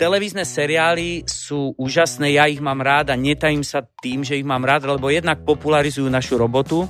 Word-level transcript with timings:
televízne 0.00 0.48
seriály 0.48 1.28
sú 1.28 1.76
úžasné, 1.76 2.32
ja 2.32 2.48
ich 2.48 2.64
mám 2.64 2.80
rád 2.80 3.12
a 3.12 3.20
netajím 3.20 3.60
sa 3.60 3.84
tým, 3.84 4.24
že 4.24 4.40
ich 4.40 4.48
mám 4.48 4.64
rád, 4.64 4.88
lebo 4.88 5.12
jednak 5.12 5.44
popularizujú 5.44 6.08
našu 6.08 6.40
robotu, 6.40 6.88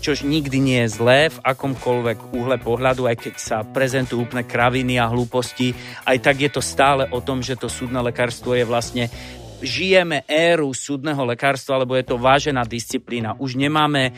čož 0.00 0.24
nikdy 0.24 0.56
nie 0.56 0.80
je 0.88 0.96
zlé 0.96 1.28
v 1.28 1.36
akomkoľvek 1.44 2.32
úhle 2.32 2.56
pohľadu, 2.56 3.12
aj 3.12 3.16
keď 3.28 3.34
sa 3.36 3.60
prezentujú 3.60 4.24
úplne 4.24 4.48
kraviny 4.48 4.96
a 4.96 5.04
hlúposti, 5.04 5.76
aj 6.08 6.16
tak 6.24 6.40
je 6.40 6.48
to 6.48 6.64
stále 6.64 7.04
o 7.12 7.20
tom, 7.20 7.44
že 7.44 7.60
to 7.60 7.68
súdne 7.68 8.00
lekárstvo 8.00 8.56
je 8.56 8.64
vlastne 8.64 9.12
žijeme 9.60 10.24
éru 10.24 10.72
súdneho 10.72 11.28
lekárstva, 11.28 11.84
lebo 11.84 11.92
je 11.92 12.08
to 12.08 12.16
vážená 12.16 12.64
disciplína. 12.64 13.36
Už 13.36 13.60
nemáme 13.60 14.16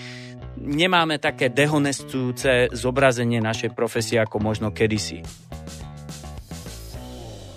nemáme 0.58 1.22
také 1.22 1.50
dehonestujúce 1.50 2.74
zobrazenie 2.74 3.38
našej 3.38 3.78
profesie 3.78 4.18
ako 4.18 4.42
možno 4.42 4.74
kedysi. 4.74 5.22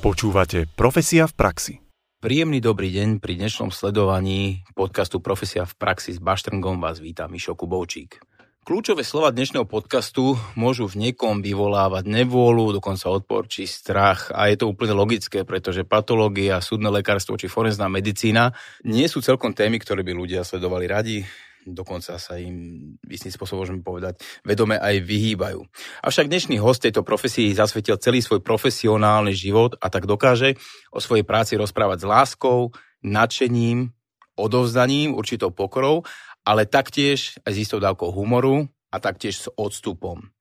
Počúvate 0.02 0.66
Profesia 0.66 1.30
v 1.30 1.34
praxi. 1.38 1.74
Príjemný 2.18 2.58
dobrý 2.58 2.90
deň 2.90 3.22
pri 3.22 3.38
dnešnom 3.38 3.70
sledovaní 3.70 4.66
podcastu 4.74 5.22
Profesia 5.22 5.62
v 5.70 5.78
praxi 5.78 6.18
s 6.18 6.18
Baštrngom 6.18 6.82
vás 6.82 6.98
víta 6.98 7.30
Mišo 7.30 7.54
Kubovčík. 7.54 8.18
Kľúčové 8.66 9.06
slova 9.06 9.30
dnešného 9.30 9.70
podcastu 9.70 10.42
môžu 10.58 10.90
v 10.90 11.06
niekom 11.06 11.46
vyvolávať 11.46 12.10
nevôľu, 12.10 12.82
dokonca 12.82 13.14
odpor 13.14 13.46
či 13.46 13.70
strach 13.70 14.34
a 14.34 14.50
je 14.50 14.58
to 14.58 14.74
úplne 14.74 14.98
logické, 14.98 15.46
pretože 15.46 15.86
patológia, 15.86 16.66
súdne 16.66 16.90
lekárstvo 16.90 17.38
či 17.38 17.46
forenzná 17.46 17.86
medicína 17.86 18.58
nie 18.82 19.06
sú 19.06 19.22
celkom 19.22 19.54
témy, 19.54 19.78
ktoré 19.78 20.02
by 20.02 20.18
ľudia 20.18 20.42
sledovali 20.42 20.90
radi, 20.90 21.22
dokonca 21.66 22.18
sa 22.18 22.34
im 22.38 22.98
istým 23.06 23.30
spôsobom 23.30 23.64
môžeme 23.64 23.82
povedať 23.86 24.22
vedome 24.42 24.78
aj 24.78 25.02
vyhýbajú. 25.06 25.62
Avšak 26.02 26.30
dnešný 26.30 26.58
host 26.58 26.82
tejto 26.82 27.06
profesii 27.06 27.54
zasvetil 27.54 28.02
celý 28.02 28.24
svoj 28.24 28.42
profesionálny 28.42 29.34
život 29.36 29.78
a 29.78 29.88
tak 29.94 30.10
dokáže 30.10 30.58
o 30.90 31.00
svojej 31.00 31.26
práci 31.26 31.58
rozprávať 31.58 32.06
s 32.06 32.10
láskou, 32.10 32.60
nadšením, 33.06 33.94
odovzdaním, 34.38 35.14
určitou 35.14 35.54
pokorou, 35.54 36.02
ale 36.42 36.66
taktiež 36.66 37.38
aj 37.46 37.54
s 37.54 37.62
istou 37.70 37.78
dávkou 37.78 38.10
humoru 38.10 38.66
a 38.90 38.98
taktiež 38.98 39.46
s 39.46 39.48
odstupom. 39.54 40.34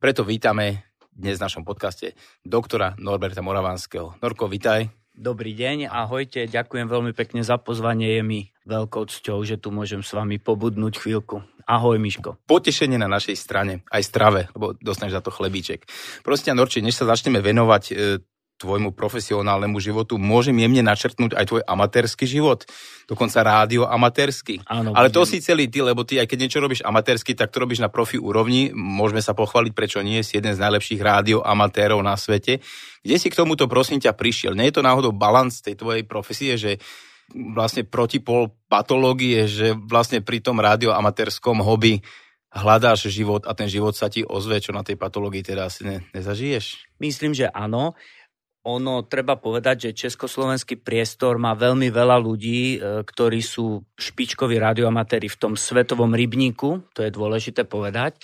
Preto 0.00 0.24
vítame 0.24 0.88
dnes 1.12 1.36
v 1.38 1.44
našom 1.44 1.62
podcaste 1.62 2.16
doktora 2.40 2.96
Norberta 2.96 3.44
Moravanského. 3.44 4.16
Norko, 4.24 4.48
vitaj. 4.48 5.01
Dobrý 5.12 5.52
deň, 5.52 5.92
ahojte, 5.92 6.48
ďakujem 6.48 6.88
veľmi 6.88 7.12
pekne 7.12 7.44
za 7.44 7.60
pozvanie, 7.60 8.16
je 8.16 8.22
mi 8.24 8.40
veľkou 8.64 9.12
cťou, 9.12 9.44
že 9.44 9.60
tu 9.60 9.68
môžem 9.68 10.00
s 10.00 10.16
vami 10.16 10.40
pobudnúť 10.40 11.04
chvíľku. 11.04 11.44
Ahoj, 11.68 12.00
Miško. 12.00 12.40
Potešenie 12.48 12.96
na 12.96 13.12
našej 13.12 13.36
strane, 13.36 13.84
aj 13.92 14.08
strave, 14.08 14.40
lebo 14.56 14.72
dostaneš 14.80 15.20
za 15.20 15.22
to 15.22 15.28
chlebíček. 15.28 15.84
Prosím 16.24 16.56
Norči, 16.56 16.80
než 16.80 16.96
sa 16.96 17.04
začneme 17.04 17.44
venovať 17.44 17.84
e, 17.92 17.94
tvojmu 18.62 18.94
profesionálnemu 18.94 19.74
životu, 19.82 20.22
môžem 20.22 20.54
jemne 20.54 20.86
načrtnúť 20.86 21.34
aj 21.34 21.44
tvoj 21.50 21.62
amatérsky 21.66 22.30
život, 22.30 22.62
dokonca 23.10 23.42
rádio 23.42 23.90
amatérsky. 23.90 24.62
Áno, 24.70 24.94
Ale 24.94 25.10
to 25.10 25.26
si 25.26 25.42
celý 25.42 25.66
ty, 25.66 25.82
lebo 25.82 26.06
ty 26.06 26.22
aj 26.22 26.30
keď 26.30 26.38
niečo 26.46 26.62
robíš 26.62 26.86
amatérsky, 26.86 27.34
tak 27.34 27.50
to 27.50 27.58
robíš 27.58 27.82
na 27.82 27.90
profi 27.90 28.22
úrovni. 28.22 28.70
Môžeme 28.70 29.18
sa 29.18 29.34
pochváliť, 29.34 29.72
prečo 29.74 29.98
nie, 30.06 30.22
si 30.22 30.38
jeden 30.38 30.54
z 30.54 30.62
najlepších 30.62 31.02
rádio 31.02 31.42
amatérov 31.42 31.98
na 31.98 32.14
svete. 32.14 32.62
Kde 33.02 33.16
si 33.18 33.26
k 33.26 33.38
tomuto 33.42 33.66
prosím 33.66 33.98
ťa 33.98 34.14
prišiel? 34.14 34.54
Nie 34.54 34.70
je 34.70 34.78
to 34.78 34.86
náhodou 34.86 35.10
balans 35.10 35.58
tej 35.58 35.74
tvojej 35.74 36.06
profesie, 36.06 36.54
že 36.54 36.78
vlastne 37.34 37.82
protipol 37.82 38.54
patológie, 38.68 39.48
že 39.48 39.74
vlastne 39.74 40.20
pri 40.20 40.44
tom 40.44 40.60
rádioamatérskom 40.60 41.64
hobby 41.64 42.04
hľadáš 42.52 43.08
život 43.08 43.48
a 43.48 43.56
ten 43.56 43.66
život 43.66 43.96
sa 43.96 44.12
ti 44.12 44.20
ozve, 44.20 44.60
čo 44.60 44.76
na 44.76 44.84
tej 44.84 45.00
patológii 45.00 45.40
teda 45.40 45.72
asi 45.72 45.88
ne, 45.88 45.96
nezažiješ? 46.12 46.92
Myslím, 47.00 47.32
že 47.32 47.48
áno. 47.48 47.96
Ono 48.62 49.02
treba 49.10 49.34
povedať, 49.34 49.90
že 49.90 50.06
československý 50.06 50.78
priestor 50.78 51.34
má 51.34 51.50
veľmi 51.58 51.90
veľa 51.90 52.14
ľudí, 52.22 52.78
e, 52.78 53.02
ktorí 53.02 53.42
sú 53.42 53.82
špičkoví 53.98 54.54
radioamatéri 54.54 55.26
v 55.26 55.40
tom 55.40 55.58
svetovom 55.58 56.14
rybníku, 56.14 56.94
to 56.94 57.02
je 57.02 57.10
dôležité 57.10 57.66
povedať. 57.66 58.22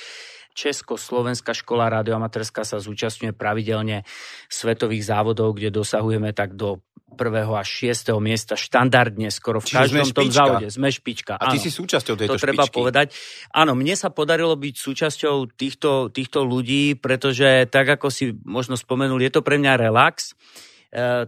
Československá 0.58 1.54
škola 1.54 1.86
radioamatérská 2.02 2.66
sa 2.66 2.82
zúčastňuje 2.82 3.30
pravidelne 3.30 4.02
svetových 4.50 5.06
závodov, 5.06 5.54
kde 5.54 5.70
dosahujeme 5.70 6.34
tak 6.34 6.58
do 6.58 6.82
prvého 7.14 7.54
až 7.54 7.66
šiestého 7.66 8.18
miesta 8.18 8.58
štandardne 8.58 9.30
skoro 9.30 9.62
v 9.62 9.70
Čiže 9.70 9.78
každom 9.78 10.06
tom 10.10 10.30
závode. 10.34 10.66
Sme 10.74 10.90
špička. 10.90 11.38
A 11.38 11.54
ty 11.54 11.58
áno. 11.58 11.62
si 11.62 11.70
súčasťou 11.70 12.14
tejto 12.18 12.34
To 12.34 12.42
treba 12.42 12.66
špičky. 12.66 12.74
povedať. 12.74 13.06
Áno, 13.54 13.78
mne 13.78 13.94
sa 13.94 14.10
podarilo 14.10 14.58
byť 14.58 14.74
súčasťou 14.74 15.54
týchto, 15.54 16.10
týchto 16.10 16.42
ľudí, 16.42 16.98
pretože 16.98 17.70
tak 17.70 17.94
ako 17.94 18.10
si 18.10 18.34
možno 18.42 18.74
spomenul, 18.74 19.22
je 19.22 19.30
to 19.30 19.46
pre 19.46 19.62
mňa 19.62 19.78
relax 19.78 20.34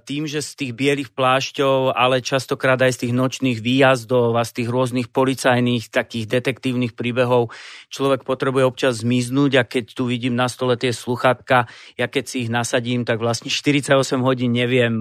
tým, 0.09 0.25
že 0.25 0.41
z 0.41 0.51
tých 0.57 0.73
bielých 0.73 1.13
plášťov, 1.13 1.93
ale 1.93 2.25
častokrát 2.25 2.81
aj 2.81 2.97
z 2.97 3.01
tých 3.05 3.13
nočných 3.13 3.59
výjazdov 3.61 4.33
a 4.33 4.43
z 4.49 4.57
tých 4.57 4.69
rôznych 4.73 5.13
policajných 5.13 5.93
takých 5.93 6.33
detektívnych 6.33 6.97
príbehov 6.97 7.53
človek 7.93 8.25
potrebuje 8.25 8.65
občas 8.65 9.05
zmiznúť 9.05 9.53
a 9.61 9.69
keď 9.69 9.93
tu 9.93 10.09
vidím 10.09 10.33
na 10.33 10.49
stole 10.49 10.81
tie 10.81 10.97
sluchatka, 10.97 11.69
ja 12.01 12.07
keď 12.09 12.25
si 12.25 12.49
ich 12.49 12.51
nasadím, 12.51 13.05
tak 13.05 13.21
vlastne 13.21 13.53
48 13.53 14.01
hodín 14.25 14.57
neviem, 14.57 14.97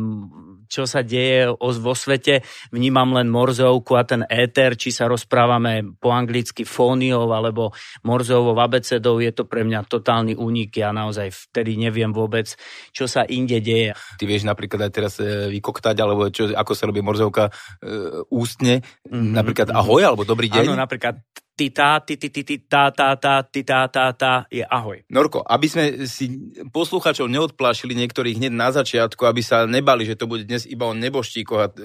čo 0.68 0.84
sa 0.84 1.08
deje 1.08 1.50
vo 1.56 1.94
svete, 1.96 2.44
vnímam 2.70 3.16
len 3.16 3.32
morzovku 3.32 3.96
a 3.96 4.04
ten 4.04 4.28
éter, 4.28 4.76
či 4.76 4.92
sa 4.92 5.08
rozprávame 5.08 5.98
po 5.98 6.12
anglicky 6.12 6.68
fóniou 6.68 7.32
alebo 7.32 7.72
morzeovou 8.04 8.60
abecedou, 8.60 9.24
je 9.24 9.32
to 9.32 9.48
pre 9.48 9.64
mňa 9.64 9.88
totálny 9.88 10.36
únik, 10.36 10.78
ja 10.78 10.92
naozaj 10.92 11.32
vtedy 11.32 11.80
neviem 11.80 12.12
vôbec, 12.12 12.54
čo 12.92 13.08
sa 13.08 13.24
inde 13.24 13.58
deje. 13.64 13.96
Ty 14.20 14.24
vieš 14.28 14.46
napríklad 14.50 14.90
aj 14.90 14.92
teraz 14.92 15.14
e, 15.22 15.54
vykoktať, 15.54 15.96
alebo 16.02 16.34
čo, 16.34 16.50
ako 16.50 16.72
sa 16.74 16.90
robí 16.90 17.06
morzovka 17.06 17.54
e, 17.80 18.26
ústne, 18.34 18.82
mm-hmm. 19.06 19.34
napríklad 19.38 19.70
ahoj, 19.70 20.02
alebo 20.02 20.26
dobrý 20.26 20.50
deň. 20.50 20.66
Áno, 20.66 20.82
napríklad 20.82 21.22
ty 21.60 21.68
tá, 21.76 22.00
ty, 22.00 22.16
ty, 22.16 22.32
ty, 22.32 22.48
ty, 22.48 22.56
tá, 22.64 22.88
tá, 22.88 23.20
tá, 23.20 23.44
ty, 23.44 23.68
tá, 23.68 23.84
tá, 23.92 24.16
tá, 24.16 24.48
je 24.48 24.64
ahoj. 24.64 25.04
Norko, 25.12 25.44
aby 25.44 25.68
sme 25.68 26.08
si 26.08 26.56
poslucháčov 26.72 27.28
neodplášili 27.28 27.92
niektorých 28.00 28.40
hneď 28.40 28.54
na 28.56 28.72
začiatku, 28.72 29.28
aby 29.28 29.44
sa 29.44 29.68
nebali, 29.68 30.08
že 30.08 30.16
to 30.16 30.24
bude 30.24 30.48
dnes 30.48 30.64
iba 30.64 30.88
o 30.88 30.96
neboštíkoch 30.96 31.60
a 31.60 31.68
e, 31.68 31.76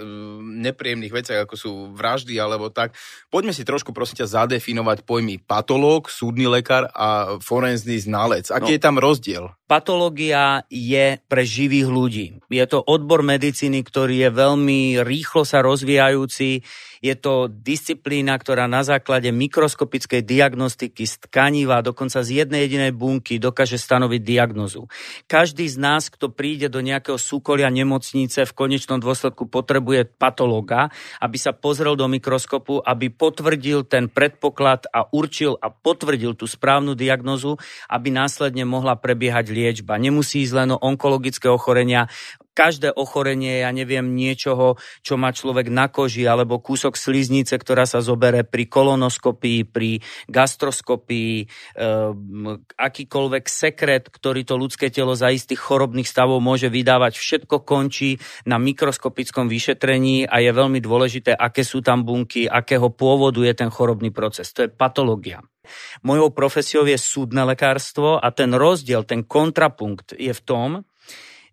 nepríjemných 0.70 1.10
veciach, 1.10 1.42
ako 1.42 1.54
sú 1.58 1.70
vraždy 1.90 2.38
alebo 2.38 2.70
tak. 2.70 2.94
Poďme 3.34 3.50
si 3.50 3.66
trošku 3.66 3.90
prosím 3.90 4.22
ťa 4.22 4.46
zadefinovať 4.46 5.02
pojmy 5.02 5.42
patológ, 5.42 6.06
súdny 6.06 6.46
lekár 6.46 6.86
a 6.94 7.42
forenzný 7.42 7.98
znalec. 7.98 8.54
Aký 8.54 8.70
no, 8.70 8.74
je 8.78 8.84
tam 8.86 9.02
rozdiel? 9.02 9.50
Patológia 9.66 10.62
je 10.70 11.18
pre 11.26 11.42
živých 11.42 11.88
ľudí. 11.90 12.26
Je 12.46 12.62
to 12.70 12.78
odbor 12.78 13.26
medicíny, 13.26 13.82
ktorý 13.82 14.22
je 14.22 14.30
veľmi 14.30 15.02
rýchlo 15.02 15.42
sa 15.42 15.66
rozvíjajúci 15.66 16.62
je 17.04 17.12
to 17.20 17.53
disciplína, 17.53 18.32
ktorá 18.41 18.65
na 18.65 18.81
základe 18.81 19.28
mikroskopickej 19.28 20.25
diagnostiky 20.25 21.04
z 21.04 21.28
tkaniva, 21.28 21.84
dokonca 21.84 22.25
z 22.25 22.41
jednej 22.41 22.65
jedinej 22.65 22.97
bunky, 22.97 23.37
dokáže 23.37 23.76
stanoviť 23.76 24.25
diagnozu. 24.25 24.88
Každý 25.28 25.69
z 25.69 25.76
nás, 25.76 26.09
kto 26.09 26.32
príde 26.32 26.72
do 26.72 26.81
nejakého 26.81 27.20
súkolia 27.20 27.69
nemocnice, 27.69 28.48
v 28.48 28.56
konečnom 28.56 29.04
dôsledku 29.04 29.44
potrebuje 29.53 30.09
patológa, 30.16 30.88
aby 31.20 31.37
sa 31.37 31.53
pozrel 31.53 31.93
do 31.93 32.09
mikroskopu, 32.09 32.81
aby 32.81 33.12
potvrdil 33.12 33.84
ten 33.84 34.09
predpoklad 34.09 34.88
a 34.88 35.04
určil 35.12 35.60
a 35.60 35.69
potvrdil 35.69 36.32
tú 36.41 36.48
správnu 36.48 36.97
diagnozu, 36.97 37.60
aby 37.93 38.09
následne 38.09 38.64
mohla 38.64 38.97
prebiehať 38.97 39.53
liečba. 39.53 40.00
Nemusí 40.00 40.41
ísť 40.41 40.54
len 40.56 40.72
o 40.72 40.81
onkologické 40.81 41.53
ochorenia, 41.53 42.09
každé 42.54 42.94
ochorenie, 42.94 43.66
ja 43.66 43.75
neviem, 43.75 44.15
niečoho, 44.15 44.78
čo 45.03 45.19
má 45.19 45.34
človek 45.34 45.69
na 45.69 45.91
koži, 45.91 46.25
alebo 46.25 46.62
kúsok 46.62 46.94
sliznice, 46.94 47.59
ktorá 47.59 47.84
sa 47.84 47.98
zobere 47.98 48.47
pri 48.47 48.70
kolonoskopii, 48.70 49.66
pri 49.66 49.98
gastroskopii, 50.31 51.34
e, 51.43 51.47
akýkoľvek 52.78 53.44
sekret, 53.50 54.06
ktorý 54.09 54.47
to 54.47 54.54
ľudské 54.54 54.88
telo 54.94 55.19
za 55.19 55.34
istých 55.34 55.59
chorobných 55.59 56.06
stavov 56.06 56.38
môže 56.38 56.70
vydávať, 56.70 57.19
všetko 57.19 57.67
končí 57.67 58.23
na 58.46 58.62
mikroskopickom 58.62 59.50
vyšetrení 59.50 60.31
a 60.31 60.38
je 60.38 60.50
veľmi 60.55 60.78
dôležité, 60.78 61.34
aké 61.34 61.67
sú 61.67 61.82
tam 61.82 62.06
bunky, 62.06 62.46
akého 62.46 62.88
pôvodu 62.94 63.43
je 63.43 63.55
ten 63.58 63.69
chorobný 63.69 64.14
proces. 64.14 64.55
To 64.55 64.64
je 64.64 64.70
patológia. 64.70 65.43
Mojou 66.05 66.31
profesiou 66.31 66.84
je 66.84 67.00
súdne 67.00 67.40
lekárstvo 67.49 68.20
a 68.20 68.28
ten 68.31 68.52
rozdiel, 68.52 69.02
ten 69.08 69.25
kontrapunkt 69.25 70.12
je 70.12 70.31
v 70.31 70.43
tom, 70.44 70.84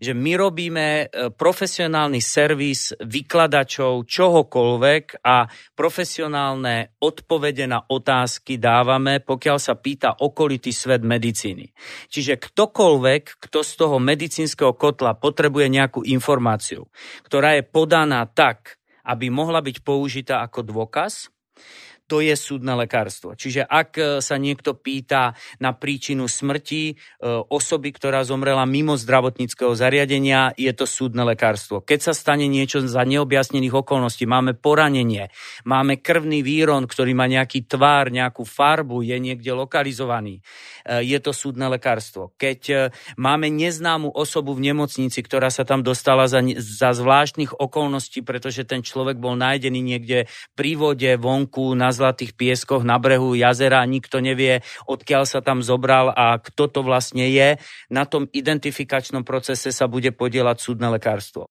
že 0.01 0.17
my 0.17 0.33
robíme 0.33 0.87
e, 1.05 1.29
profesionálny 1.29 2.17
servis 2.17 2.89
vykladačov 2.97 4.09
čohokoľvek 4.09 5.21
a 5.21 5.45
profesionálne 5.77 6.97
odpovede 6.97 7.69
na 7.69 7.85
otázky 7.85 8.57
dávame, 8.57 9.21
pokiaľ 9.21 9.57
sa 9.61 9.77
pýta 9.77 10.17
okolitý 10.17 10.73
svet 10.73 11.05
medicíny. 11.05 11.69
Čiže 12.09 12.41
ktokoľvek, 12.41 13.37
kto 13.37 13.59
z 13.61 13.71
toho 13.77 14.01
medicínskeho 14.01 14.73
kotla 14.73 15.13
potrebuje 15.13 15.69
nejakú 15.69 16.01
informáciu, 16.01 16.89
ktorá 17.21 17.61
je 17.61 17.63
podaná 17.69 18.25
tak, 18.25 18.81
aby 19.05 19.29
mohla 19.29 19.61
byť 19.61 19.85
použitá 19.85 20.41
ako 20.41 20.65
dôkaz, 20.65 21.29
to 22.11 22.19
je 22.19 22.35
súdne 22.35 22.75
lekárstvo. 22.75 23.39
Čiže 23.39 23.63
ak 23.63 23.89
e, 23.95 24.03
sa 24.19 24.35
niekto 24.35 24.75
pýta 24.75 25.31
na 25.63 25.71
príčinu 25.71 26.27
smrti 26.27 26.83
e, 26.91 26.93
osoby, 27.47 27.95
ktorá 27.95 28.27
zomrela 28.27 28.67
mimo 28.67 28.99
zdravotníckého 28.99 29.71
zariadenia, 29.71 30.51
je 30.59 30.67
to 30.75 30.83
súdne 30.83 31.23
lekárstvo. 31.23 31.79
Keď 31.79 32.11
sa 32.11 32.13
stane 32.17 32.51
niečo 32.51 32.83
za 32.83 33.07
neobjasnených 33.07 33.79
okolností, 33.79 34.27
máme 34.27 34.59
poranenie, 34.59 35.31
máme 35.63 36.03
krvný 36.03 36.43
výron, 36.43 36.83
ktorý 36.83 37.15
má 37.15 37.31
nejaký 37.31 37.63
tvár, 37.63 38.11
nejakú 38.11 38.43
farbu, 38.43 39.07
je 39.07 39.15
niekde 39.15 39.55
lokalizovaný, 39.55 40.43
e, 40.83 41.07
je 41.07 41.19
to 41.23 41.31
súdne 41.31 41.71
lekárstvo. 41.71 42.35
Keď 42.35 42.91
máme 43.15 43.47
neznámu 43.47 44.11
osobu 44.11 44.51
v 44.51 44.73
nemocnici, 44.73 45.23
ktorá 45.23 45.47
sa 45.47 45.63
tam 45.63 45.79
dostala 45.79 46.27
za, 46.27 46.43
za 46.59 46.91
zvláštnych 46.91 47.55
okolností, 47.55 48.19
pretože 48.19 48.67
ten 48.67 48.83
človek 48.83 49.15
bol 49.15 49.39
nájdený 49.39 49.79
niekde 49.79 50.27
pri 50.59 50.75
vode, 50.75 51.11
vonku, 51.15 51.71
na 51.71 52.00
zlatých 52.01 52.33
pieskoch 52.33 52.81
na 52.81 52.97
brehu 52.97 53.37
jazera, 53.37 53.85
nikto 53.85 54.17
nevie, 54.17 54.65
odkiaľ 54.89 55.29
sa 55.29 55.45
tam 55.45 55.61
zobral 55.61 56.09
a 56.09 56.41
kto 56.41 56.65
to 56.65 56.81
vlastne 56.81 57.29
je. 57.29 57.61
Na 57.93 58.09
tom 58.09 58.25
identifikačnom 58.25 59.21
procese 59.21 59.69
sa 59.69 59.85
bude 59.85 60.09
podielať 60.09 60.57
súdne 60.57 60.89
lekárstvo. 60.89 61.45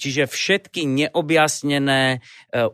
Čiže 0.00 0.28
všetky 0.28 0.88
neobjasnené 0.88 2.02
e, 2.12 2.18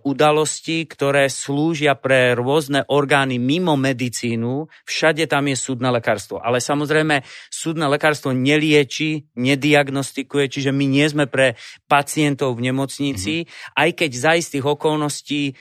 udalosti, 0.06 0.86
ktoré 0.86 1.26
slúžia 1.26 1.98
pre 1.98 2.38
rôzne 2.38 2.86
orgány 2.86 3.42
mimo 3.42 3.74
medicínu, 3.74 4.70
všade 4.86 5.26
tam 5.26 5.50
je 5.50 5.56
súdne 5.58 5.90
lekárstvo. 5.90 6.38
Ale 6.38 6.62
samozrejme, 6.62 7.26
súdne 7.50 7.90
lekárstvo 7.90 8.30
nelieči, 8.30 9.26
nediagnostikuje, 9.34 10.46
čiže 10.46 10.70
my 10.70 10.86
nie 10.86 11.06
sme 11.10 11.26
pre 11.26 11.58
pacientov 11.90 12.56
v 12.58 12.70
nemocnici, 12.70 13.44
mm-hmm. 13.44 13.74
aj 13.74 13.90
keď 13.98 14.10
za 14.14 14.32
istých 14.38 14.64
okolností 14.64 15.58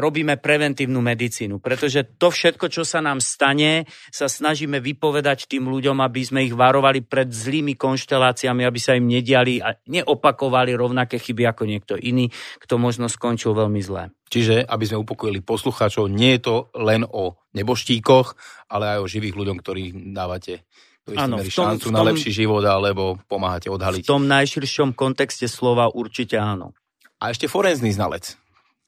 robíme 0.00 0.40
preventívnu 0.40 1.04
medicínu, 1.04 1.60
pretože 1.60 2.16
to 2.16 2.32
všetko, 2.32 2.72
čo 2.72 2.82
sa 2.82 3.04
nám 3.04 3.20
stane, 3.20 3.84
sa 4.08 4.24
snažíme 4.24 4.80
vypovedať 4.80 5.44
tým 5.44 5.68
ľuďom, 5.68 6.00
aby 6.00 6.20
sme 6.24 6.40
ich 6.48 6.56
varovali 6.56 7.04
pred 7.04 7.28
zlými 7.28 7.76
konšteláciami, 7.76 8.64
aby 8.64 8.80
sa 8.80 8.96
im 8.96 9.04
nediali 9.04 9.60
a 9.60 9.76
neopakovali 9.84 10.72
rovnaké 10.72 11.20
chyby 11.20 11.44
ako 11.44 11.68
niekto 11.68 11.94
iný, 12.00 12.32
kto 12.56 12.80
možno 12.80 13.12
skončil 13.12 13.52
veľmi 13.52 13.80
zle. 13.84 14.08
Čiže, 14.30 14.64
aby 14.64 14.84
sme 14.86 15.02
upokojili 15.02 15.44
poslucháčov, 15.44 16.08
nie 16.08 16.38
je 16.38 16.40
to 16.40 16.56
len 16.80 17.04
o 17.04 17.36
neboštíkoch, 17.52 18.38
ale 18.70 18.96
aj 18.96 18.98
o 19.04 19.10
živých 19.10 19.34
ľuďom, 19.36 19.56
ktorých 19.60 19.90
dávate 20.14 20.64
Áno, 21.10 21.42
v 21.42 21.50
tom, 21.50 21.74
šancu 21.74 21.90
v 21.90 21.92
tom, 21.92 21.96
na 21.98 22.02
lepší 22.06 22.30
život 22.30 22.62
alebo 22.62 23.18
pomáhate 23.26 23.66
odhaliť. 23.66 24.06
V 24.06 24.08
tom 24.08 24.30
najširšom 24.30 24.94
kontexte 24.94 25.50
slova 25.50 25.90
určite 25.90 26.38
áno. 26.38 26.72
A 27.20 27.34
ešte 27.34 27.50
forenzný 27.50 27.92
znalec. 27.92 28.39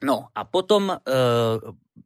No 0.02 0.34
a 0.34 0.42
potom 0.42 0.90
e, 0.90 0.96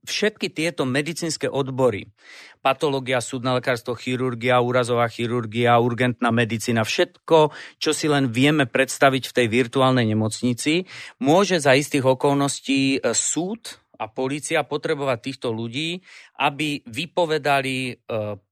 všetky 0.04 0.52
tieto 0.52 0.84
medicínske 0.84 1.48
odbory, 1.48 2.12
patológia, 2.60 3.25
súdne 3.25 3.56
lekárstvo, 3.56 3.96
chirurgia, 3.96 4.60
úrazová 4.60 5.08
chirurgia, 5.08 5.81
urgentná 5.81 6.28
medicína, 6.28 6.84
všetko, 6.84 7.56
čo 7.81 7.90
si 7.96 8.06
len 8.06 8.28
vieme 8.28 8.69
predstaviť 8.69 9.32
v 9.32 9.37
tej 9.43 9.46
virtuálnej 9.48 10.06
nemocnici, 10.12 10.84
môže 11.25 11.56
za 11.56 11.72
istých 11.72 12.04
okolností 12.04 13.00
e, 13.00 13.16
súd 13.16 13.81
a 13.96 14.12
policia 14.12 14.60
potrebovať 14.60 15.19
týchto 15.25 15.48
ľudí, 15.56 16.04
aby 16.37 16.84
vypovedali 16.84 17.76
e, 17.88 17.93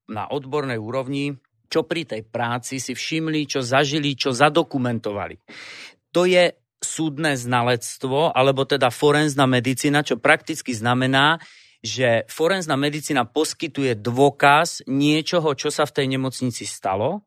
na 0.09 0.25
odbornej 0.33 0.81
úrovni, 0.81 1.37
čo 1.69 1.85
pri 1.85 2.09
tej 2.09 2.23
práci 2.25 2.81
si 2.81 2.97
všimli, 2.97 3.45
čo 3.45 3.61
zažili, 3.61 4.17
čo 4.17 4.33
zadokumentovali. 4.33 5.37
To 6.15 6.23
je 6.25 6.64
súdne 6.85 7.33
znalectvo, 7.33 8.37
alebo 8.37 8.69
teda 8.69 8.93
forenzná 8.93 9.49
medicína, 9.49 10.05
čo 10.05 10.21
prakticky 10.21 10.77
znamená, 10.77 11.41
že 11.81 12.29
forenzná 12.29 12.77
medicína 12.77 13.25
poskytuje 13.25 13.97
dôkaz 13.97 14.85
niečoho, 14.89 15.57
čo 15.57 15.73
sa 15.73 15.89
v 15.89 15.95
tej 15.97 16.07
nemocnici 16.17 16.65
stalo 16.69 17.25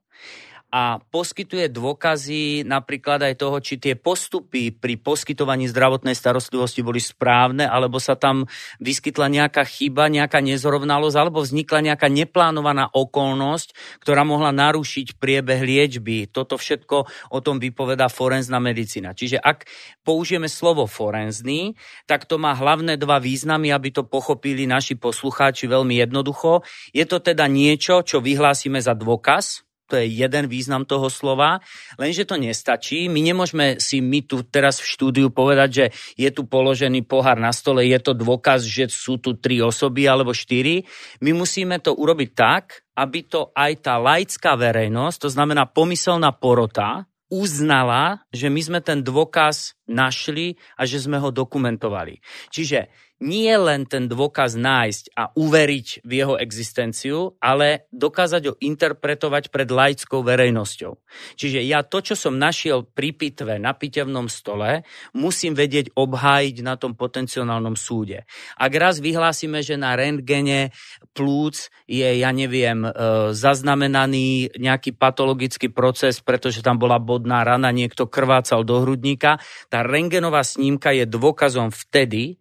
a 0.67 0.99
poskytuje 0.99 1.71
dôkazy 1.71 2.67
napríklad 2.67 3.23
aj 3.23 3.39
toho, 3.39 3.57
či 3.63 3.79
tie 3.79 3.95
postupy 3.95 4.75
pri 4.75 4.99
poskytovaní 4.99 5.63
zdravotnej 5.71 6.11
starostlivosti 6.11 6.83
boli 6.83 6.99
správne, 6.99 7.63
alebo 7.63 8.03
sa 8.03 8.19
tam 8.19 8.43
vyskytla 8.83 9.31
nejaká 9.31 9.63
chyba, 9.63 10.11
nejaká 10.11 10.43
nezrovnalosť, 10.43 11.15
alebo 11.15 11.39
vznikla 11.39 11.93
nejaká 11.93 12.11
neplánovaná 12.11 12.91
okolnosť, 12.91 14.01
ktorá 14.03 14.27
mohla 14.27 14.51
narušiť 14.51 15.15
priebeh 15.15 15.63
liečby. 15.63 16.27
Toto 16.27 16.59
všetko 16.59 16.97
o 17.31 17.39
tom 17.39 17.63
vypovedá 17.63 18.11
forenzná 18.11 18.59
medicína. 18.59 19.15
Čiže 19.15 19.39
ak 19.39 19.71
použijeme 20.03 20.51
slovo 20.51 20.83
forenzný, 20.83 21.79
tak 22.03 22.27
to 22.27 22.35
má 22.35 22.51
hlavné 22.51 22.99
dva 22.99 23.23
významy, 23.23 23.71
aby 23.71 23.95
to 23.95 24.03
pochopili 24.03 24.67
naši 24.67 24.99
poslucháči 24.99 25.71
veľmi 25.71 25.95
jednoducho. 26.03 26.67
Je 26.91 27.07
to 27.07 27.23
teda 27.23 27.47
niečo, 27.47 28.03
čo 28.03 28.19
vyhlásime 28.19 28.83
za 28.83 28.91
dôkaz, 28.91 29.66
to 29.87 29.95
je 29.97 30.05
jeden 30.11 30.51
význam 30.51 30.83
toho 30.83 31.07
slova, 31.07 31.63
lenže 31.95 32.27
to 32.27 32.35
nestačí. 32.35 33.07
My 33.07 33.23
nemôžeme 33.23 33.79
si 33.79 34.03
my 34.03 34.19
tu 34.27 34.43
teraz 34.43 34.83
v 34.83 34.91
štúdiu 34.91 35.27
povedať, 35.31 35.69
že 35.71 35.85
je 36.19 36.29
tu 36.29 36.43
položený 36.43 37.07
pohár 37.07 37.39
na 37.39 37.55
stole, 37.55 37.87
je 37.87 37.99
to 38.03 38.11
dôkaz, 38.11 38.67
že 38.67 38.91
sú 38.91 39.17
tu 39.17 39.39
tri 39.39 39.63
osoby 39.63 40.03
alebo 40.05 40.35
štyri. 40.35 40.83
My 41.23 41.31
musíme 41.31 41.79
to 41.79 41.95
urobiť 41.95 42.29
tak, 42.35 42.83
aby 42.99 43.23
to 43.25 43.55
aj 43.55 43.71
tá 43.79 43.95
laická 43.95 44.59
verejnosť, 44.59 45.17
to 45.23 45.29
znamená 45.31 45.63
pomyselná 45.69 46.35
porota, 46.35 47.07
uznala, 47.27 48.23
že 48.31 48.47
my 48.47 48.61
sme 48.63 48.79
ten 48.79 49.03
dôkaz 49.03 49.75
našli 49.87 50.55
a 50.79 50.87
že 50.87 51.03
sme 51.03 51.19
ho 51.19 51.27
dokumentovali. 51.31 52.23
Čiže 52.51 52.87
nie 53.17 53.49
len 53.57 53.89
ten 53.89 54.05
dôkaz 54.05 54.53
nájsť 54.53 55.17
a 55.17 55.33
uveriť 55.33 56.05
v 56.05 56.11
jeho 56.13 56.35
existenciu, 56.37 57.33
ale 57.41 57.89
dokázať 57.89 58.41
ho 58.45 58.53
interpretovať 58.61 59.49
pred 59.49 59.69
laickou 59.69 60.21
verejnosťou. 60.21 60.93
Čiže 61.33 61.65
ja 61.65 61.81
to, 61.81 62.05
čo 62.05 62.13
som 62.13 62.37
našiel 62.37 62.85
pri 62.85 63.17
pitve 63.17 63.57
na 63.57 63.73
pitevnom 63.73 64.29
stole, 64.29 64.85
musím 65.17 65.57
vedieť 65.57 65.97
obhájiť 65.97 66.55
na 66.61 66.77
tom 66.77 66.93
potenciálnom 66.93 67.73
súde. 67.73 68.29
Ak 68.53 68.71
raz 68.77 69.01
vyhlásime, 69.01 69.65
že 69.65 69.81
na 69.81 69.97
rentgene 69.97 70.69
plúc 71.17 71.73
je, 71.89 72.05
ja 72.05 72.29
neviem, 72.29 72.85
e, 72.85 72.89
zaznamenaný 73.33 74.53
nejaký 74.61 74.93
patologický 74.93 75.73
proces, 75.73 76.21
pretože 76.21 76.61
tam 76.61 76.77
bola 76.77 77.01
bodná 77.01 77.41
rana, 77.41 77.73
niekto 77.73 78.05
krvácal 78.05 78.61
do 78.61 78.85
hrudníka, 78.85 79.41
tá 79.73 79.81
rengenová 79.81 80.45
snímka 80.45 80.93
je 80.93 81.09
dôkazom 81.09 81.73
vtedy, 81.73 82.37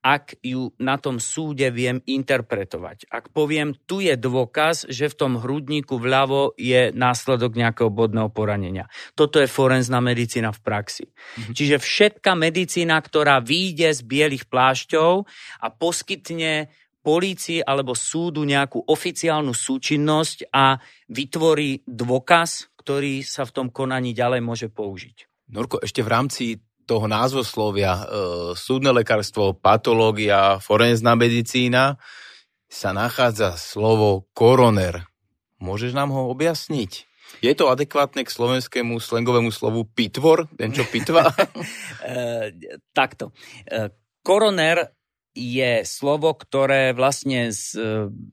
ak 0.00 0.40
ju 0.40 0.72
na 0.80 0.96
tom 0.96 1.20
súde 1.20 1.68
viem 1.68 2.00
interpretovať. 2.08 3.08
Ak 3.12 3.28
poviem, 3.30 3.76
tu 3.84 4.00
je 4.00 4.16
dôkaz, 4.16 4.88
že 4.88 5.12
v 5.12 5.18
tom 5.18 5.32
hrudníku 5.36 6.00
vľavo 6.00 6.56
je 6.56 6.88
následok 6.96 7.56
nejakého 7.56 7.92
bodného 7.92 8.32
poranenia. 8.32 8.88
Toto 9.12 9.38
je 9.38 9.48
forenzná 9.50 10.00
medicína 10.00 10.50
v 10.56 10.60
praxi. 10.64 11.04
Mhm. 11.10 11.52
Čiže 11.52 11.76
všetká 11.78 12.32
medicína, 12.32 12.96
ktorá 13.00 13.44
výjde 13.44 13.92
z 13.92 14.00
bielých 14.04 14.48
plášťov 14.48 15.28
a 15.60 15.66
poskytne 15.68 16.72
polícii 17.00 17.64
alebo 17.64 17.96
súdu 17.96 18.44
nejakú 18.44 18.84
oficiálnu 18.84 19.56
súčinnosť 19.56 20.52
a 20.52 20.76
vytvorí 21.08 21.84
dôkaz, 21.88 22.76
ktorý 22.80 23.24
sa 23.24 23.48
v 23.48 23.54
tom 23.56 23.66
konaní 23.72 24.12
ďalej 24.12 24.40
môže 24.44 24.68
použiť. 24.68 25.28
Norko, 25.50 25.82
ešte 25.82 26.04
v 26.04 26.08
rámci 26.12 26.44
toho 26.90 27.06
názvoslovia 27.06 27.92
e, 27.94 28.04
súdne 28.58 28.90
lekárstvo, 28.90 29.54
patológia, 29.54 30.58
forenzná 30.58 31.14
medicína 31.14 32.02
sa 32.66 32.90
nachádza 32.90 33.54
slovo 33.54 34.26
koroner. 34.34 35.06
Môžeš 35.62 35.94
nám 35.94 36.10
ho 36.10 36.26
objasniť? 36.34 37.06
Je 37.38 37.52
to 37.54 37.70
adekvátne 37.70 38.26
k 38.26 38.34
slovenskému 38.34 38.98
slangovému 38.98 39.54
slovu 39.54 39.86
pitvor, 39.86 40.50
ten 40.58 40.74
čo 40.74 40.82
pitva? 40.82 41.30
e, 42.02 42.50
takto. 42.90 43.30
E, 43.70 43.94
koroner 44.26 44.90
je 45.30 45.86
slovo, 45.86 46.34
ktoré 46.34 46.90
vlastne 46.90 47.48
e, 47.48 47.54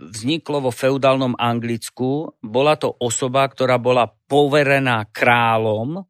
vzniklo 0.02 0.66
vo 0.66 0.72
feudálnom 0.74 1.38
Anglicku. 1.38 2.42
Bola 2.42 2.74
to 2.74 2.90
osoba, 2.90 3.46
ktorá 3.46 3.78
bola 3.78 4.10
poverená 4.10 5.06
kráľom 5.14 6.10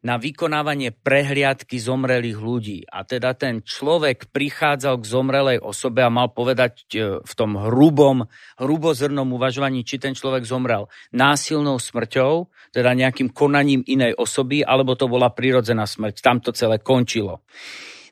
na 0.00 0.16
vykonávanie 0.16 0.96
prehliadky 0.96 1.76
zomrelých 1.76 2.38
ľudí. 2.40 2.78
A 2.88 3.04
teda 3.04 3.36
ten 3.36 3.60
človek 3.60 4.32
prichádzal 4.32 4.96
k 4.96 5.04
zomrelej 5.04 5.58
osobe 5.60 6.00
a 6.00 6.08
mal 6.08 6.32
povedať 6.32 6.72
e, 6.96 7.20
v 7.20 7.32
tom 7.36 7.60
hrubom, 7.60 8.24
hrubozrnom 8.56 9.28
uvažovaní, 9.36 9.84
či 9.84 10.00
ten 10.00 10.16
človek 10.16 10.48
zomrel 10.48 10.88
násilnou 11.12 11.76
smrťou, 11.76 12.48
teda 12.72 12.96
nejakým 12.96 13.28
konaním 13.36 13.84
inej 13.84 14.16
osoby, 14.16 14.64
alebo 14.64 14.96
to 14.96 15.04
bola 15.04 15.28
prirodzená 15.28 15.84
smrť. 15.84 16.24
Tam 16.24 16.40
to 16.40 16.56
celé 16.56 16.80
končilo. 16.80 17.44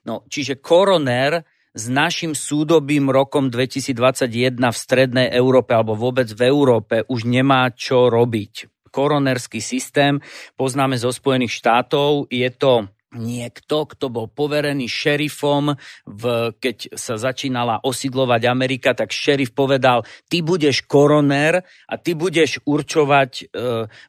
No, 0.05 0.29
čiže 0.29 0.61
koroner 0.61 1.45
s 1.73 1.85
našim 1.89 2.37
súdobým 2.37 3.09
rokom 3.09 3.49
2021 3.49 4.61
v 4.61 4.77
strednej 4.77 5.29
Európe 5.33 5.73
alebo 5.73 5.97
vôbec 5.97 6.29
v 6.33 6.49
Európe 6.49 7.05
už 7.09 7.29
nemá 7.29 7.69
čo 7.73 8.09
robiť 8.09 8.78
koronerský 8.91 9.63
systém 9.63 10.19
poznáme 10.59 10.99
zo 10.99 11.13
Spojených 11.15 11.55
štátov. 11.61 12.29
Je 12.33 12.49
to 12.51 12.89
niekto, 13.17 13.89
kto 13.89 14.13
bol 14.13 14.27
poverený 14.29 14.85
šerifom, 14.85 15.73
v, 16.05 16.23
keď 16.61 16.93
sa 16.93 17.17
začínala 17.17 17.81
osidlovať 17.81 18.43
Amerika, 18.45 18.93
tak 18.93 19.17
šerif 19.17 19.57
povedal, 19.57 20.05
ty 20.29 20.45
budeš 20.45 20.85
koroner 20.85 21.65
a 21.89 21.95
ty 21.97 22.13
budeš 22.13 22.61
určovať 22.69 23.31
e, 23.33 23.45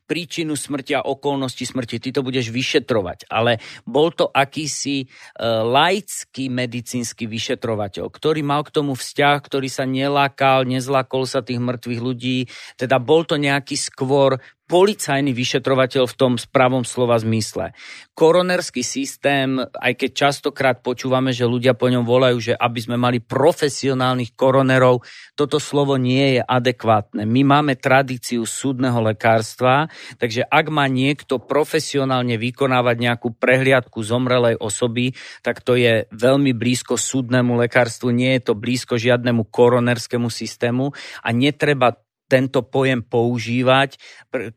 príčinu 0.03 0.59
smrti 0.59 1.00
a 1.00 1.05
okolnosti 1.07 1.63
smrti, 1.63 2.03
ty 2.03 2.09
to 2.12 2.19
budeš 2.19 2.51
vyšetrovať. 2.51 3.31
Ale 3.31 3.63
bol 3.88 4.12
to 4.12 4.27
akýsi 4.27 5.07
e, 5.07 5.07
laický 5.48 6.51
medicínsky 6.51 7.24
vyšetrovateľ, 7.24 8.03
ktorý 8.12 8.43
mal 8.43 8.67
k 8.67 8.75
tomu 8.75 9.00
vzťah, 9.00 9.38
ktorý 9.39 9.71
sa 9.71 9.88
nelákal, 9.88 10.67
nezlakol 10.67 11.24
sa 11.24 11.39
tých 11.39 11.63
mŕtvych 11.63 12.01
ľudí, 12.03 12.51
teda 12.75 13.00
bol 13.00 13.24
to 13.24 13.39
nejaký 13.39 13.79
skôr 13.79 14.43
policajný 14.70 15.34
vyšetrovateľ 15.34 16.06
v 16.06 16.14
tom 16.14 16.34
spravom 16.38 16.86
slova 16.86 17.18
zmysle. 17.18 17.74
Koronerský 18.14 18.86
systém, 18.86 19.58
aj 19.58 19.94
keď 19.98 20.10
častokrát 20.14 20.78
počúvame, 20.86 21.34
že 21.34 21.50
ľudia 21.50 21.74
po 21.74 21.90
ňom 21.90 22.06
volajú, 22.06 22.38
že 22.38 22.54
aby 22.54 22.78
sme 22.78 23.02
mali 23.02 23.18
profesionálnych 23.18 24.38
koronerov, 24.38 25.02
toto 25.34 25.58
slovo 25.58 25.98
nie 25.98 26.38
je 26.38 26.42
adekvátne. 26.46 27.26
My 27.26 27.42
máme 27.42 27.82
tradíciu 27.82 28.46
súdneho 28.46 29.02
lekárstva, 29.02 29.90
takže 30.22 30.46
ak 30.46 30.70
má 30.70 30.86
niekto 30.86 31.42
profesionálne 31.42 32.38
vykonávať 32.38 32.96
nejakú 33.02 33.34
prehliadku 33.34 34.06
zomrelej 34.06 34.62
osoby, 34.62 35.18
tak 35.42 35.66
to 35.66 35.74
je 35.74 36.06
veľmi 36.14 36.54
blízko 36.54 36.94
súdnemu 36.94 37.58
lekárstvu, 37.66 38.14
nie 38.14 38.38
je 38.38 38.52
to 38.52 38.54
blízko 38.54 39.02
žiadnemu 39.02 39.50
koronerskému 39.50 40.30
systému 40.30 40.94
a 41.26 41.30
netreba 41.34 41.98
tento 42.29 42.62
pojem 42.62 43.01
používať, 43.01 43.98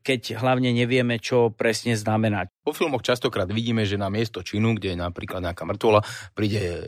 keď 0.05 0.37
hlavne 0.37 0.71
nevieme, 0.77 1.17
čo 1.17 1.49
presne 1.49 1.97
znamená. 1.97 2.53
Po 2.61 2.77
filmoch 2.77 3.01
častokrát 3.01 3.49
vidíme, 3.49 3.89
že 3.89 3.97
na 3.97 4.13
miesto 4.13 4.45
činu, 4.45 4.77
kde 4.77 4.93
je 4.93 4.99
napríklad 5.01 5.41
nejaká 5.41 5.65
mŕtvola, 5.65 6.05
príde 6.37 6.85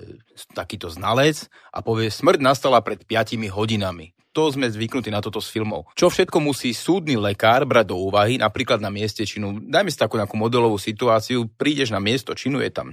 takýto 0.52 0.92
znalec 0.92 1.48
a 1.72 1.80
povie, 1.80 2.12
smrť 2.12 2.38
nastala 2.44 2.84
pred 2.84 3.00
5 3.02 3.48
hodinami. 3.48 4.12
To 4.34 4.50
sme 4.50 4.66
zvyknutí 4.66 5.14
na 5.14 5.22
toto 5.22 5.38
z 5.38 5.46
filmov. 5.46 5.94
Čo 5.94 6.10
všetko 6.10 6.42
musí 6.42 6.74
súdny 6.74 7.14
lekár 7.14 7.62
brať 7.64 7.94
do 7.94 8.02
úvahy, 8.02 8.34
napríklad 8.34 8.82
na 8.82 8.90
mieste 8.90 9.22
činu. 9.22 9.62
Dajme 9.62 9.94
si 9.94 9.98
takú 9.98 10.18
nejakú 10.18 10.34
modelovú 10.34 10.74
situáciu, 10.74 11.46
prídeš 11.54 11.94
na 11.94 12.02
miesto 12.02 12.34
činu, 12.34 12.58
je 12.58 12.74
tam 12.74 12.90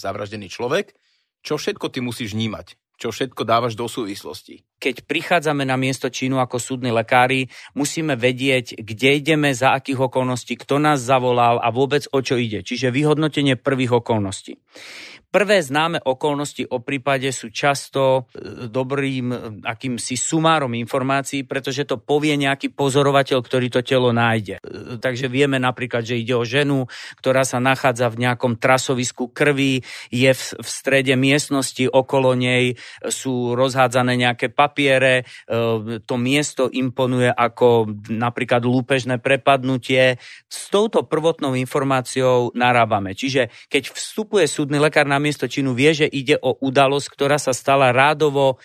zavraždený 0.00 0.48
človek, 0.48 0.96
čo 1.44 1.60
všetko 1.60 1.92
ty 1.92 2.00
musíš 2.00 2.32
vnímať? 2.32 2.80
Čo 3.00 3.08
všetko 3.08 3.48
dávaš 3.48 3.80
do 3.80 3.88
súvislosti. 3.88 4.60
Keď 4.76 5.08
prichádzame 5.08 5.64
na 5.64 5.80
miesto 5.80 6.12
činu 6.12 6.36
ako 6.36 6.60
súdni 6.60 6.92
lekári, 6.92 7.48
musíme 7.72 8.12
vedieť, 8.12 8.76
kde 8.76 9.16
ideme, 9.16 9.56
za 9.56 9.72
akých 9.72 10.12
okolností, 10.12 10.60
kto 10.60 10.76
nás 10.76 11.00
zavolal 11.00 11.56
a 11.64 11.72
vôbec 11.72 12.04
o 12.12 12.20
čo 12.20 12.36
ide. 12.36 12.60
Čiže 12.60 12.92
vyhodnotenie 12.92 13.56
prvých 13.56 14.04
okolností. 14.04 14.60
Prvé 15.30 15.62
známe 15.62 16.02
okolnosti 16.02 16.66
o 16.74 16.82
prípade 16.82 17.30
sú 17.30 17.54
často 17.54 18.26
e, 18.34 18.66
dobrým 18.66 19.30
e, 19.30 19.36
akýmsi 19.62 20.18
sumárom 20.18 20.74
informácií, 20.74 21.46
pretože 21.46 21.86
to 21.86 22.02
povie 22.02 22.34
nejaký 22.34 22.74
pozorovateľ, 22.74 23.38
ktorý 23.38 23.70
to 23.70 23.86
telo 23.86 24.10
nájde. 24.10 24.58
E, 24.58 24.98
takže 24.98 25.30
vieme 25.30 25.62
napríklad, 25.62 26.02
že 26.02 26.18
ide 26.18 26.34
o 26.34 26.42
ženu, 26.42 26.90
ktorá 27.22 27.46
sa 27.46 27.62
nachádza 27.62 28.10
v 28.10 28.26
nejakom 28.26 28.58
trasovisku 28.58 29.30
krvi, 29.30 29.86
je 30.10 30.34
v, 30.34 30.42
v 30.58 30.66
strede 30.66 31.14
miestnosti, 31.14 31.86
okolo 31.86 32.34
nej 32.34 32.74
sú 33.08 33.54
rozhádzané 33.54 34.18
nejaké 34.18 34.50
papiere, 34.50 35.28
to 36.04 36.14
miesto 36.18 36.66
imponuje 36.72 37.30
ako 37.30 37.90
napríklad 38.10 38.66
lúpežné 38.66 39.22
prepadnutie. 39.22 40.18
S 40.50 40.68
touto 40.68 41.06
prvotnou 41.06 41.54
informáciou 41.54 42.52
narábame. 42.56 43.14
Čiže 43.14 43.52
keď 43.70 43.94
vstupuje 43.94 44.50
súdny 44.50 44.82
lekár 44.82 45.06
na 45.06 45.22
miesto 45.22 45.46
činu 45.46 45.72
vie, 45.76 45.94
že 45.94 46.06
ide 46.08 46.36
o 46.40 46.56
udalosť, 46.58 47.06
ktorá 47.12 47.36
sa 47.38 47.54
stala 47.54 47.94
rádovo 47.94 48.58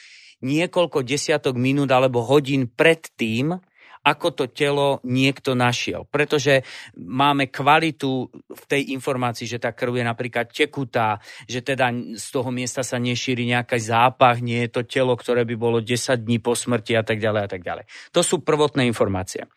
niekoľko 0.44 1.02
desiatok 1.02 1.56
minút 1.58 1.90
alebo 1.90 2.22
hodín 2.22 2.70
pred 2.70 3.02
tým, 3.16 3.58
ako 4.06 4.28
to 4.38 4.46
telo 4.54 5.02
niekto 5.02 5.58
našiel. 5.58 6.06
Pretože 6.06 6.62
máme 6.94 7.50
kvalitu 7.50 8.30
v 8.30 8.64
tej 8.70 8.94
informácii, 8.94 9.50
že 9.50 9.58
tá 9.58 9.74
krv 9.74 9.98
je 9.98 10.06
napríklad 10.06 10.54
tekutá, 10.54 11.18
že 11.50 11.66
teda 11.66 11.90
z 12.14 12.28
toho 12.30 12.54
miesta 12.54 12.86
sa 12.86 13.02
nešíri 13.02 13.50
nejaký 13.50 13.82
zápach, 13.82 14.46
nie 14.46 14.62
je 14.70 14.78
to 14.78 14.82
telo, 14.86 15.18
ktoré 15.18 15.42
by 15.42 15.56
bolo 15.58 15.82
10 15.82 16.22
dní 16.22 16.38
po 16.38 16.54
smrti 16.54 16.94
a 16.94 17.02
tak 17.02 17.18
ďalej 17.18 17.42
a 17.42 17.50
tak 17.50 17.62
ďalej. 17.66 17.90
To 18.14 18.22
sú 18.22 18.46
prvotné 18.46 18.86
informácie. 18.86 19.50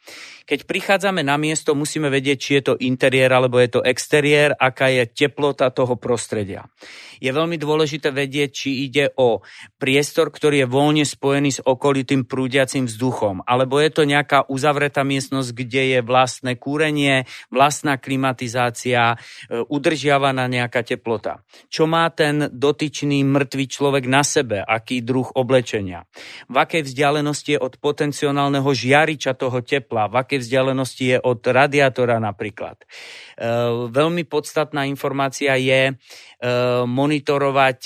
Keď 0.48 0.64
prichádzame 0.64 1.20
na 1.20 1.36
miesto, 1.36 1.76
musíme 1.76 2.08
vedieť, 2.08 2.38
či 2.40 2.50
je 2.56 2.72
to 2.72 2.74
interiér 2.80 3.36
alebo 3.36 3.60
je 3.60 3.68
to 3.68 3.84
exteriér, 3.84 4.56
aká 4.56 4.88
je 4.88 5.04
teplota 5.04 5.68
toho 5.68 6.00
prostredia. 6.00 6.64
Je 7.20 7.28
veľmi 7.28 7.58
dôležité 7.60 8.14
vedieť, 8.14 8.50
či 8.54 8.88
ide 8.88 9.10
o 9.18 9.42
priestor, 9.76 10.30
ktorý 10.30 10.64
je 10.64 10.70
voľne 10.70 11.04
spojený 11.04 11.50
s 11.58 11.60
okolitým 11.60 12.24
prúdiacim 12.24 12.86
vzduchom, 12.86 13.42
alebo 13.44 13.82
je 13.82 13.90
to 13.90 14.02
nejaká 14.06 14.37
uzavretá 14.46 15.02
miestnosť, 15.02 15.50
kde 15.50 15.82
je 15.96 16.00
vlastné 16.04 16.54
kúrenie, 16.60 17.26
vlastná 17.50 17.98
klimatizácia, 17.98 19.14
e, 19.14 19.64
udržiavaná 19.66 20.46
nejaká 20.46 20.86
teplota. 20.86 21.42
Čo 21.66 21.90
má 21.90 22.06
ten 22.14 22.46
dotyčný 22.52 23.26
mŕtvý 23.26 23.64
človek 23.66 24.04
na 24.06 24.22
sebe, 24.22 24.62
aký 24.62 25.02
druh 25.02 25.26
oblečenia, 25.34 26.06
v 26.46 26.56
akej 26.60 26.86
vzdialenosti 26.86 27.56
je 27.56 27.60
od 27.60 27.74
potenciálneho 27.82 28.68
žiariča 28.68 29.34
toho 29.34 29.64
tepla, 29.64 30.06
v 30.06 30.14
akej 30.22 30.38
vzdialenosti 30.44 31.04
je 31.14 31.18
od 31.18 31.40
radiátora 31.42 32.22
napríklad. 32.22 32.82
E, 32.82 32.86
veľmi 33.88 34.28
podstatná 34.28 34.86
informácia 34.86 35.56
je 35.58 35.90
e, 35.90 35.92
monitorovať 36.86 37.80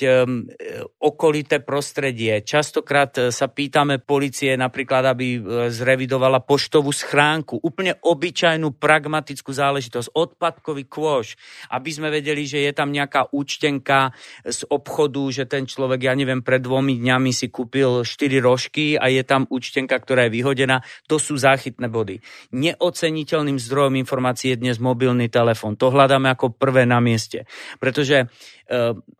okolité 0.98 1.62
prostredie. 1.62 2.42
Častokrát 2.42 3.32
sa 3.32 3.46
pýtame 3.48 4.02
policie 4.02 4.54
napríklad, 4.58 5.14
aby 5.14 5.40
zrevidovala 5.72 6.41
poštovú 6.42 6.90
schránku. 6.90 7.62
Úplne 7.62 8.02
obyčajnú 8.02 8.76
pragmatickú 8.76 9.54
záležitosť. 9.54 10.12
Odpadkový 10.12 10.84
kôš. 10.90 11.38
Aby 11.70 11.90
sme 11.94 12.08
vedeli, 12.10 12.44
že 12.44 12.66
je 12.66 12.72
tam 12.74 12.90
nejaká 12.90 13.30
účtenka 13.30 14.12
z 14.42 14.66
obchodu, 14.68 15.22
že 15.30 15.44
ten 15.46 15.64
človek, 15.64 16.10
ja 16.10 16.14
neviem, 16.18 16.42
pred 16.42 16.58
dvomi 16.58 16.98
dňami 16.98 17.30
si 17.30 17.48
kúpil 17.48 18.02
4 18.02 18.42
rožky 18.42 18.98
a 18.98 19.06
je 19.08 19.22
tam 19.22 19.46
účtenka, 19.48 19.94
ktorá 19.96 20.26
je 20.26 20.34
vyhodená. 20.34 20.82
To 21.06 21.16
sú 21.22 21.38
záchytné 21.38 21.86
body. 21.86 22.18
Neoceniteľným 22.52 23.56
zdrojom 23.62 23.94
informácií 24.02 24.52
je 24.52 24.60
dnes 24.60 24.76
mobilný 24.82 25.30
telefón. 25.30 25.78
To 25.78 25.94
hľadáme 25.94 26.28
ako 26.34 26.52
prvé 26.58 26.84
na 26.84 26.98
mieste. 26.98 27.46
Pretože 27.78 28.26
e, 28.26 28.26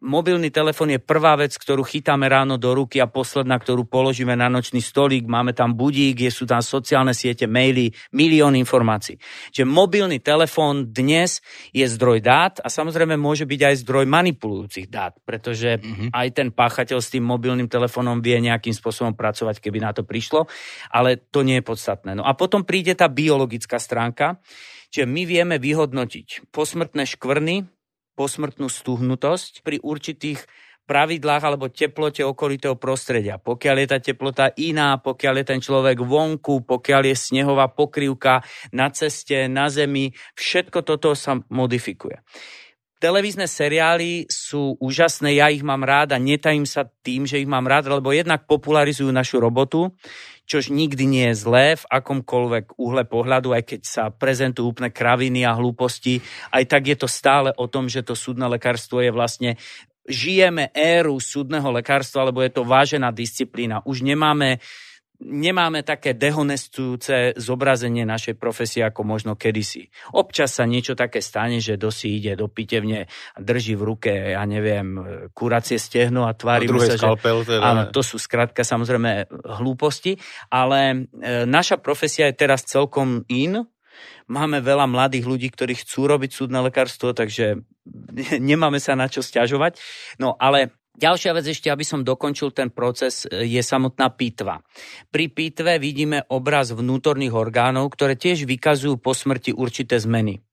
mobilný 0.03 0.51
telefón 0.51 0.91
je 0.91 1.01
prvá 1.01 1.39
vec, 1.39 1.55
ktorú 1.55 1.87
chytáme 1.87 2.27
ráno 2.27 2.59
do 2.59 2.75
ruky 2.75 2.99
a 2.99 3.07
posledná, 3.07 3.57
ktorú 3.57 3.87
položíme 3.87 4.35
na 4.35 4.51
nočný 4.51 4.83
stolík. 4.83 5.29
Máme 5.29 5.55
tam 5.55 5.77
budík, 5.79 6.25
je 6.27 6.33
sú 6.33 6.45
tam 6.49 6.65
sociálne 6.65 7.12
siete, 7.15 7.49
maily, 7.49 7.93
milión 8.13 8.57
informácií. 8.59 9.17
Čiže 9.53 9.69
mobilný 9.69 10.19
telefón 10.21 10.91
dnes 10.93 11.41
je 11.71 11.85
zdroj 11.87 12.21
dát 12.21 12.61
a 12.61 12.69
samozrejme 12.69 13.17
môže 13.17 13.49
byť 13.49 13.61
aj 13.61 13.75
zdroj 13.87 14.05
manipulujúcich 14.09 14.91
dát, 14.91 15.17
pretože 15.25 15.79
mm-hmm. 15.79 16.09
aj 16.13 16.29
ten 16.33 16.49
páchateľ 16.53 16.99
s 17.01 17.13
tým 17.13 17.25
mobilným 17.25 17.71
telefónom 17.71 18.21
vie 18.21 18.37
nejakým 18.41 18.75
spôsobom 18.75 19.17
pracovať, 19.17 19.63
keby 19.63 19.79
na 19.81 19.95
to 19.97 20.05
prišlo, 20.05 20.51
ale 20.91 21.17
to 21.17 21.47
nie 21.47 21.61
je 21.61 21.65
podstatné. 21.65 22.19
No 22.19 22.27
a 22.27 22.37
potom 22.37 22.67
príde 22.67 22.93
tá 22.93 23.07
biologická 23.07 23.79
stránka, 23.81 24.43
Čiže 24.93 25.09
my 25.09 25.23
vieme 25.25 25.57
vyhodnotiť 25.57 26.53
posmrtné 26.53 27.09
škvrny, 27.17 27.65
posmrtnú 28.13 28.69
stuhnutosť 28.69 29.65
pri 29.65 29.81
určitých 29.81 30.45
pravidlách 30.87 31.43
alebo 31.43 31.71
teplote 31.71 32.27
okolitého 32.27 32.77
prostredia. 32.77 33.39
Pokiaľ 33.39 33.77
je 33.79 33.89
tá 33.89 33.99
teplota 34.03 34.47
iná, 34.59 34.99
pokiaľ 34.99 35.35
je 35.41 35.47
ten 35.47 35.61
človek 35.63 36.03
vonku, 36.03 36.67
pokiaľ 36.67 37.03
je 37.13 37.17
snehová 37.17 37.71
pokrývka 37.71 38.43
na 38.75 38.91
ceste, 38.91 39.47
na 39.47 39.71
zemi, 39.71 40.11
všetko 40.35 40.83
toto 40.83 41.15
sa 41.15 41.39
modifikuje. 41.49 42.21
Televízne 43.03 43.51
seriály 43.51 44.31
sú 44.31 44.79
úžasné, 44.79 45.35
ja 45.35 45.51
ich 45.51 45.67
mám 45.67 45.83
rád 45.83 46.15
a 46.15 46.23
netajím 46.23 46.63
sa 46.63 46.87
tým, 46.87 47.27
že 47.27 47.43
ich 47.43 47.51
mám 47.51 47.67
rád, 47.67 47.91
lebo 47.91 48.15
jednak 48.15 48.47
popularizujú 48.47 49.11
našu 49.11 49.43
robotu, 49.43 49.91
čož 50.47 50.71
nikdy 50.71 51.11
nie 51.11 51.27
je 51.35 51.43
zlé 51.43 51.67
v 51.75 51.85
akomkoľvek 51.91 52.79
uhle 52.79 53.03
pohľadu, 53.03 53.59
aj 53.59 53.63
keď 53.75 53.81
sa 53.83 54.05
prezentujú 54.15 54.71
úplne 54.71 54.95
kraviny 54.95 55.43
a 55.43 55.59
hlúposti, 55.59 56.23
aj 56.55 56.63
tak 56.71 56.95
je 56.95 56.97
to 56.99 57.11
stále 57.11 57.51
o 57.59 57.67
tom, 57.67 57.91
že 57.91 58.07
to 58.07 58.15
súdne 58.15 58.47
lekárstvo 58.47 59.03
je 59.03 59.11
vlastne 59.11 59.59
žijeme 60.09 60.75
éru 60.75 61.19
súdneho 61.23 61.71
lekárstva, 61.71 62.27
lebo 62.27 62.43
je 62.43 62.51
to 62.51 62.63
vážená 62.67 63.15
disciplína. 63.15 63.83
Už 63.87 64.03
nemáme 64.03 64.59
nemáme 65.23 65.87
také 65.87 66.19
dehonestujúce 66.19 67.39
zobrazenie 67.39 68.03
našej 68.03 68.35
profesie 68.35 68.83
ako 68.83 69.07
možno 69.07 69.39
kedysi. 69.39 69.87
Občas 70.11 70.59
sa 70.59 70.67
niečo 70.67 70.99
také 70.99 71.23
stane, 71.23 71.63
že 71.63 71.79
dosi 71.79 72.19
ide 72.19 72.35
do 72.35 72.51
pitevne 72.51 73.07
a 73.07 73.39
drží 73.39 73.79
v 73.79 73.83
ruke, 73.87 74.13
ja 74.35 74.43
neviem, 74.43 74.99
kuracie 75.31 75.79
stehno 75.79 76.27
a 76.27 76.35
tvári 76.35 76.67
sa, 76.67 76.99
skalpel, 76.99 77.47
že... 77.47 77.55
Teda. 77.55 77.63
Áno, 77.63 77.83
to 77.95 78.03
sú 78.03 78.19
skrátka 78.19 78.67
samozrejme 78.67 79.31
hlúposti, 79.63 80.19
ale 80.51 81.07
e, 81.15 81.47
naša 81.47 81.79
profesia 81.79 82.27
je 82.31 82.35
teraz 82.35 82.67
celkom 82.67 83.23
in, 83.31 83.63
Máme 84.31 84.63
veľa 84.63 84.87
mladých 84.89 85.27
ľudí, 85.27 85.49
ktorí 85.51 85.77
chcú 85.83 86.09
robiť 86.09 86.31
súdne 86.33 86.63
lekárstvo, 86.65 87.13
takže 87.13 87.61
nemáme 88.53 88.79
sa 88.79 88.95
na 88.95 89.11
čo 89.11 89.21
stiažovať. 89.21 89.79
No 90.19 90.37
ale 90.39 90.75
Ďalšia 90.93 91.33
vec 91.33 91.49
ešte, 91.49 91.73
aby 91.73 91.89
som 91.89 92.05
dokončil 92.05 92.53
ten 92.53 92.69
proces, 92.69 93.25
je 93.25 93.63
samotná 93.65 94.13
pitva. 94.13 94.61
Pri 95.09 95.33
pitve 95.33 95.81
vidíme 95.81 96.29
obraz 96.29 96.69
vnútorných 96.69 97.33
orgánov, 97.33 97.97
ktoré 97.97 98.13
tiež 98.13 98.45
vykazujú 98.45 99.01
po 99.01 99.17
smrti 99.17 99.57
určité 99.57 99.97
zmeny. 99.97 100.45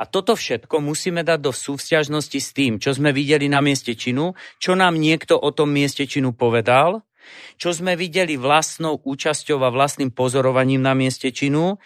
A 0.00 0.08
toto 0.08 0.38
všetko 0.38 0.80
musíme 0.80 1.20
dať 1.20 1.38
do 1.44 1.52
súvzťažnosti 1.52 2.38
s 2.40 2.50
tým, 2.56 2.80
čo 2.80 2.96
sme 2.96 3.12
videli 3.12 3.50
na 3.50 3.60
mieste 3.60 3.92
činu, 3.92 4.32
čo 4.56 4.72
nám 4.72 4.96
niekto 4.96 5.36
o 5.36 5.52
tom 5.52 5.68
mieste 5.68 6.08
činu 6.08 6.32
povedal, 6.32 7.04
čo 7.60 7.74
sme 7.74 7.92
videli 7.92 8.40
vlastnou 8.40 9.04
účasťou 9.04 9.58
a 9.60 9.68
vlastným 9.68 10.14
pozorovaním 10.14 10.80
na 10.80 10.96
mieste 10.96 11.28
činu, 11.28 11.76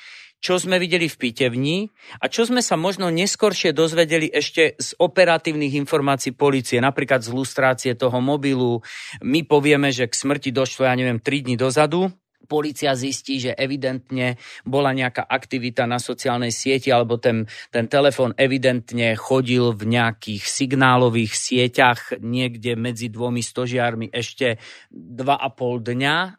čo 0.43 0.59
sme 0.59 0.83
videli 0.83 1.07
v 1.07 1.17
pitevni 1.17 1.87
a 2.19 2.27
čo 2.27 2.43
sme 2.43 2.59
sa 2.59 2.75
možno 2.75 3.15
neskoršie 3.15 3.71
dozvedeli 3.71 4.27
ešte 4.27 4.75
z 4.75 4.99
operatívnych 4.99 5.79
informácií 5.79 6.35
policie, 6.35 6.83
napríklad 6.83 7.23
z 7.23 7.31
lustrácie 7.31 7.95
toho 7.95 8.19
mobilu. 8.19 8.83
My 9.23 9.47
povieme, 9.47 9.95
že 9.95 10.11
k 10.11 10.19
smrti 10.19 10.51
došlo, 10.51 10.91
ja 10.91 10.99
neviem, 10.99 11.23
3 11.23 11.47
dní 11.47 11.55
dozadu, 11.55 12.11
Polícia 12.43 12.93
zistí, 12.99 13.39
že 13.39 13.55
evidentne 13.55 14.35
bola 14.67 14.91
nejaká 14.91 15.25
aktivita 15.31 15.87
na 15.87 16.03
sociálnej 16.03 16.51
sieti 16.51 16.91
alebo 16.91 17.17
ten, 17.17 17.47
ten 17.71 17.87
telefón 17.87 18.35
evidentne 18.35 19.15
chodil 19.15 19.71
v 19.71 19.87
nejakých 19.87 20.43
signálových 20.43 21.33
sieťach 21.33 22.19
niekde 22.19 22.75
medzi 22.75 23.15
dvomi 23.15 23.41
stožiarmi 23.41 24.11
ešte 24.11 24.59
2,5 24.91 25.87
dňa 25.87 26.17
e, 26.19 26.31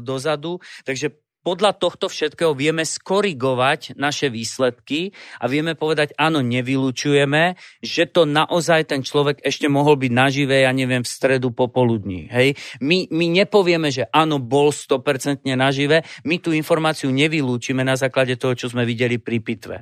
dozadu. 0.00 0.58
Takže 0.88 1.29
podľa 1.40 1.76
tohto 1.76 2.12
všetkého 2.12 2.52
vieme 2.52 2.84
skorigovať 2.84 3.96
naše 3.96 4.28
výsledky 4.28 5.16
a 5.40 5.48
vieme 5.48 5.72
povedať, 5.72 6.12
áno, 6.20 6.44
nevylučujeme, 6.44 7.56
že 7.80 8.04
to 8.08 8.28
naozaj 8.28 8.92
ten 8.92 9.00
človek 9.00 9.40
ešte 9.40 9.66
mohol 9.72 9.96
byť 9.96 10.12
naživé, 10.12 10.68
ja 10.68 10.72
neviem, 10.76 11.00
v 11.00 11.08
stredu 11.08 11.52
popoludní. 11.52 12.28
Hej? 12.28 12.60
My, 12.84 13.08
my 13.08 13.26
nepovieme, 13.44 13.88
že 13.88 14.04
áno, 14.12 14.36
bol 14.36 14.72
100% 14.72 15.48
naživé, 15.56 16.04
my 16.28 16.36
tú 16.38 16.52
informáciu 16.52 17.08
nevylúčime 17.08 17.80
na 17.80 17.96
základe 17.96 18.36
toho, 18.36 18.52
čo 18.52 18.68
sme 18.68 18.84
videli 18.84 19.16
pri 19.16 19.38
pitve. 19.40 19.76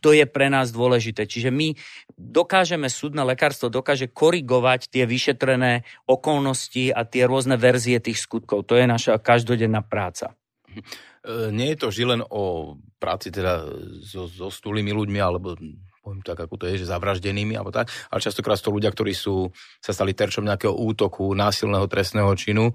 To 0.00 0.16
je 0.16 0.24
pre 0.24 0.48
nás 0.48 0.72
dôležité. 0.72 1.28
Čiže 1.28 1.52
my 1.52 1.76
dokážeme, 2.16 2.88
súdne 2.88 3.22
lekárstvo 3.28 3.68
dokáže 3.68 4.08
korigovať 4.08 4.88
tie 4.88 5.04
vyšetrené 5.04 5.84
okolnosti 6.08 6.88
a 6.96 7.04
tie 7.04 7.28
rôzne 7.28 7.60
verzie 7.60 8.00
tých 8.00 8.16
skutkov. 8.16 8.64
To 8.72 8.80
je 8.80 8.88
naša 8.88 9.20
každodenná 9.20 9.84
práca. 9.84 10.32
E, 11.26 11.50
nie 11.50 11.74
je 11.74 11.78
to 11.82 11.90
vždy 11.90 12.04
len 12.06 12.22
o 12.22 12.78
práci 13.02 13.34
teda 13.34 13.66
so, 14.06 14.30
so 14.30 14.46
stulými 14.46 14.94
ľuďmi, 14.94 15.18
alebo 15.18 15.58
poviem 16.06 16.22
tak, 16.22 16.38
ako 16.38 16.54
to 16.54 16.70
je, 16.70 16.86
že 16.86 16.94
zavraždenými, 16.94 17.58
alebo 17.58 17.74
tak, 17.74 17.90
ale 18.14 18.22
častokrát 18.22 18.54
to 18.62 18.70
ľudia, 18.70 18.94
ktorí 18.94 19.10
sú, 19.10 19.50
sa 19.82 19.90
stali 19.90 20.14
terčom 20.14 20.46
nejakého 20.46 20.70
útoku, 20.70 21.34
násilného 21.34 21.90
trestného 21.90 22.30
činu. 22.38 22.70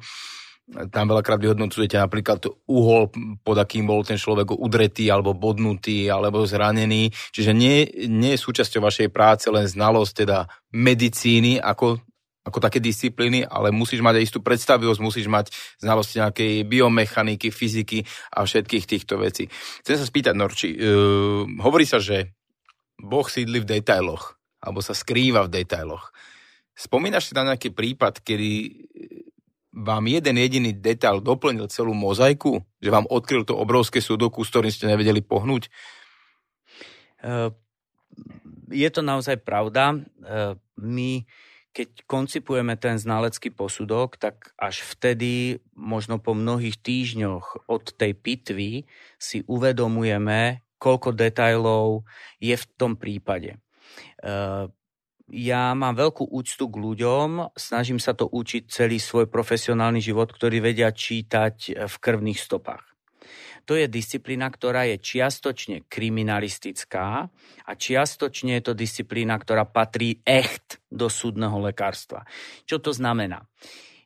Tam 0.91 1.07
veľakrát 1.07 1.39
vyhodnocujete 1.39 1.95
napríklad 1.95 2.43
uhol, 2.67 3.07
pod 3.39 3.55
akým 3.55 3.87
bol 3.87 4.03
ten 4.03 4.19
človek 4.19 4.51
udretý, 4.51 5.07
alebo 5.07 5.31
bodnutý, 5.31 6.11
alebo 6.11 6.43
zranený. 6.43 7.07
Čiže 7.31 7.55
nie, 7.55 7.87
nie 8.11 8.35
je 8.35 8.43
súčasťou 8.43 8.83
vašej 8.83 9.07
práce 9.15 9.47
len 9.47 9.63
znalosť 9.63 10.27
teda 10.27 10.51
medicíny, 10.75 11.55
ako 11.55 12.03
ako 12.41 12.57
také 12.57 12.81
disciplíny, 12.81 13.45
ale 13.45 13.69
musíš 13.69 14.01
mať 14.01 14.17
aj 14.17 14.23
istú 14.25 14.39
predstavivosť, 14.41 14.99
musíš 15.01 15.29
mať 15.29 15.53
znalosti 15.77 16.17
nejakej 16.17 16.51
biomechaniky, 16.65 17.53
fyziky 17.53 18.01
a 18.33 18.41
všetkých 18.41 18.85
týchto 18.89 19.21
vecí. 19.21 19.45
Chcem 19.85 19.97
sa 19.97 20.05
spýtať, 20.09 20.33
Norči, 20.33 20.73
uh, 20.73 21.45
hovorí 21.61 21.85
sa, 21.85 22.01
že 22.01 22.33
Boh 22.97 23.25
sídli 23.29 23.61
v 23.61 23.69
detailoch, 23.77 24.37
alebo 24.61 24.81
sa 24.81 24.97
skrýva 24.97 25.45
v 25.45 25.61
detailoch. 25.61 26.13
Spomínaš 26.73 27.29
si 27.29 27.37
na 27.37 27.45
nejaký 27.45 27.77
prípad, 27.77 28.25
kedy 28.25 28.51
vám 29.71 30.03
jeden 30.09 30.35
jediný 30.35 30.71
detail 30.75 31.23
doplnil 31.23 31.69
celú 31.71 31.95
mozaiku? 31.95 32.59
Že 32.83 32.89
vám 32.89 33.05
odkryl 33.07 33.45
to 33.47 33.55
obrovské 33.55 34.03
sudoku, 34.03 34.43
s 34.43 34.51
ktorým 34.51 34.73
ste 34.73 34.89
nevedeli 34.89 35.21
pohnúť? 35.21 35.69
Uh, 37.21 37.53
je 38.73 38.89
to 38.89 39.05
naozaj 39.05 39.37
pravda. 39.45 39.93
Uh, 39.93 40.57
my 40.81 41.21
keď 41.71 42.03
koncipujeme 42.03 42.75
ten 42.75 42.99
znalecký 42.99 43.55
posudok, 43.55 44.19
tak 44.19 44.51
až 44.59 44.83
vtedy, 44.83 45.63
možno 45.71 46.19
po 46.19 46.35
mnohých 46.35 46.75
týždňoch 46.83 47.67
od 47.71 47.83
tej 47.95 48.11
pitvy, 48.11 48.83
si 49.15 49.43
uvedomujeme, 49.47 50.67
koľko 50.75 51.15
detajlov 51.15 52.03
je 52.43 52.55
v 52.59 52.65
tom 52.75 52.99
prípade. 52.99 53.55
Eh, 54.19 54.67
ja 55.31 55.71
mám 55.71 55.95
veľkú 55.95 56.27
úctu 56.27 56.67
k 56.67 56.75
ľuďom, 56.75 57.55
snažím 57.55 58.03
sa 58.03 58.11
to 58.11 58.27
učiť 58.27 58.67
celý 58.67 58.99
svoj 58.99 59.31
profesionálny 59.31 60.03
život, 60.03 60.27
ktorí 60.27 60.59
vedia 60.59 60.91
čítať 60.91 61.87
v 61.87 61.95
krvných 62.03 62.35
stopách. 62.35 62.90
To 63.65 63.77
je 63.77 63.85
disciplína, 63.85 64.49
ktorá 64.49 64.89
je 64.89 64.97
čiastočne 64.97 65.85
kriminalistická 65.85 67.29
a 67.65 67.71
čiastočne 67.77 68.57
je 68.59 68.63
to 68.67 68.73
disciplína, 68.73 69.37
ktorá 69.37 69.69
patrí 69.69 70.19
echt 70.25 70.81
do 70.89 71.07
súdneho 71.07 71.55
lekárstva. 71.61 72.25
Čo 72.65 72.81
to 72.81 72.91
znamená? 72.91 73.45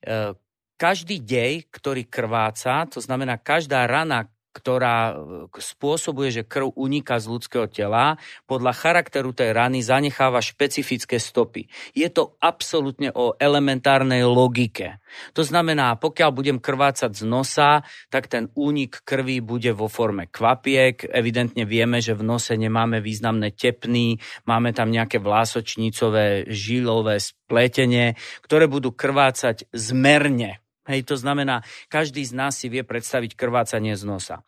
E, 0.04 0.36
každý 0.76 1.24
dej, 1.24 1.72
ktorý 1.72 2.06
krváca, 2.12 2.84
to 2.92 3.00
znamená 3.00 3.40
každá 3.40 3.88
rana, 3.88 4.28
ktorá 4.56 5.12
e, 5.12 5.14
spôsobuje, 5.60 6.32
že 6.32 6.48
krv 6.48 6.72
uniká 6.80 7.20
z 7.20 7.28
ľudského 7.28 7.68
tela, 7.68 8.16
podľa 8.48 8.72
charakteru 8.72 9.36
tej 9.36 9.52
rany 9.52 9.84
zanecháva 9.84 10.40
špecifické 10.40 11.20
stopy. 11.20 11.68
Je 11.92 12.08
to 12.08 12.40
absolútne 12.40 13.12
o 13.12 13.36
elementárnej 13.36 14.24
logike. 14.24 15.04
To 15.36 15.44
znamená, 15.44 16.00
pokiaľ 16.00 16.32
budem 16.32 16.58
krvácať 16.64 17.12
z 17.12 17.24
nosa, 17.28 17.84
tak 18.08 18.32
ten 18.32 18.48
únik 18.56 19.04
krvi 19.04 19.44
bude 19.44 19.76
vo 19.76 19.92
forme 19.92 20.32
kvapiek. 20.32 21.04
Evidentne 21.12 21.68
vieme, 21.68 22.00
že 22.00 22.16
v 22.16 22.24
nose 22.24 22.56
nemáme 22.56 23.04
významné 23.04 23.52
tepny, 23.52 24.24
máme 24.48 24.72
tam 24.72 24.88
nejaké 24.88 25.20
vlásočnicové 25.20 26.48
žilové 26.48 27.20
spletenie, 27.20 28.16
ktoré 28.40 28.72
budú 28.72 28.96
krvácať 28.96 29.68
zmerne 29.76 30.65
Hej, 30.86 31.10
to 31.10 31.16
znamená, 31.18 31.66
každý 31.90 32.22
z 32.22 32.34
nás 32.38 32.54
si 32.58 32.70
vie 32.70 32.86
predstaviť 32.86 33.34
krvácanie 33.34 33.98
z 33.98 34.04
nosa. 34.06 34.46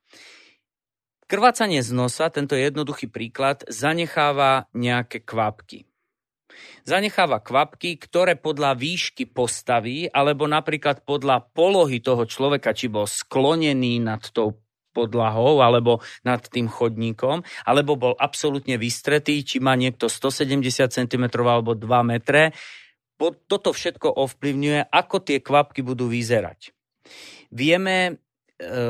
Krvácanie 1.27 1.83
z 1.83 1.91
nosa, 1.91 2.31
tento 2.31 2.55
jednoduchý 2.55 3.11
príklad, 3.11 3.67
zanecháva 3.67 4.71
nejaké 4.71 5.25
kvapky. 5.25 5.83
Zanecháva 6.87 7.43
kvapky, 7.43 7.99
ktoré 7.99 8.39
podľa 8.39 8.79
výšky 8.79 9.27
postaví, 9.27 10.07
alebo 10.07 10.47
napríklad 10.47 11.03
podľa 11.03 11.51
polohy 11.51 11.99
toho 11.99 12.23
človeka, 12.23 12.71
či 12.71 12.87
bol 12.87 13.03
sklonený 13.03 13.99
nad 13.99 14.23
tou 14.31 14.63
podlahou 14.95 15.61
alebo 15.61 16.01
nad 16.25 16.41
tým 16.41 16.65
chodníkom, 16.65 17.45
alebo 17.69 17.99
bol 17.99 18.13
absolútne 18.17 18.81
vystretý, 18.81 19.45
či 19.45 19.61
má 19.61 19.77
niekto 19.77 20.09
170 20.09 20.89
cm 20.89 21.25
alebo 21.43 21.77
2 21.77 21.85
metre, 22.07 22.55
toto 23.19 23.73
všetko 23.73 24.13
ovplyvňuje, 24.13 24.93
ako 24.93 25.17
tie 25.25 25.41
kvapky 25.41 25.81
budú 25.81 26.05
vyzerať. 26.05 26.71
Vieme 27.49 27.95
e, 28.05 28.13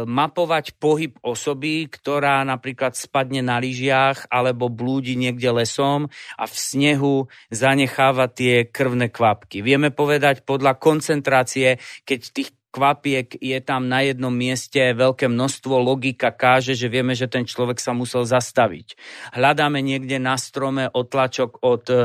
mapovať 0.03 0.75
pohyb 0.81 1.13
osoby, 1.21 1.85
ktorá 1.85 2.41
napríklad 2.41 2.97
spadne 2.97 3.45
na 3.45 3.61
lyžiach 3.61 4.27
alebo 4.27 4.67
blúdi 4.67 5.13
niekde 5.13 5.53
lesom 5.53 6.09
a 6.35 6.43
v 6.49 6.55
snehu 6.57 7.15
zanecháva 7.53 8.27
tie 8.27 8.65
krvné 8.65 9.13
kvapky. 9.13 9.61
Vieme 9.61 9.93
povedať 9.93 10.41
podľa 10.43 10.75
koncentrácie, 10.81 11.77
keď 12.03 12.19
tých 12.33 12.56
kvapiek 12.77 13.41
je 13.41 13.57
tam 13.65 13.89
na 13.89 14.05
jednom 14.05 14.29
mieste 14.29 14.93
veľké 14.93 15.25
množstvo, 15.25 15.81
logika 15.81 16.29
káže, 16.29 16.77
že 16.77 16.85
vieme, 16.93 17.17
že 17.17 17.25
ten 17.25 17.41
človek 17.41 17.81
sa 17.81 17.97
musel 17.97 18.21
zastaviť. 18.21 18.93
Hľadáme 19.33 19.81
niekde 19.81 20.21
na 20.21 20.37
strome 20.37 20.85
otlačok 20.85 21.65
od 21.65 21.85
e, 21.89 21.97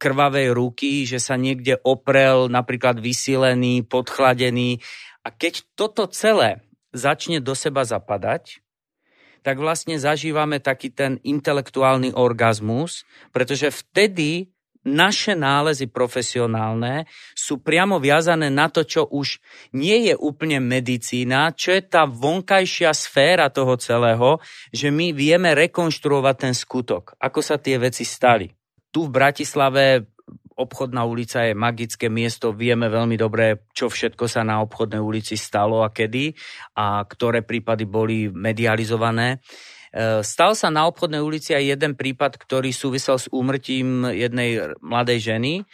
krvavej 0.00 0.56
ruky, 0.56 1.04
že 1.04 1.20
sa 1.20 1.36
niekde 1.36 1.76
oprel, 1.84 2.48
napríklad 2.48 2.96
vysilený, 2.96 3.84
podchladený. 3.84 4.80
A 5.20 5.28
keď 5.28 5.68
toto 5.76 6.08
celé 6.08 6.64
začne 6.96 7.44
do 7.44 7.52
seba 7.52 7.84
zapadať, 7.84 8.64
tak 9.44 9.60
vlastne 9.60 10.00
zažívame 10.00 10.58
taký 10.58 10.90
ten 10.90 11.20
intelektuálny 11.22 12.16
orgazmus, 12.16 13.04
pretože 13.30 13.68
vtedy 13.68 14.55
naše 14.86 15.34
nálezy 15.34 15.90
profesionálne 15.90 17.10
sú 17.34 17.58
priamo 17.58 17.98
viazané 17.98 18.46
na 18.48 18.70
to, 18.70 18.86
čo 18.86 19.10
už 19.10 19.42
nie 19.74 20.06
je 20.06 20.14
úplne 20.14 20.62
medicína, 20.62 21.50
čo 21.52 21.74
je 21.74 21.82
tá 21.82 22.06
vonkajšia 22.06 22.94
sféra 22.94 23.50
toho 23.50 23.74
celého, 23.76 24.38
že 24.70 24.94
my 24.94 25.10
vieme 25.10 25.52
rekonštruovať 25.58 26.34
ten 26.38 26.54
skutok, 26.54 27.18
ako 27.18 27.40
sa 27.42 27.58
tie 27.58 27.76
veci 27.82 28.06
stali. 28.06 28.46
Tu 28.94 29.04
v 29.04 29.10
Bratislave 29.10 30.16
obchodná 30.56 31.04
ulica 31.04 31.44
je 31.44 31.52
magické 31.52 32.08
miesto, 32.08 32.56
vieme 32.56 32.88
veľmi 32.88 33.20
dobre, 33.20 33.68
čo 33.76 33.92
všetko 33.92 34.24
sa 34.24 34.40
na 34.40 34.64
obchodnej 34.64 35.02
ulici 35.02 35.36
stalo 35.36 35.84
a 35.84 35.92
kedy 35.92 36.32
a 36.80 37.04
ktoré 37.04 37.44
prípady 37.44 37.84
boli 37.84 38.32
medializované. 38.32 39.44
Stal 40.20 40.52
sa 40.52 40.68
na 40.68 40.84
obchodnej 40.84 41.24
ulici 41.24 41.56
aj 41.56 41.72
jeden 41.72 41.96
prípad, 41.96 42.36
ktorý 42.36 42.68
súvisel 42.68 43.16
s 43.16 43.32
úmrtím 43.32 44.04
jednej 44.12 44.76
mladej 44.84 45.18
ženy 45.32 45.64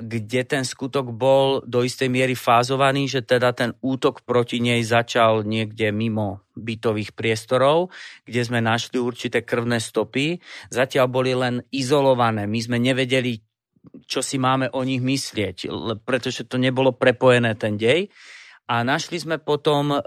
kde 0.00 0.42
ten 0.48 0.64
skutok 0.64 1.12
bol 1.12 1.60
do 1.68 1.84
istej 1.84 2.08
miery 2.08 2.32
fázovaný, 2.32 3.06
že 3.06 3.20
teda 3.20 3.52
ten 3.52 3.76
útok 3.84 4.24
proti 4.24 4.58
nej 4.58 4.80
začal 4.80 5.44
niekde 5.44 5.92
mimo 5.92 6.40
bytových 6.56 7.12
priestorov, 7.12 7.92
kde 8.24 8.40
sme 8.40 8.64
našli 8.64 8.96
určité 8.96 9.44
krvné 9.44 9.78
stopy. 9.78 10.40
Zatiaľ 10.72 11.06
boli 11.06 11.36
len 11.36 11.60
izolované. 11.68 12.48
My 12.48 12.60
sme 12.64 12.80
nevedeli, 12.80 13.44
čo 14.08 14.24
si 14.24 14.40
máme 14.40 14.72
o 14.72 14.80
nich 14.82 15.04
myslieť, 15.04 15.68
pretože 16.08 16.48
to 16.48 16.56
nebolo 16.56 16.96
prepojené 16.96 17.52
ten 17.60 17.76
dej. 17.76 18.08
A 18.70 18.86
našli 18.86 19.18
sme 19.18 19.42
potom 19.42 19.90
um, 19.90 20.00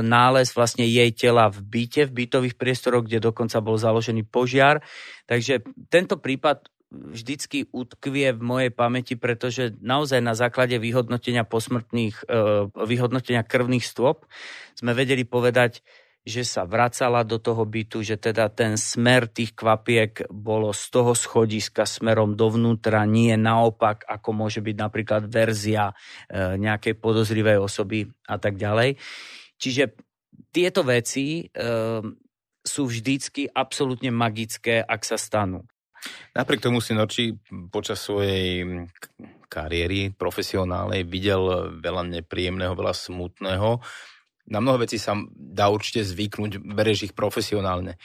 nález 0.00 0.48
vlastne 0.56 0.88
jej 0.88 1.12
tela 1.12 1.52
v 1.52 1.60
byte, 1.60 2.08
v 2.08 2.24
bytových 2.24 2.56
priestoroch, 2.56 3.04
kde 3.04 3.20
dokonca 3.20 3.60
bol 3.60 3.76
založený 3.76 4.24
požiar. 4.24 4.80
Takže 5.28 5.60
tento 5.92 6.16
prípad 6.16 6.72
vždycky 6.88 7.68
utkvie 7.68 8.32
v 8.32 8.40
mojej 8.40 8.72
pamäti, 8.72 9.14
pretože 9.20 9.76
naozaj 9.84 10.24
na 10.24 10.32
základe 10.32 10.80
vyhodnotenia 10.80 11.44
posmrtných, 11.44 12.24
e, 12.24 12.72
vyhodnotenia 12.72 13.44
krvných 13.44 13.84
stôp 13.84 14.24
sme 14.72 14.96
vedeli 14.96 15.28
povedať, 15.28 15.84
že 16.26 16.44
sa 16.44 16.68
vracala 16.68 17.24
do 17.24 17.40
toho 17.40 17.64
bytu, 17.64 18.04
že 18.04 18.20
teda 18.20 18.52
ten 18.52 18.76
smer 18.76 19.26
tých 19.30 19.56
kvapiek 19.56 20.28
bolo 20.28 20.76
z 20.76 20.84
toho 20.92 21.12
schodiska 21.16 21.88
smerom 21.88 22.36
dovnútra, 22.36 23.08
nie 23.08 23.32
naopak, 23.38 24.04
ako 24.04 24.36
môže 24.36 24.60
byť 24.60 24.76
napríklad 24.76 25.22
verzia 25.24 25.96
e, 26.28 26.58
nejakej 26.60 27.00
podozrivej 27.00 27.58
osoby 27.62 28.04
a 28.28 28.36
tak 28.36 28.60
ďalej. 28.60 29.00
Čiže 29.56 29.96
tieto 30.52 30.84
veci 30.84 31.48
e, 31.48 31.64
sú 32.60 32.82
vždycky 32.84 33.48
absolútne 33.48 34.12
magické, 34.12 34.84
ak 34.84 35.02
sa 35.08 35.16
stanú. 35.16 35.64
Napriek 36.36 36.62
tomu 36.62 36.78
si 36.78 36.94
Norči 36.94 37.34
počas 37.72 37.98
svojej 38.04 38.86
kariéry 39.48 40.12
profesionálnej 40.14 41.02
videl 41.08 41.72
veľa 41.80 42.04
nepríjemného, 42.20 42.76
veľa 42.76 42.94
smutného. 42.94 43.80
Na 44.48 44.64
mnoho 44.64 44.80
vecí 44.82 44.96
sa 44.96 45.12
dá 45.36 45.68
určite 45.68 46.02
zvyknúť, 46.04 46.64
bereš 46.64 47.12
ich 47.12 47.14
profesionálne. 47.14 48.00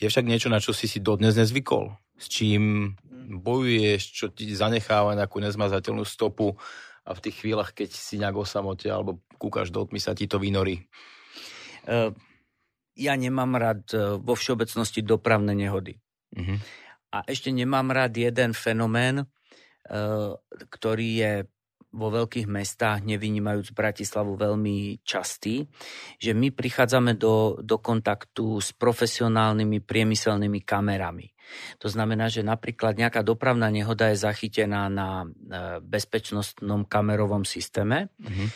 Je 0.00 0.08
však 0.08 0.24
niečo, 0.24 0.48
na 0.48 0.58
čo 0.58 0.72
si 0.72 0.88
si 0.88 1.04
dodnes 1.04 1.36
nezvykol? 1.36 1.92
S 2.16 2.26
čím 2.32 2.96
bojuješ, 3.30 4.02
čo 4.10 4.26
ti 4.32 4.48
zanecháva 4.56 5.12
nejakú 5.14 5.38
nezmazateľnú 5.44 6.02
stopu 6.08 6.56
a 7.04 7.12
v 7.12 7.22
tých 7.22 7.44
chvíľach, 7.44 7.76
keď 7.76 7.92
si 7.92 8.16
nejak 8.16 8.36
o 8.40 8.48
samote 8.48 8.88
alebo 8.88 9.20
kúkaš 9.36 9.68
do 9.68 9.84
tmy, 9.84 10.00
sa 10.00 10.16
ti 10.16 10.24
to 10.24 10.40
vynorí? 10.40 10.88
Uh, 11.84 12.12
ja 12.96 13.14
nemám 13.14 13.56
rád 13.56 13.82
uh, 13.92 14.16
vo 14.16 14.32
všeobecnosti 14.32 15.04
dopravné 15.04 15.52
nehody. 15.52 16.00
Uh-huh. 16.32 16.58
A 17.10 17.26
ešte 17.26 17.50
nemám 17.50 17.90
rád 17.90 18.14
jeden 18.14 18.54
fenomén, 18.54 19.26
eh, 19.26 20.30
ktorý 20.70 21.08
je 21.18 21.32
vo 21.90 22.08
veľkých 22.10 22.46
mestách, 22.46 23.02
nevynímajúc 23.02 23.74
Bratislavu, 23.74 24.38
veľmi 24.38 25.02
častý, 25.02 25.66
že 26.22 26.30
my 26.34 26.54
prichádzame 26.54 27.18
do, 27.18 27.58
do 27.58 27.76
kontaktu 27.82 28.62
s 28.62 28.70
profesionálnymi 28.74 29.82
priemyselnými 29.82 30.62
kamerami. 30.62 31.34
To 31.82 31.90
znamená, 31.90 32.30
že 32.30 32.46
napríklad 32.46 32.94
nejaká 32.94 33.26
dopravná 33.26 33.66
nehoda 33.74 34.14
je 34.14 34.22
zachytená 34.22 34.86
na 34.86 35.26
eh, 35.26 35.82
bezpečnostnom 35.82 36.86
kamerovom 36.86 37.42
systéme. 37.42 38.14
Mm-hmm. 38.22 38.48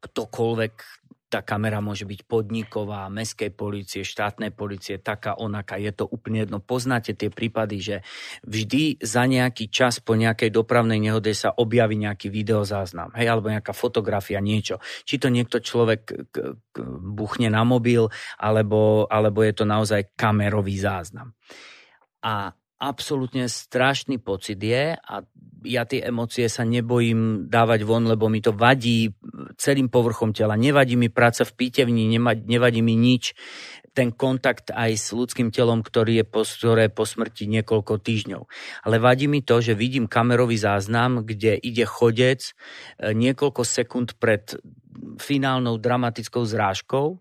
Ktokoľvek 0.00 0.99
tá 1.30 1.46
kamera 1.46 1.78
môže 1.78 2.02
byť 2.02 2.26
podniková, 2.26 3.06
mestskej 3.06 3.54
policie, 3.54 4.02
štátnej 4.02 4.50
policie, 4.50 4.98
taká, 4.98 5.38
onaká. 5.38 5.78
Je 5.78 5.94
to 5.94 6.10
úplne 6.10 6.42
jedno. 6.42 6.58
Poznáte 6.58 7.14
tie 7.14 7.30
prípady, 7.30 7.78
že 7.78 7.96
vždy 8.42 8.98
za 8.98 9.30
nejaký 9.30 9.70
čas 9.70 10.02
po 10.02 10.18
nejakej 10.18 10.50
dopravnej 10.50 10.98
nehode 10.98 11.30
sa 11.30 11.54
objaví 11.54 11.94
nejaký 11.94 12.26
videozáznam, 12.34 13.14
hej, 13.14 13.30
alebo 13.30 13.46
nejaká 13.46 13.70
fotografia, 13.70 14.42
niečo. 14.42 14.82
Či 15.06 15.22
to 15.22 15.30
niekto 15.30 15.62
človek 15.62 16.00
k, 16.02 16.10
k, 16.34 16.36
buchne 16.98 17.46
na 17.46 17.62
mobil, 17.62 18.10
alebo, 18.34 19.06
alebo 19.06 19.46
je 19.46 19.54
to 19.54 19.64
naozaj 19.64 20.10
kamerový 20.18 20.82
záznam. 20.82 21.30
A 22.20 22.52
absolútne 22.80 23.44
strašný 23.44 24.16
pocit 24.16 24.56
je 24.56 24.96
a 24.96 25.14
ja 25.60 25.84
tie 25.84 26.00
emócie 26.00 26.48
sa 26.48 26.64
nebojím 26.64 27.52
dávať 27.52 27.84
von, 27.84 28.08
lebo 28.08 28.32
mi 28.32 28.40
to 28.40 28.56
vadí 28.56 29.12
celým 29.60 29.92
povrchom 29.92 30.32
tela. 30.32 30.56
Nevadí 30.56 30.96
mi 30.96 31.12
práca 31.12 31.44
v 31.44 31.52
pítevni, 31.52 32.08
nevadí 32.48 32.80
mi 32.80 32.96
nič. 32.96 33.36
Ten 33.92 34.16
kontakt 34.16 34.72
aj 34.72 34.96
s 34.96 35.12
ľudským 35.12 35.52
telom, 35.52 35.84
ktorý 35.84 36.22
je 36.22 36.26
po, 36.26 36.42
ktoré 36.48 36.88
po 36.88 37.04
smrti 37.04 37.44
niekoľko 37.50 38.00
týždňov. 38.00 38.42
Ale 38.88 38.96
vadí 38.96 39.28
mi 39.28 39.44
to, 39.44 39.60
že 39.60 39.76
vidím 39.76 40.08
kamerový 40.08 40.56
záznam, 40.56 41.20
kde 41.26 41.60
ide 41.60 41.84
chodec 41.84 42.40
e, 42.40 42.52
niekoľko 43.12 43.60
sekúnd 43.66 44.16
pred 44.16 44.56
finálnou 45.20 45.76
dramatickou 45.76 46.46
zrážkou 46.48 47.20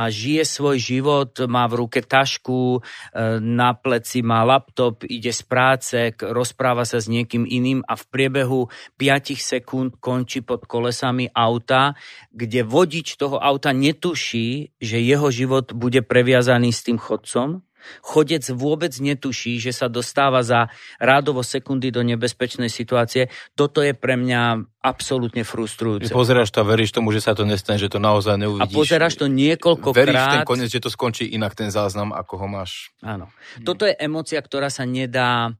a 0.00 0.08
žije 0.08 0.48
svoj 0.48 0.80
život, 0.80 1.36
má 1.44 1.68
v 1.68 1.84
ruke 1.84 2.00
tašku, 2.00 2.80
e, 2.80 3.36
na 3.36 3.76
pleci 3.76 4.24
má 4.24 4.40
laptop, 4.48 5.04
ide 5.04 5.28
z 5.28 5.42
práce, 5.44 5.96
rozpráva 6.16 6.88
sa 6.88 6.96
s 6.96 7.12
niekým 7.12 7.44
iným 7.44 7.84
a 7.84 8.00
v 8.00 8.04
priebehu 8.08 8.72
5 8.96 9.36
sekúnd 9.36 10.00
končí 10.00 10.40
pod 10.40 10.64
kolesami 10.64 11.28
auta, 11.36 11.92
kde 12.32 12.64
vodič 12.64 13.20
toho 13.20 13.36
auta 13.36 13.76
netuší, 13.76 14.72
že 14.80 14.96
jeho 14.96 15.28
život 15.28 15.76
bude 15.76 16.00
previazaný 16.00 16.72
s 16.72 16.80
tým 16.80 16.96
chodcom 16.96 17.60
Chodec 18.00 18.44
vôbec 18.52 18.92
netuší, 18.96 19.58
že 19.60 19.72
sa 19.74 19.90
dostáva 19.90 20.40
za 20.44 20.68
rádovo 21.00 21.40
sekundy 21.44 21.90
do 21.90 22.00
nebezpečnej 22.04 22.68
situácie. 22.68 23.32
Toto 23.56 23.80
je 23.80 23.92
pre 23.96 24.16
mňa 24.16 24.64
absolútne 24.80 25.44
frustrujúce. 25.44 26.08
Pozeráš 26.08 26.48
to 26.56 26.64
a 26.64 26.66
veríš 26.66 26.96
tomu, 26.96 27.12
že 27.12 27.20
sa 27.20 27.36
to 27.36 27.44
nestane, 27.44 27.76
že 27.76 27.92
to 27.92 28.00
naozaj 28.00 28.40
neuvidíš. 28.40 28.72
A 28.72 28.78
pozeráš 28.80 29.20
to 29.20 29.28
niekoľkokrát. 29.28 30.08
Veríš 30.08 30.24
ten 30.40 30.48
koniec, 30.48 30.70
že 30.72 30.80
to 30.80 30.88
skončí 30.88 31.28
inak 31.28 31.52
ten 31.52 31.68
záznam, 31.68 32.16
ako 32.16 32.34
ho 32.40 32.46
máš. 32.48 32.92
Áno. 33.04 33.28
Toto 33.60 33.84
je 33.84 33.92
emocia, 34.00 34.40
ktorá 34.40 34.72
sa 34.72 34.88
nedá 34.88 35.52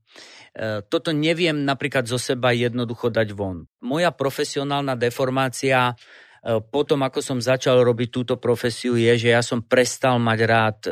e, 0.57 0.81
toto 0.89 1.13
neviem 1.13 1.69
napríklad 1.69 2.09
zo 2.09 2.17
seba 2.17 2.57
jednoducho 2.57 3.13
dať 3.13 3.29
von. 3.37 3.69
Moja 3.85 4.09
profesionálna 4.09 4.97
deformácia 4.97 5.93
potom, 6.73 7.05
ako 7.05 7.21
som 7.21 7.37
začal 7.37 7.85
robiť 7.85 8.09
túto 8.09 8.35
profesiu, 8.41 8.97
je, 8.97 9.13
že 9.21 9.29
ja 9.37 9.45
som 9.45 9.61
prestal 9.61 10.17
mať 10.17 10.39
rád 10.49 10.79
e, 10.89 10.91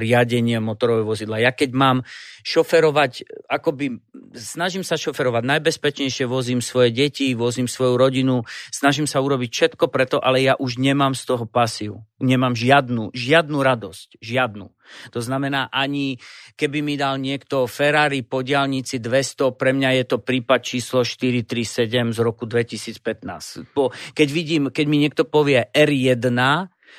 riadenie 0.00 0.56
motorového 0.56 1.04
vozidla. 1.04 1.36
Ja 1.36 1.52
keď 1.52 1.76
mám 1.76 1.96
šoferovať, 2.48 3.28
akoby 3.44 4.00
snažím 4.32 4.80
sa 4.80 4.96
šoferovať 4.96 5.44
najbezpečnejšie, 5.44 6.24
vozím 6.24 6.64
svoje 6.64 6.96
deti, 6.96 7.36
vozím 7.36 7.68
svoju 7.68 8.00
rodinu, 8.00 8.48
snažím 8.72 9.04
sa 9.04 9.20
urobiť 9.20 9.50
všetko 9.52 9.92
preto, 9.92 10.16
ale 10.16 10.40
ja 10.40 10.56
už 10.56 10.80
nemám 10.80 11.12
z 11.12 11.28
toho 11.28 11.44
pasiu. 11.44 12.00
Nemám 12.16 12.56
žiadnu, 12.56 13.12
žiadnu 13.12 13.58
radosť, 13.60 14.16
žiadnu. 14.24 14.72
To 15.14 15.20
znamená, 15.22 15.68
ani 15.70 16.18
keby 16.56 16.82
mi 16.82 16.94
dal 16.98 17.20
niekto 17.20 17.68
Ferrari 17.70 18.26
po 18.26 18.42
diálnici 18.42 18.98
200, 18.98 19.56
pre 19.56 19.70
mňa 19.76 20.02
je 20.02 20.04
to 20.04 20.16
prípad 20.18 20.60
číslo 20.64 21.06
437 21.06 22.16
z 22.16 22.18
roku 22.20 22.44
2015. 22.48 23.74
Po, 23.76 23.94
keď 24.14 24.28
vidím, 24.32 24.62
keď 24.68 24.84
mi 24.88 24.96
niekto 24.98 25.22
povie 25.28 25.68
R1, 25.70 26.20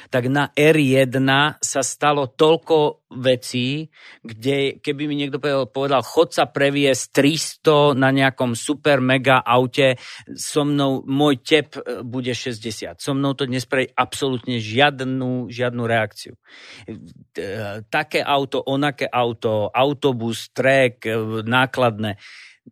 tak 0.09 0.27
na 0.31 0.49
R1 0.53 1.15
sa 1.59 1.81
stalo 1.81 2.31
toľko 2.31 3.01
vecí, 3.11 3.91
kde 4.23 4.79
keby 4.79 5.03
mi 5.07 5.15
niekto 5.19 5.39
povedal, 5.67 5.99
chod 6.01 6.31
sa 6.31 6.47
previesť 6.47 7.03
300 7.11 7.99
na 7.99 8.09
nejakom 8.09 8.55
super 8.55 9.03
mega 9.03 9.43
aute, 9.43 9.99
so 10.31 10.63
mnou 10.63 11.03
môj 11.03 11.43
tep 11.43 11.75
e, 11.75 12.01
bude 12.07 12.31
60. 12.31 13.03
So 13.03 13.11
mnou 13.11 13.35
to 13.35 13.43
nespraví 13.45 13.91
absolútne 13.91 14.63
žiadnu, 14.63 15.51
žiadnu 15.51 15.83
reakciu. 15.83 16.39
E, 16.87 17.83
také 17.91 18.23
auto, 18.23 18.63
onaké 18.63 19.11
auto, 19.11 19.67
autobus, 19.75 20.47
trek, 20.55 21.03
e, 21.03 21.43
nákladné 21.43 22.15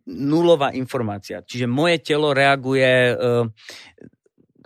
nulová 0.08 0.72
informácia. 0.72 1.42
Čiže 1.44 1.66
moje 1.66 2.00
telo 2.00 2.30
reaguje 2.30 3.10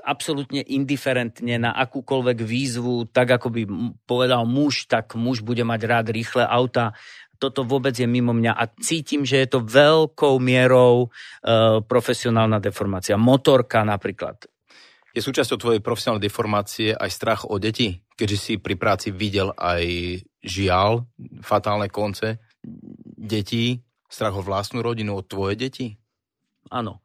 absolútne 0.04 0.60
indiferentne 0.60 1.56
na 1.56 1.72
akúkoľvek 1.72 2.38
výzvu, 2.44 3.08
tak 3.08 3.40
ako 3.40 3.48
by 3.48 3.62
povedal 4.04 4.44
muž, 4.44 4.84
tak 4.84 5.16
muž 5.16 5.40
bude 5.40 5.64
mať 5.64 5.80
rád 5.88 6.06
rýchle 6.12 6.44
auta. 6.44 6.92
Toto 7.40 7.66
vôbec 7.66 7.96
je 7.96 8.06
mimo 8.06 8.30
mňa 8.36 8.52
a 8.54 8.64
cítim, 8.78 9.26
že 9.26 9.42
je 9.42 9.48
to 9.56 9.60
veľkou 9.64 10.38
mierou 10.38 11.08
e, 11.08 11.82
profesionálna 11.82 12.62
deformácia. 12.62 13.18
Motorka 13.18 13.82
napríklad. 13.82 14.46
Je 15.16 15.22
súčasťou 15.22 15.58
tvojej 15.58 15.82
profesionálnej 15.82 16.30
deformácie 16.30 16.88
aj 16.94 17.10
strach 17.10 17.42
o 17.48 17.58
deti? 17.58 18.02
Keďže 18.14 18.38
si 18.38 18.52
pri 18.62 18.78
práci 18.78 19.10
videl 19.10 19.50
aj 19.54 19.82
žiaľ, 20.44 21.06
fatálne 21.42 21.90
konce 21.90 22.38
detí, 23.18 23.82
strach 24.06 24.38
o 24.38 24.46
vlastnú 24.46 24.82
rodinu, 24.82 25.18
o 25.18 25.26
tvoje 25.26 25.58
deti? 25.58 25.86
Áno 26.70 27.03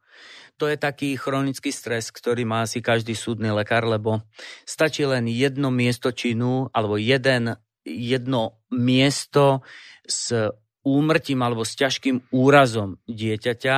to 0.60 0.68
je 0.68 0.76
taký 0.76 1.16
chronický 1.16 1.72
stres, 1.72 2.12
ktorý 2.12 2.44
má 2.44 2.68
asi 2.68 2.84
každý 2.84 3.16
súdny 3.16 3.48
lekár, 3.56 3.88
lebo 3.88 4.28
stačí 4.68 5.08
len 5.08 5.32
jedno 5.32 5.72
miesto 5.72 6.12
činu 6.12 6.68
alebo 6.76 7.00
jeden, 7.00 7.56
jedno 7.88 8.60
miesto 8.68 9.64
s 10.04 10.36
úmrtím 10.84 11.40
alebo 11.40 11.64
s 11.64 11.80
ťažkým 11.80 12.36
úrazom 12.36 13.00
dieťaťa 13.08 13.78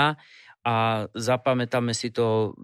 a 0.65 0.75
zapamätáme 1.13 1.93
si 1.93 2.09
to 2.09 2.57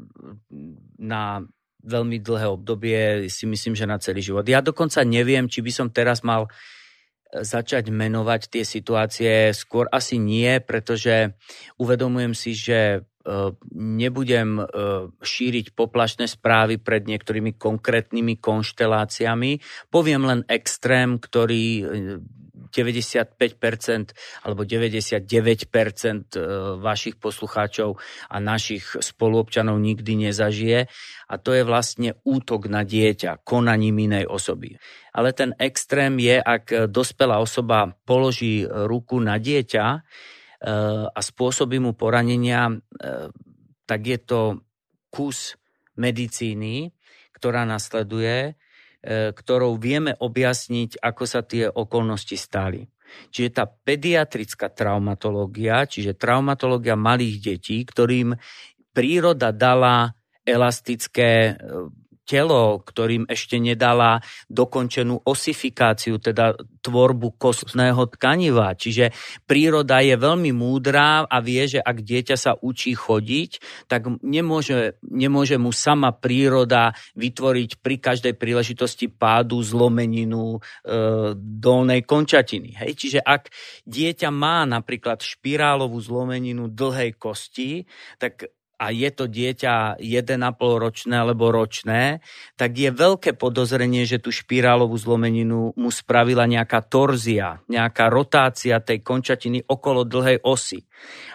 na 0.98 1.46
veľmi 1.88 2.18
dlhé 2.20 2.48
obdobie, 2.50 3.30
si 3.30 3.46
myslím, 3.46 3.78
že 3.78 3.86
na 3.90 4.02
celý 4.02 4.26
život. 4.26 4.44
Ja 4.50 4.66
dokonca 4.66 5.06
neviem, 5.06 5.48
či 5.48 5.62
by 5.62 5.72
som 5.72 5.88
teraz 5.94 6.26
mal 6.26 6.50
začať 7.32 7.92
menovať 7.92 8.42
tie 8.52 8.64
situácie. 8.64 9.52
Skôr 9.52 9.92
asi 9.92 10.16
nie, 10.16 10.60
pretože 10.64 11.36
uvedomujem 11.76 12.34
si, 12.36 12.56
že 12.56 13.04
nebudem 13.76 14.50
e, 14.60 14.64
šíriť 15.20 15.76
poplašné 15.76 16.26
správy 16.32 16.80
pred 16.80 17.04
niektorými 17.04 17.60
konkrétnymi 17.60 18.40
konšteláciami. 18.40 19.60
Poviem 19.92 20.24
len 20.24 20.42
extrém, 20.48 21.20
ktorý 21.20 21.84
95% 22.72 22.72
e, 22.72 24.16
alebo 24.48 24.64
99% 24.64 25.28
vašich 26.80 27.16
poslucháčov 27.20 28.00
a 28.32 28.38
našich 28.40 28.96
spoluobčanov 29.00 29.76
nikdy 29.80 30.30
nezažije. 30.30 30.88
A 31.28 31.36
to 31.36 31.52
je 31.52 31.68
vlastne 31.68 32.16
útok 32.24 32.72
na 32.72 32.88
dieťa 32.88 33.44
konaním 33.44 34.08
inej 34.08 34.26
osoby. 34.32 34.80
Ale 35.12 35.36
ten 35.36 35.52
extrém 35.60 36.16
je, 36.22 36.40
ak 36.40 36.88
dospelá 36.88 37.44
osoba 37.44 37.92
položí 38.08 38.64
ruku 38.64 39.20
na 39.20 39.36
dieťa, 39.36 40.06
a 41.14 41.20
spôsobí 41.22 41.78
mu 41.78 41.94
poranenia, 41.94 42.74
eh, 42.74 43.30
tak 43.86 44.02
je 44.02 44.18
to 44.18 44.42
kus 45.14 45.54
medicíny, 45.98 46.90
ktorá 47.38 47.62
nasleduje, 47.66 48.54
eh, 48.54 49.30
ktorou 49.34 49.78
vieme 49.78 50.18
objasniť, 50.18 50.98
ako 50.98 51.24
sa 51.30 51.46
tie 51.46 51.70
okolnosti 51.70 52.34
stali. 52.34 52.82
Čiže 53.32 53.50
tá 53.54 53.64
pediatrická 53.70 54.68
traumatológia, 54.74 55.88
čiže 55.88 56.20
traumatológia 56.20 57.00
malých 57.00 57.40
detí, 57.40 57.88
ktorým 57.88 58.36
príroda 58.92 59.56
dala 59.56 60.12
elastické 60.44 61.56
telo, 62.28 62.84
ktorým 62.84 63.24
ešte 63.32 63.56
nedala 63.56 64.20
dokončenú 64.52 65.24
osifikáciu, 65.24 66.20
teda 66.20 66.60
tvorbu 66.84 67.40
kostného 67.40 68.12
tkaniva. 68.12 68.76
Čiže 68.76 69.16
príroda 69.48 70.04
je 70.04 70.20
veľmi 70.20 70.52
múdrá 70.52 71.24
a 71.24 71.38
vie, 71.40 71.64
že 71.64 71.80
ak 71.80 72.04
dieťa 72.04 72.36
sa 72.36 72.60
učí 72.60 72.92
chodiť, 72.92 73.52
tak 73.88 74.20
nemôže, 74.20 75.00
nemôže 75.08 75.56
mu 75.56 75.72
sama 75.72 76.12
príroda 76.12 76.92
vytvoriť 77.16 77.80
pri 77.80 77.96
každej 78.04 78.34
príležitosti 78.36 79.08
pádu 79.08 79.64
zlomeninu 79.64 80.60
e, 80.60 80.60
dolnej 81.40 82.04
končatiny. 82.04 82.76
Hej? 82.84 82.92
Čiže 83.00 83.20
ak 83.24 83.48
dieťa 83.88 84.28
má 84.28 84.68
napríklad 84.68 85.24
špirálovú 85.24 85.96
zlomeninu 86.04 86.68
dlhej 86.68 87.16
kosti, 87.16 87.88
tak 88.20 88.57
a 88.78 88.94
je 88.94 89.10
to 89.10 89.26
dieťa 89.26 89.98
1,5 89.98 90.38
ročné 90.58 91.16
alebo 91.18 91.50
ročné, 91.50 92.22
tak 92.54 92.78
je 92.78 92.94
veľké 92.94 93.34
podozrenie, 93.34 94.06
že 94.06 94.22
tú 94.22 94.30
špirálovú 94.30 94.94
zlomeninu 94.94 95.74
mu 95.74 95.90
spravila 95.90 96.46
nejaká 96.46 96.86
torzia, 96.86 97.66
nejaká 97.66 98.14
rotácia 98.14 98.78
tej 98.78 99.02
končatiny 99.02 99.66
okolo 99.66 100.06
dlhej 100.06 100.46
osy. 100.46 100.86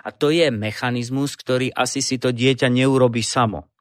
A 0.07 0.15
to 0.15 0.31
je 0.31 0.55
mechanizmus, 0.55 1.35
ktorý 1.35 1.75
asi 1.75 1.99
si 1.99 2.23
to 2.23 2.31
dieťa 2.31 2.71
neurobi 2.71 3.27
samo. 3.27 3.72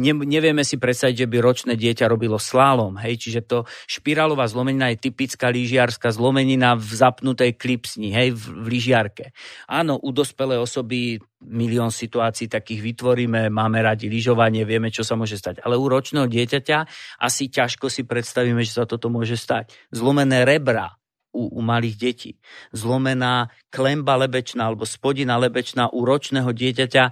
Ne, 0.00 0.12
nevieme 0.14 0.62
si 0.62 0.76
predstaviť, 0.76 1.26
že 1.26 1.30
by 1.30 1.36
ročné 1.42 1.72
dieťa 1.74 2.06
robilo 2.06 2.36
slálom. 2.36 2.98
Hej? 3.00 3.26
Čiže 3.26 3.40
to 3.46 3.58
špirálová 3.88 4.46
zlomenina 4.46 4.92
je 4.94 5.10
typická 5.10 5.50
lyžiarská 5.50 6.10
zlomenina 6.12 6.76
v 6.76 6.90
zapnutej 6.90 7.56
klipsni, 7.56 8.12
hej, 8.12 8.36
v, 8.36 8.42
v 8.62 8.66
lyžiarke. 8.78 9.24
Áno, 9.68 9.98
u 10.00 10.10
dospelej 10.10 10.62
osoby 10.62 11.20
milión 11.40 11.88
situácií 11.88 12.52
takých 12.52 12.84
vytvoríme, 12.84 13.48
máme 13.48 13.80
radi 13.80 14.12
lyžovanie, 14.12 14.68
vieme, 14.68 14.92
čo 14.92 15.00
sa 15.00 15.16
môže 15.16 15.40
stať. 15.40 15.64
Ale 15.64 15.80
u 15.80 15.88
ročného 15.88 16.28
dieťaťa 16.28 16.78
asi 17.24 17.48
ťažko 17.48 17.88
si 17.88 18.04
predstavíme, 18.04 18.60
že 18.60 18.76
sa 18.76 18.84
toto 18.84 19.08
môže 19.08 19.40
stať. 19.40 19.72
Zlomené 19.88 20.44
rebra, 20.44 21.00
u, 21.32 21.46
u 21.58 21.60
malých 21.62 21.96
detí. 21.96 22.30
Zlomená 22.74 23.50
klemba 23.70 24.18
lebečná 24.18 24.66
alebo 24.66 24.86
spodina 24.86 25.38
lebečná 25.38 25.90
u 25.90 26.02
ročného 26.02 26.50
dieťaťa 26.50 27.04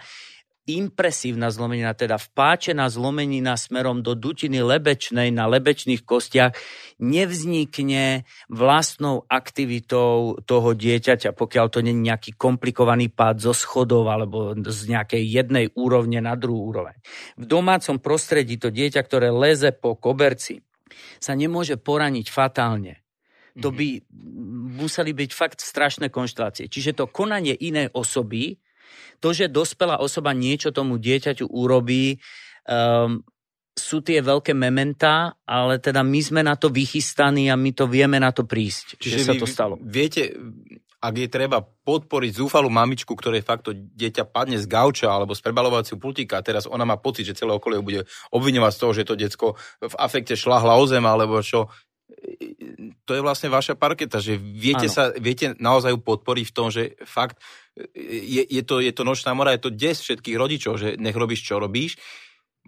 impresívna 0.69 1.49
zlomenina, 1.49 1.97
teda 1.97 2.21
vpáčená 2.21 2.93
zlomenina 2.93 3.57
smerom 3.57 4.05
do 4.05 4.13
dutiny 4.13 4.61
lebečnej 4.61 5.33
na 5.33 5.49
lebečných 5.49 6.05
kostiach 6.05 6.53
nevznikne 7.01 8.29
vlastnou 8.53 9.25
aktivitou 9.33 10.37
toho 10.45 10.71
dieťaťa, 10.77 11.33
pokiaľ 11.33 11.67
to 11.73 11.81
nie 11.81 11.97
je 11.97 12.07
nejaký 12.13 12.31
komplikovaný 12.37 13.09
pád 13.09 13.41
zo 13.41 13.55
schodov 13.57 14.11
alebo 14.13 14.53
z 14.59 14.81
nejakej 14.93 15.23
jednej 15.25 15.67
úrovne 15.73 16.21
na 16.21 16.37
druhú 16.37 16.69
úroveň. 16.69 17.01
V 17.41 17.49
domácom 17.49 17.97
prostredí 17.97 18.61
to 18.61 18.69
dieťa, 18.69 19.01
ktoré 19.01 19.33
leze 19.33 19.73
po 19.73 19.97
koberci, 19.97 20.61
sa 21.17 21.33
nemôže 21.33 21.81
poraniť 21.81 22.29
fatálne. 22.29 23.01
To 23.59 23.75
mhm. 23.75 23.77
by 23.77 23.87
museli 24.79 25.13
byť 25.17 25.31
fakt 25.35 25.59
strašné 25.65 26.13
konštelácie. 26.15 26.71
Čiže 26.71 27.03
to 27.03 27.11
konanie 27.11 27.57
inej 27.59 27.91
osoby 27.95 28.59
to, 29.19 29.35
že 29.35 29.51
dospelá 29.51 29.99
osoba 29.99 30.37
niečo 30.37 30.71
tomu 30.71 30.99
dieťaťu 30.99 31.49
urobí, 31.51 32.19
um, 32.69 33.23
sú 33.79 34.03
tie 34.03 34.19
veľké 34.19 34.53
mementá, 34.59 35.39
ale 35.47 35.79
teda 35.79 36.03
my 36.03 36.21
sme 36.21 36.43
na 36.43 36.59
to 36.59 36.69
vychystaní 36.69 37.47
a 37.47 37.55
my 37.55 37.71
to 37.71 37.87
vieme 37.87 38.19
na 38.19 38.35
to 38.35 38.43
prísť, 38.43 38.99
Čiže 38.99 39.17
že 39.23 39.25
sa 39.25 39.35
to 39.39 39.47
stalo. 39.47 39.79
Viete, 39.79 40.35
ak 40.99 41.15
je 41.15 41.29
treba 41.31 41.63
podporiť 41.63 42.43
zúfalú 42.43 42.67
mamičku, 42.75 43.15
ktoré 43.15 43.39
fakt 43.39 43.71
to 43.71 43.73
dieťa 43.73 44.27
padne 44.27 44.59
z 44.59 44.67
gauča 44.67 45.07
alebo 45.07 45.31
z 45.31 45.47
prebalovacieho 45.47 45.95
pultíka 45.95 46.43
a 46.43 46.45
teraz 46.45 46.67
ona 46.67 46.83
má 46.83 46.99
pocit, 46.99 47.23
že 47.23 47.39
celé 47.39 47.55
okolie 47.55 47.79
bude 47.79 48.03
obviňovať 48.35 48.73
z 48.75 48.81
toho, 48.83 48.93
že 48.93 49.07
to 49.07 49.15
decko 49.15 49.55
v 49.79 49.95
afekte 49.95 50.35
šlahla 50.35 50.75
o 50.75 50.85
zem 50.91 51.07
alebo 51.07 51.39
čo, 51.39 51.71
to 53.05 53.13
je 53.15 53.23
vlastne 53.23 53.53
vaša 53.53 53.77
parketa, 53.79 54.19
že 54.19 54.41
viete, 54.41 54.89
sa, 54.91 55.13
viete 55.15 55.55
naozaj 55.61 55.97
podporiť 56.03 56.47
v 56.51 56.57
tom, 56.57 56.69
že 56.73 56.99
fakt 57.07 57.39
je, 57.95 58.43
je, 58.43 58.63
to, 58.67 58.83
je 58.83 58.93
to 58.93 59.03
nočná 59.07 59.33
mora, 59.35 59.55
je 59.55 59.65
to 59.69 59.75
des 59.75 59.95
všetkých 59.95 60.37
rodičov, 60.37 60.75
že 60.79 60.89
nech 60.99 61.15
robíš, 61.15 61.47
čo 61.47 61.63
robíš. 61.63 61.97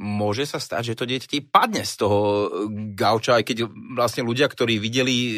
Môže 0.01 0.49
sa 0.49 0.57
stať, 0.57 0.94
že 0.94 0.96
to 0.96 1.05
dieťa 1.05 1.29
ti 1.29 1.38
padne 1.44 1.85
z 1.85 1.94
toho 2.01 2.18
gauča, 2.96 3.37
aj 3.37 3.44
keď 3.44 3.68
vlastne 3.92 4.25
ľudia, 4.25 4.49
ktorí 4.49 4.81
videli 4.81 5.16
e, 5.16 5.35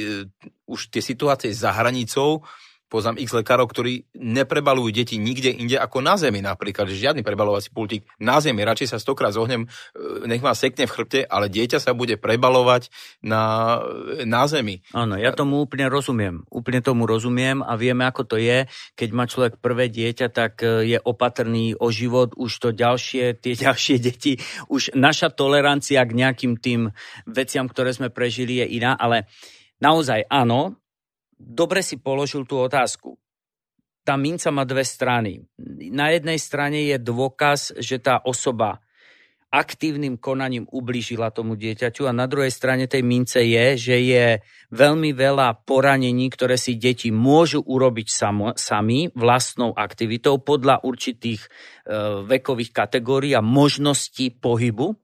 už 0.70 0.92
tie 0.92 1.02
situácie 1.02 1.50
za 1.50 1.74
hranicou, 1.74 2.46
poznám 2.92 3.16
x 3.16 3.32
lekárov, 3.32 3.64
ktorí 3.72 4.04
neprebalujú 4.12 4.92
deti 4.92 5.16
nikde 5.16 5.48
inde 5.48 5.80
ako 5.80 6.04
na 6.04 6.20
zemi 6.20 6.44
napríklad, 6.44 6.92
že 6.92 7.00
žiadny 7.00 7.24
prebalovací 7.24 7.72
pultík 7.72 8.04
na 8.20 8.36
zemi, 8.44 8.60
radšej 8.60 8.92
sa 8.92 9.00
stokrát 9.00 9.32
zohnem, 9.32 9.64
e, 9.64 10.28
nech 10.28 10.44
ma 10.44 10.52
sekne 10.52 10.84
v 10.84 10.92
chrbte, 10.92 11.20
ale 11.24 11.48
dieťa 11.48 11.80
sa 11.80 11.96
bude 11.96 12.20
prebalovať 12.20 12.92
na, 13.24 13.80
na 14.28 14.44
zemi. 14.44 14.84
Áno, 14.92 15.16
ja 15.16 15.32
tomu 15.32 15.64
úplne 15.64 15.88
rozumiem. 15.88 16.44
Úplne 16.52 16.84
tomu 16.84 17.08
rozumiem 17.08 17.64
a 17.64 17.72
vieme, 17.80 18.04
ako 18.04 18.28
to 18.28 18.36
je. 18.36 18.68
Keď 18.92 19.08
má 19.16 19.24
človek 19.24 19.56
prvé 19.56 19.88
dieťa, 19.88 20.28
tak 20.28 20.60
e, 20.60 20.92
je 20.92 20.98
opatrný 21.00 21.72
o 21.80 21.88
život, 21.88 22.36
už 22.36 22.52
to 22.60 22.68
ďalšie, 22.76 23.40
tie 23.40 23.54
ďalšie 23.64 23.96
deti, 23.96 24.36
už 24.68 24.92
naša 24.92 25.32
tolerancia 25.32 26.04
k 26.04 26.12
nejakým 26.12 26.60
tým 26.60 26.92
veciam, 27.24 27.64
ktoré 27.64 27.96
sme 27.96 28.12
prežili, 28.12 28.60
je 28.60 28.76
iná, 28.76 28.92
ale 28.92 29.30
naozaj 29.80 30.28
áno, 30.28 30.81
dobre 31.42 31.82
si 31.82 31.98
položil 31.98 32.46
tú 32.46 32.62
otázku. 32.62 33.18
Tá 34.02 34.18
minca 34.18 34.50
má 34.50 34.66
dve 34.66 34.82
strany. 34.82 35.46
Na 35.90 36.10
jednej 36.10 36.38
strane 36.38 36.86
je 36.86 36.98
dôkaz, 36.98 37.74
že 37.78 38.02
tá 38.02 38.18
osoba 38.22 38.82
aktívnym 39.52 40.16
konaním 40.16 40.64
ublížila 40.72 41.28
tomu 41.28 41.60
dieťaťu 41.60 42.08
a 42.08 42.16
na 42.16 42.24
druhej 42.24 42.48
strane 42.48 42.88
tej 42.88 43.04
mince 43.04 43.44
je, 43.44 43.76
že 43.76 43.96
je 44.00 44.26
veľmi 44.72 45.12
veľa 45.12 45.68
poranení, 45.68 46.32
ktoré 46.32 46.56
si 46.56 46.80
deti 46.80 47.12
môžu 47.12 47.60
urobiť 47.60 48.08
samo, 48.08 48.56
sami 48.56 49.12
vlastnou 49.12 49.76
aktivitou 49.76 50.40
podľa 50.40 50.80
určitých 50.80 51.44
e, 51.44 51.48
vekových 52.24 52.72
kategórií 52.72 53.36
a 53.36 53.44
možností 53.44 54.32
pohybu. 54.32 54.96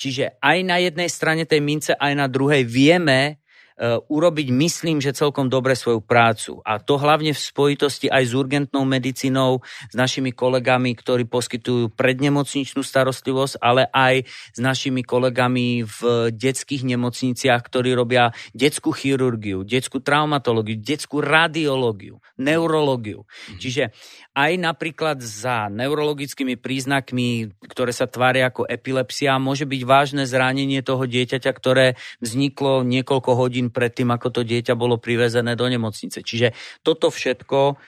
Čiže 0.00 0.40
aj 0.40 0.58
na 0.64 0.80
jednej 0.80 1.12
strane 1.12 1.44
tej 1.44 1.60
mince, 1.60 1.92
aj 1.92 2.12
na 2.16 2.26
druhej 2.26 2.64
vieme 2.64 3.43
urobiť, 3.82 4.54
myslím, 4.54 5.02
že 5.02 5.16
celkom 5.16 5.50
dobre 5.50 5.74
svoju 5.74 5.98
prácu. 5.98 6.62
A 6.62 6.78
to 6.78 6.94
hlavne 6.94 7.34
v 7.34 7.40
spojitosti 7.40 8.06
aj 8.06 8.30
s 8.30 8.32
urgentnou 8.32 8.86
medicínou, 8.86 9.66
s 9.90 9.94
našimi 9.98 10.30
kolegami, 10.30 10.94
ktorí 10.94 11.26
poskytujú 11.26 11.90
prednemocničnú 11.98 12.86
starostlivosť, 12.86 13.58
ale 13.58 13.90
aj 13.90 14.30
s 14.30 14.58
našimi 14.62 15.02
kolegami 15.02 15.82
v 15.82 16.30
detských 16.30 16.86
nemocniciach, 16.86 17.60
ktorí 17.66 17.98
robia 17.98 18.30
detskú 18.54 18.94
chirurgiu, 18.94 19.66
detskú 19.66 19.98
traumatológiu, 19.98 20.78
detskú 20.78 21.18
radiológiu, 21.18 22.22
neurológiu. 22.38 23.26
Mm. 23.26 23.58
Čiže 23.58 23.84
aj 24.34 24.52
napríklad 24.58 25.18
za 25.22 25.66
neurologickými 25.70 26.58
príznakmi, 26.58 27.54
ktoré 27.70 27.90
sa 27.90 28.06
tvária 28.06 28.50
ako 28.50 28.66
epilepsia, 28.70 29.38
môže 29.42 29.66
byť 29.66 29.82
vážne 29.82 30.22
zranenie 30.26 30.82
toho 30.82 31.06
dieťaťa, 31.06 31.50
ktoré 31.54 31.98
vzniklo 32.22 32.86
niekoľko 32.86 33.30
hodín 33.34 33.63
predtým, 33.70 34.10
ako 34.12 34.40
to 34.40 34.42
dieťa 34.42 34.74
bolo 34.74 35.00
privezené 35.00 35.54
do 35.54 35.68
nemocnice. 35.68 36.20
Čiže 36.24 36.52
toto 36.82 37.12
všetko 37.12 37.78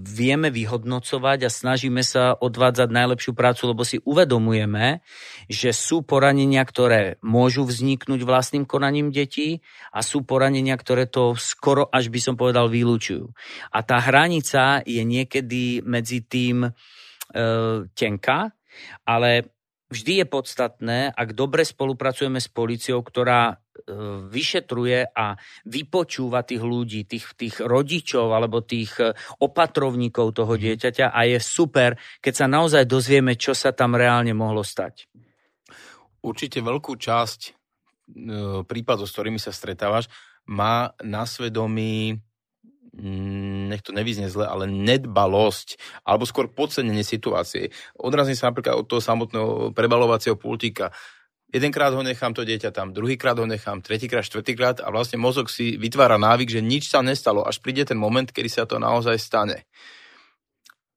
vieme 0.00 0.48
vyhodnocovať 0.48 1.38
a 1.44 1.50
snažíme 1.52 2.00
sa 2.00 2.32
odvádzať 2.32 2.88
najlepšiu 2.88 3.32
prácu, 3.36 3.62
lebo 3.68 3.84
si 3.84 4.00
uvedomujeme, 4.00 5.04
že 5.52 5.76
sú 5.76 6.00
poranenia, 6.00 6.64
ktoré 6.64 7.20
môžu 7.20 7.68
vzniknúť 7.68 8.24
vlastným 8.24 8.64
konaním 8.64 9.12
detí 9.12 9.60
a 9.92 10.00
sú 10.00 10.24
poranenia, 10.24 10.72
ktoré 10.80 11.04
to 11.04 11.36
skoro, 11.36 11.84
až 11.92 12.08
by 12.08 12.20
som 12.24 12.34
povedal, 12.40 12.72
vylúčujú. 12.72 13.28
A 13.68 13.84
tá 13.84 14.00
hranica 14.00 14.80
je 14.88 15.04
niekedy 15.04 15.84
medzi 15.84 16.24
tým 16.24 16.64
e, 16.64 16.70
tenká, 17.92 18.56
ale 19.04 19.59
vždy 19.90 20.22
je 20.22 20.26
podstatné, 20.26 20.98
ak 21.10 21.34
dobre 21.34 21.66
spolupracujeme 21.66 22.38
s 22.38 22.46
policiou, 22.46 23.02
ktorá 23.02 23.52
e, 23.52 23.54
vyšetruje 24.30 25.10
a 25.10 25.34
vypočúva 25.66 26.46
tých 26.46 26.62
ľudí, 26.62 27.04
tých, 27.10 27.34
tých 27.34 27.58
rodičov 27.58 28.30
alebo 28.30 28.62
tých 28.62 28.94
e, 29.02 29.12
opatrovníkov 29.42 30.38
toho 30.38 30.54
mhm. 30.54 30.60
dieťaťa 30.62 31.06
a 31.10 31.20
je 31.26 31.38
super, 31.42 31.98
keď 32.22 32.32
sa 32.32 32.46
naozaj 32.46 32.86
dozvieme, 32.86 33.34
čo 33.34 33.52
sa 33.52 33.74
tam 33.74 33.98
reálne 33.98 34.32
mohlo 34.32 34.62
stať. 34.62 35.10
Určite 36.22 36.62
veľkú 36.62 36.94
časť 36.94 37.40
e, 37.44 37.50
prípadov, 38.64 39.10
s 39.10 39.14
ktorými 39.18 39.42
sa 39.42 39.50
stretávaš, 39.50 40.06
má 40.46 40.94
na 41.02 41.26
svedomí 41.26 42.22
nech 42.94 43.82
to 43.86 43.94
nevyzne 43.94 44.26
zle, 44.26 44.50
ale 44.50 44.66
nedbalosť, 44.66 45.78
alebo 46.02 46.26
skôr 46.26 46.50
podcenenie 46.50 47.06
situácie. 47.06 47.70
Odrazím 47.94 48.34
sa 48.34 48.50
napríklad 48.50 48.74
od 48.82 48.86
toho 48.90 49.02
samotného 49.02 49.70
prebalovacieho 49.70 50.34
pultíka. 50.34 50.90
Jedenkrát 51.50 51.90
ho 51.90 52.02
nechám 52.02 52.30
to 52.30 52.46
dieťa 52.46 52.70
tam, 52.70 52.94
druhýkrát 52.94 53.34
ho 53.38 53.46
nechám, 53.46 53.82
tretíkrát, 53.82 54.22
štvrtýkrát 54.22 54.82
a 54.86 54.94
vlastne 54.94 55.18
mozog 55.18 55.50
si 55.50 55.74
vytvára 55.74 56.14
návyk, 56.14 56.46
že 56.46 56.62
nič 56.62 56.86
sa 56.90 57.02
nestalo, 57.02 57.42
až 57.42 57.58
príde 57.58 57.82
ten 57.82 57.98
moment, 57.98 58.30
kedy 58.30 58.46
sa 58.46 58.70
to 58.70 58.78
naozaj 58.78 59.18
stane. 59.18 59.66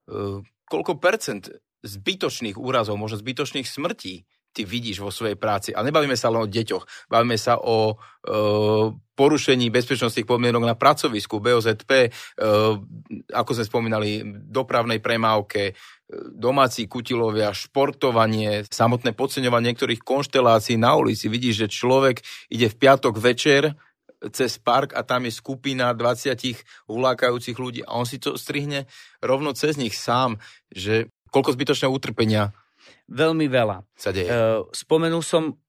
E, 0.05 0.45
koľko 0.69 1.01
percent 1.01 1.49
zbytočných 1.81 2.53
úrazov, 2.53 3.01
možno 3.01 3.17
zbytočných 3.17 3.65
smrtí 3.65 4.29
ty 4.53 4.63
vidíš 4.63 5.01
vo 5.01 5.09
svojej 5.09 5.35
práci. 5.35 5.73
A 5.73 5.81
nebavíme 5.81 6.13
sa 6.13 6.29
len 6.29 6.45
o 6.45 6.47
deťoch, 6.47 7.09
bavíme 7.09 7.35
sa 7.35 7.57
o 7.57 7.91
e, 7.91 7.95
porušení 9.17 9.73
bezpečnostných 9.73 10.29
podmienok 10.29 10.63
na 10.63 10.77
pracovisku, 10.77 11.41
BOZP, 11.41 11.91
e, 11.91 12.09
ako 13.33 13.51
sme 13.57 13.65
spomínali, 13.65 14.21
dopravnej 14.45 15.01
premávke, 15.01 15.61
e, 15.69 15.73
domáci 16.37 16.85
kutilovia, 16.85 17.49
športovanie, 17.49 18.69
samotné 18.69 19.17
podceňovanie 19.17 19.73
niektorých 19.73 20.05
konštelácií 20.05 20.77
na 20.77 20.93
ulici. 20.93 21.25
Vidíš, 21.25 21.65
že 21.65 21.73
človek 21.73 22.21
ide 22.53 22.69
v 22.69 22.77
piatok 22.77 23.17
večer 23.17 23.73
cez 24.31 24.55
park 24.55 24.95
a 24.95 25.03
tam 25.03 25.27
je 25.27 25.35
skupina 25.35 25.91
20 25.91 26.39
hulákajúcich 26.87 27.57
ľudí 27.59 27.81
a 27.83 27.99
on 27.99 28.07
si 28.07 28.23
to 28.23 28.39
strihne 28.39 28.87
rovno 29.19 29.51
cez 29.51 29.75
nich 29.75 29.97
sám, 29.97 30.39
že 30.71 31.11
koľko 31.33 31.57
zbytočného 31.57 31.91
utrpenia 31.91 32.55
Veľmi 33.11 33.51
veľa. 33.51 33.83
Sa 33.99 34.15
deje. 34.15 34.29
Uh, 34.31 34.67
spomenul 34.71 35.21
som 35.23 35.59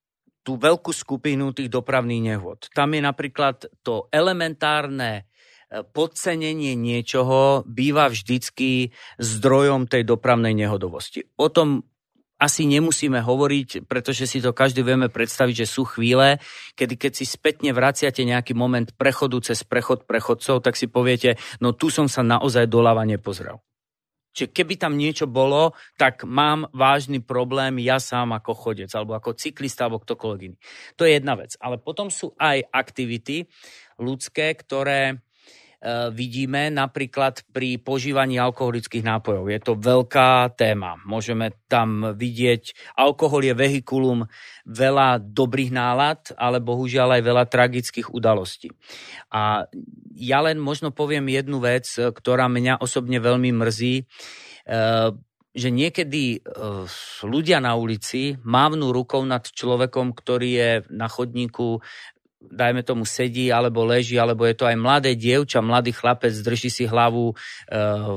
tú 0.45 0.61
veľkú 0.61 0.93
skupinu 0.93 1.57
tých 1.57 1.73
dopravných 1.73 2.37
nehôd. 2.37 2.69
Tam 2.77 2.93
je 2.93 3.01
napríklad 3.01 3.65
to 3.81 4.13
elementárne 4.13 5.25
e, 5.25 5.81
podcenenie 5.81 6.77
niečoho 6.77 7.65
býva 7.65 8.13
vždycky 8.13 8.93
zdrojom 9.17 9.89
tej 9.89 10.05
dopravnej 10.05 10.53
nehodovosti. 10.53 11.25
O 11.41 11.49
tom 11.49 11.89
asi 12.37 12.69
nemusíme 12.69 13.25
hovoriť, 13.25 13.89
pretože 13.89 14.29
si 14.29 14.45
to 14.45 14.53
každý 14.53 14.85
vieme 14.85 15.09
predstaviť, 15.09 15.65
že 15.65 15.71
sú 15.71 15.89
chvíle, 15.89 16.37
kedy 16.77 17.01
keď 17.01 17.13
si 17.17 17.25
spätne 17.25 17.73
vraciate 17.73 18.21
nejaký 18.21 18.53
moment 18.53 18.93
prechodu 19.01 19.41
cez 19.41 19.65
prechod 19.65 20.05
prechodcov, 20.05 20.61
tak 20.61 20.77
si 20.77 20.93
poviete, 20.93 21.41
no 21.65 21.73
tu 21.73 21.89
som 21.89 22.05
sa 22.05 22.21
naozaj 22.21 22.69
doľava 22.69 23.09
nepozrel. 23.09 23.65
Čiže 24.35 24.51
keby 24.51 24.75
tam 24.77 24.99
niečo 24.99 25.31
bolo, 25.31 25.79
tak 25.95 26.27
mám 26.27 26.67
vážny 26.75 27.23
problém 27.23 27.79
ja 27.79 28.03
sám 28.03 28.35
ako 28.35 28.53
chodec, 28.53 28.91
alebo 28.93 29.15
ako 29.15 29.39
cyklista, 29.39 29.87
alebo 29.87 30.03
ktokoľvek 30.03 30.43
iný. 30.43 30.59
To 30.99 31.07
je 31.07 31.15
jedna 31.15 31.39
vec. 31.39 31.55
Ale 31.63 31.79
potom 31.79 32.11
sú 32.11 32.35
aj 32.37 32.67
aktivity 32.75 33.47
ľudské, 34.03 34.59
ktoré 34.59 35.23
vidíme 36.13 36.73
napríklad 36.73 37.45
pri 37.53 37.77
požívaní 37.77 38.41
alkoholických 38.41 39.05
nápojov. 39.05 39.53
Je 39.53 39.61
to 39.61 39.73
veľká 39.77 40.57
téma. 40.57 40.97
Môžeme 41.05 41.53
tam 41.69 42.17
vidieť, 42.17 42.97
alkohol 42.97 43.45
je 43.45 43.55
vehikulum 43.55 44.25
veľa 44.65 45.21
dobrých 45.21 45.71
nálad, 45.77 46.33
ale 46.41 46.65
bohužiaľ 46.65 47.21
aj 47.21 47.23
veľa 47.23 47.45
tragických 47.47 48.09
udalostí. 48.11 48.73
A 49.29 49.69
ja 50.17 50.39
len 50.41 50.57
možno 50.57 50.89
poviem 50.89 51.29
jednu 51.29 51.61
vec, 51.61 51.85
ktorá 51.93 52.49
mňa 52.49 52.81
osobne 52.81 53.21
veľmi 53.21 53.53
mrzí 53.53 53.95
e, 54.01 54.05
že 55.55 55.71
niekedy 55.71 56.23
e, 56.35 56.39
ľudia 57.23 57.63
na 57.63 57.79
ulici 57.79 58.35
mávnú 58.43 58.91
rukou 58.91 59.23
nad 59.23 59.47
človekom, 59.47 60.11
ktorý 60.11 60.51
je 60.51 60.71
na 60.91 61.07
chodníku 61.07 61.79
dajme 62.51 62.85
tomu 62.85 63.09
sedí 63.09 63.49
alebo 63.49 63.85
leží, 63.85 64.21
alebo 64.21 64.45
je 64.45 64.57
to 64.57 64.65
aj 64.69 64.77
mladé 64.77 65.17
dievča, 65.17 65.65
mladý 65.65 65.93
chlapec, 65.93 66.33
drží 66.33 66.69
si 66.69 66.85
hlavu 66.85 67.33
e, 67.33 67.35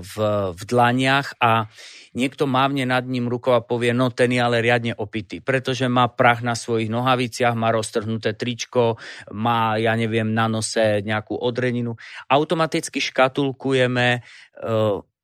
v, 0.02 0.16
v 0.54 0.62
dlaniach 0.68 1.40
a 1.40 1.72
niekto 2.18 2.50
mávne 2.50 2.90
nad 2.90 3.06
ním 3.06 3.30
rukou 3.30 3.54
a 3.54 3.62
povie, 3.62 3.94
no 3.94 4.10
ten 4.10 4.34
je 4.34 4.42
ale 4.42 4.60
riadne 4.60 4.98
opitý, 4.98 5.38
pretože 5.40 5.86
má 5.86 6.10
prach 6.10 6.42
na 6.42 6.58
svojich 6.58 6.90
nohaviciach, 6.90 7.54
má 7.54 7.70
roztrhnuté 7.70 8.34
tričko, 8.34 8.98
má, 9.30 9.78
ja 9.78 9.94
neviem, 9.94 10.34
na 10.34 10.50
nose 10.50 11.06
nejakú 11.06 11.38
odreninu. 11.38 11.94
Automaticky 12.26 12.98
škatulkujeme 12.98 14.08
e, 14.18 14.20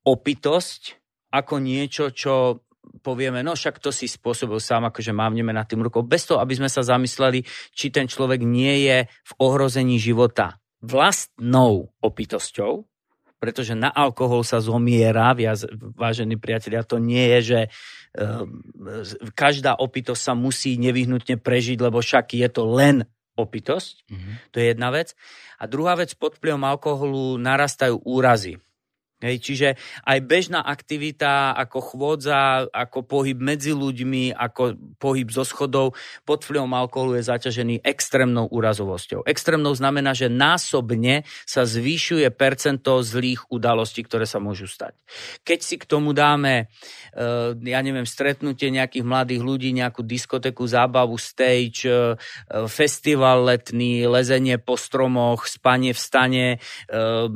opitosť 0.06 1.04
ako 1.34 1.58
niečo, 1.58 2.14
čo 2.14 2.62
povieme, 3.02 3.44
no 3.44 3.56
však 3.56 3.80
to 3.80 3.92
si 3.92 4.08
spôsobil 4.08 4.60
sám, 4.60 4.88
akože 4.88 5.12
mávneme 5.12 5.52
nad 5.52 5.68
tým 5.68 5.84
rukou, 5.84 6.04
bez 6.04 6.28
toho, 6.28 6.40
aby 6.40 6.56
sme 6.56 6.68
sa 6.68 6.84
zamysleli, 6.84 7.44
či 7.72 7.92
ten 7.92 8.08
človek 8.08 8.40
nie 8.44 8.88
je 8.88 9.08
v 9.08 9.32
ohrození 9.40 10.00
života 10.00 10.60
vlastnou 10.84 11.92
opitosťou, 12.04 12.84
pretože 13.40 13.76
na 13.76 13.92
alkohol 13.92 14.40
sa 14.40 14.60
zomiera, 14.60 15.36
viac, 15.36 15.68
vážení 15.96 16.40
priatelia, 16.40 16.80
to 16.80 16.96
nie 16.96 17.28
je, 17.36 17.38
že 17.44 17.60
uh, 17.68 18.48
každá 19.36 19.76
opitosť 19.76 20.20
sa 20.20 20.32
musí 20.32 20.80
nevyhnutne 20.80 21.36
prežiť, 21.36 21.76
lebo 21.76 22.00
však 22.00 22.32
je 22.32 22.48
to 22.48 22.64
len 22.64 23.04
opitosť. 23.36 24.08
Mm-hmm. 24.08 24.34
To 24.48 24.56
je 24.56 24.66
jedna 24.72 24.88
vec. 24.94 25.12
A 25.60 25.68
druhá 25.68 25.92
vec, 25.98 26.16
pod 26.16 26.40
vplyvom 26.40 26.64
alkoholu 26.64 27.36
narastajú 27.36 28.00
úrazy. 28.06 28.62
Hej, 29.24 29.40
čiže 29.40 29.68
aj 30.04 30.18
bežná 30.20 30.60
aktivita 30.60 31.56
ako 31.56 31.78
chôdza, 31.80 32.68
ako 32.68 33.08
pohyb 33.08 33.40
medzi 33.40 33.72
ľuďmi, 33.72 34.36
ako 34.36 34.76
pohyb 35.00 35.32
zo 35.32 35.48
schodov 35.48 35.96
pod 36.28 36.44
vplyvom 36.44 36.68
alkoholu 36.76 37.16
je 37.16 37.24
zaťažený 37.24 37.80
extrémnou 37.80 38.52
úrazovosťou. 38.52 39.24
Extrémnou 39.24 39.72
znamená, 39.72 40.12
že 40.12 40.28
násobne 40.28 41.24
sa 41.48 41.64
zvýšuje 41.64 42.28
percento 42.36 43.00
zlých 43.00 43.48
udalostí, 43.48 44.04
ktoré 44.04 44.28
sa 44.28 44.44
môžu 44.44 44.68
stať. 44.68 44.92
Keď 45.40 45.58
si 45.64 45.80
k 45.80 45.88
tomu 45.88 46.12
dáme, 46.12 46.68
eh, 46.68 47.56
ja 47.56 47.80
neviem, 47.80 48.04
stretnutie 48.04 48.68
nejakých 48.68 49.08
mladých 49.08 49.40
ľudí, 49.40 49.72
nejakú 49.72 50.04
diskoteku, 50.04 50.68
zábavu, 50.68 51.16
stage, 51.16 51.88
eh, 51.88 52.12
festival 52.68 53.48
letný, 53.48 54.04
lezenie 54.04 54.60
po 54.60 54.76
stromoch, 54.76 55.48
spanie 55.48 55.96
v 55.96 56.00
stane, 56.00 56.46
eh, 56.60 57.26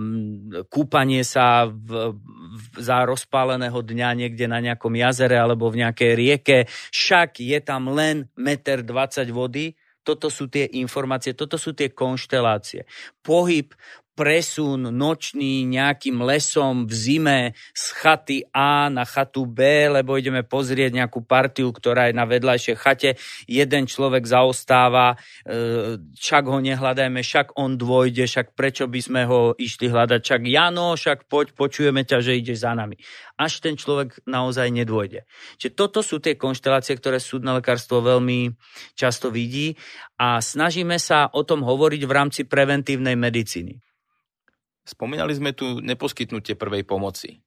kúpanie 0.69 1.25
sa 1.25 1.71
v, 1.79 2.19
v, 2.19 2.65
za 2.83 3.07
rozpáleného 3.07 3.79
dňa 3.79 4.09
niekde 4.19 4.51
na 4.51 4.59
nejakom 4.59 4.93
jazere 4.99 5.39
alebo 5.39 5.71
v 5.71 5.87
nejakej 5.87 6.13
rieke, 6.19 6.59
však 6.91 7.39
je 7.39 7.59
tam 7.63 7.95
len 7.95 8.27
1,20 8.35 8.83
m 8.83 9.31
vody, 9.31 9.67
toto 10.03 10.33
sú 10.33 10.49
tie 10.49 10.65
informácie, 10.81 11.37
toto 11.37 11.61
sú 11.61 11.77
tie 11.77 11.93
konštelácie. 11.93 12.89
Pohyb 13.21 13.77
presun 14.19 14.91
nočný 14.91 15.63
nejakým 15.63 16.19
lesom 16.27 16.91
v 16.91 16.93
zime 16.99 17.41
z 17.71 17.85
chaty 18.03 18.39
A 18.51 18.91
na 18.91 19.07
chatu 19.07 19.47
B, 19.47 19.87
lebo 19.87 20.19
ideme 20.19 20.43
pozrieť 20.43 20.91
nejakú 20.91 21.23
partiu, 21.23 21.71
ktorá 21.71 22.11
je 22.11 22.19
na 22.19 22.27
vedľajšej 22.27 22.77
chate. 22.83 23.11
Jeden 23.47 23.87
človek 23.87 24.27
zaostáva, 24.27 25.15
e, 25.47 26.03
však 26.19 26.45
ho 26.51 26.59
nehľadajme, 26.59 27.23
však 27.23 27.55
on 27.55 27.79
dvojde, 27.79 28.27
však 28.27 28.59
prečo 28.59 28.91
by 28.91 28.99
sme 28.99 29.23
ho 29.31 29.55
išli 29.55 29.87
hľadať, 29.87 30.21
však 30.27 30.43
Jano, 30.51 30.99
však 30.99 31.31
poď, 31.31 31.55
počujeme 31.55 32.03
ťa, 32.03 32.19
že 32.19 32.43
ideš 32.43 32.67
za 32.67 32.75
nami. 32.75 32.99
Až 33.39 33.63
ten 33.63 33.79
človek 33.79 34.19
naozaj 34.27 34.75
nedôjde. 34.75 35.31
Čiže 35.63 35.79
toto 35.79 36.03
sú 36.03 36.19
tie 36.19 36.35
konštelácie, 36.35 36.99
ktoré 36.99 37.23
súdne 37.23 37.55
lekárstvo 37.55 38.03
veľmi 38.03 38.51
často 38.99 39.31
vidí 39.31 39.79
a 40.19 40.43
snažíme 40.43 40.99
sa 40.99 41.31
o 41.31 41.47
tom 41.47 41.63
hovoriť 41.63 42.03
v 42.03 42.11
rámci 42.11 42.43
preventívnej 42.51 43.15
medicíny. 43.15 43.88
Spomínali 44.89 45.37
sme 45.37 45.53
tu 45.53 45.85
neposkytnutie 45.85 46.57
prvej 46.57 46.89
pomoci. 46.89 47.45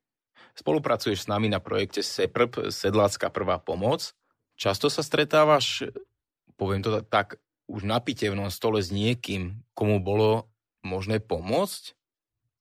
Spolupracuješ 0.53 1.25
s 1.25 1.31
nami 1.31 1.49
na 1.49 1.57
projekte 1.57 2.05
SEPRP, 2.05 2.69
Sedlácka 2.69 3.33
prvá 3.33 3.57
pomoc. 3.57 4.13
Často 4.53 4.93
sa 4.93 5.01
stretávaš, 5.01 5.89
poviem 6.53 6.85
to 6.85 7.01
tak, 7.01 7.41
už 7.65 7.81
na 7.81 7.97
pitevnom 7.97 8.53
stole 8.53 8.77
s 8.77 8.93
niekým, 8.93 9.65
komu 9.73 9.97
bolo 9.97 10.53
možné 10.85 11.17
pomôcť? 11.17 11.97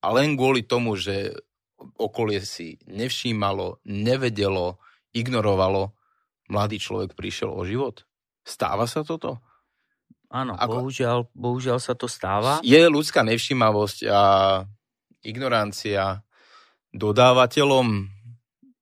A 0.01 0.17
len 0.17 0.33
kvôli 0.33 0.65
tomu, 0.65 0.97
že 0.97 1.37
okolie 2.01 2.41
si 2.41 2.81
nevšímalo, 2.89 3.85
nevedelo, 3.85 4.81
ignorovalo, 5.13 5.93
mladý 6.49 6.81
človek 6.81 7.13
prišiel 7.13 7.53
o 7.53 7.69
život? 7.69 8.09
Stáva 8.49 8.89
sa 8.89 9.05
toto? 9.05 9.45
Áno, 10.31 10.55
Ako... 10.55 10.87
bohužiaľ, 10.87 11.27
bohužiaľ 11.35 11.79
sa 11.83 11.99
to 11.99 12.07
stáva. 12.07 12.63
Je 12.63 12.79
ľudská 12.79 13.27
nevšímavosť 13.27 13.99
a 14.07 14.23
ignorancia 15.27 16.23
dodávateľom 16.95 18.07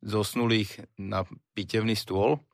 zosnulých 0.05 0.85
na 1.01 1.25
pitevný 1.57 1.97
stôl? 1.97 2.45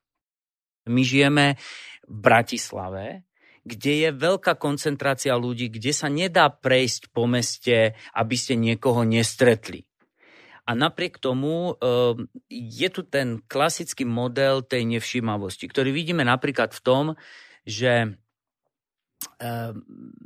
My 0.86 1.03
žijeme 1.03 1.59
v 2.07 2.16
Bratislave, 2.22 3.26
kde 3.64 3.92
je 4.07 4.09
veľká 4.12 4.61
koncentrácia 4.61 5.34
ľudí, 5.34 5.72
kde 5.72 5.90
sa 5.90 6.12
nedá 6.12 6.53
prejsť 6.53 7.11
po 7.11 7.24
meste, 7.24 7.97
aby 8.12 8.36
ste 8.36 8.55
niekoho 8.55 9.03
nestretli. 9.03 9.88
A 10.64 10.72
napriek 10.72 11.20
tomu 11.20 11.76
ehm, 11.76 12.28
je 12.49 12.88
tu 12.88 13.05
ten 13.05 13.40
klasický 13.45 14.09
model 14.09 14.64
tej 14.64 14.88
nevšímavosti, 14.88 15.68
ktorý 15.68 15.92
vidíme 15.92 16.24
napríklad 16.24 16.72
v 16.72 16.80
tom, 16.80 17.05
že 17.68 18.16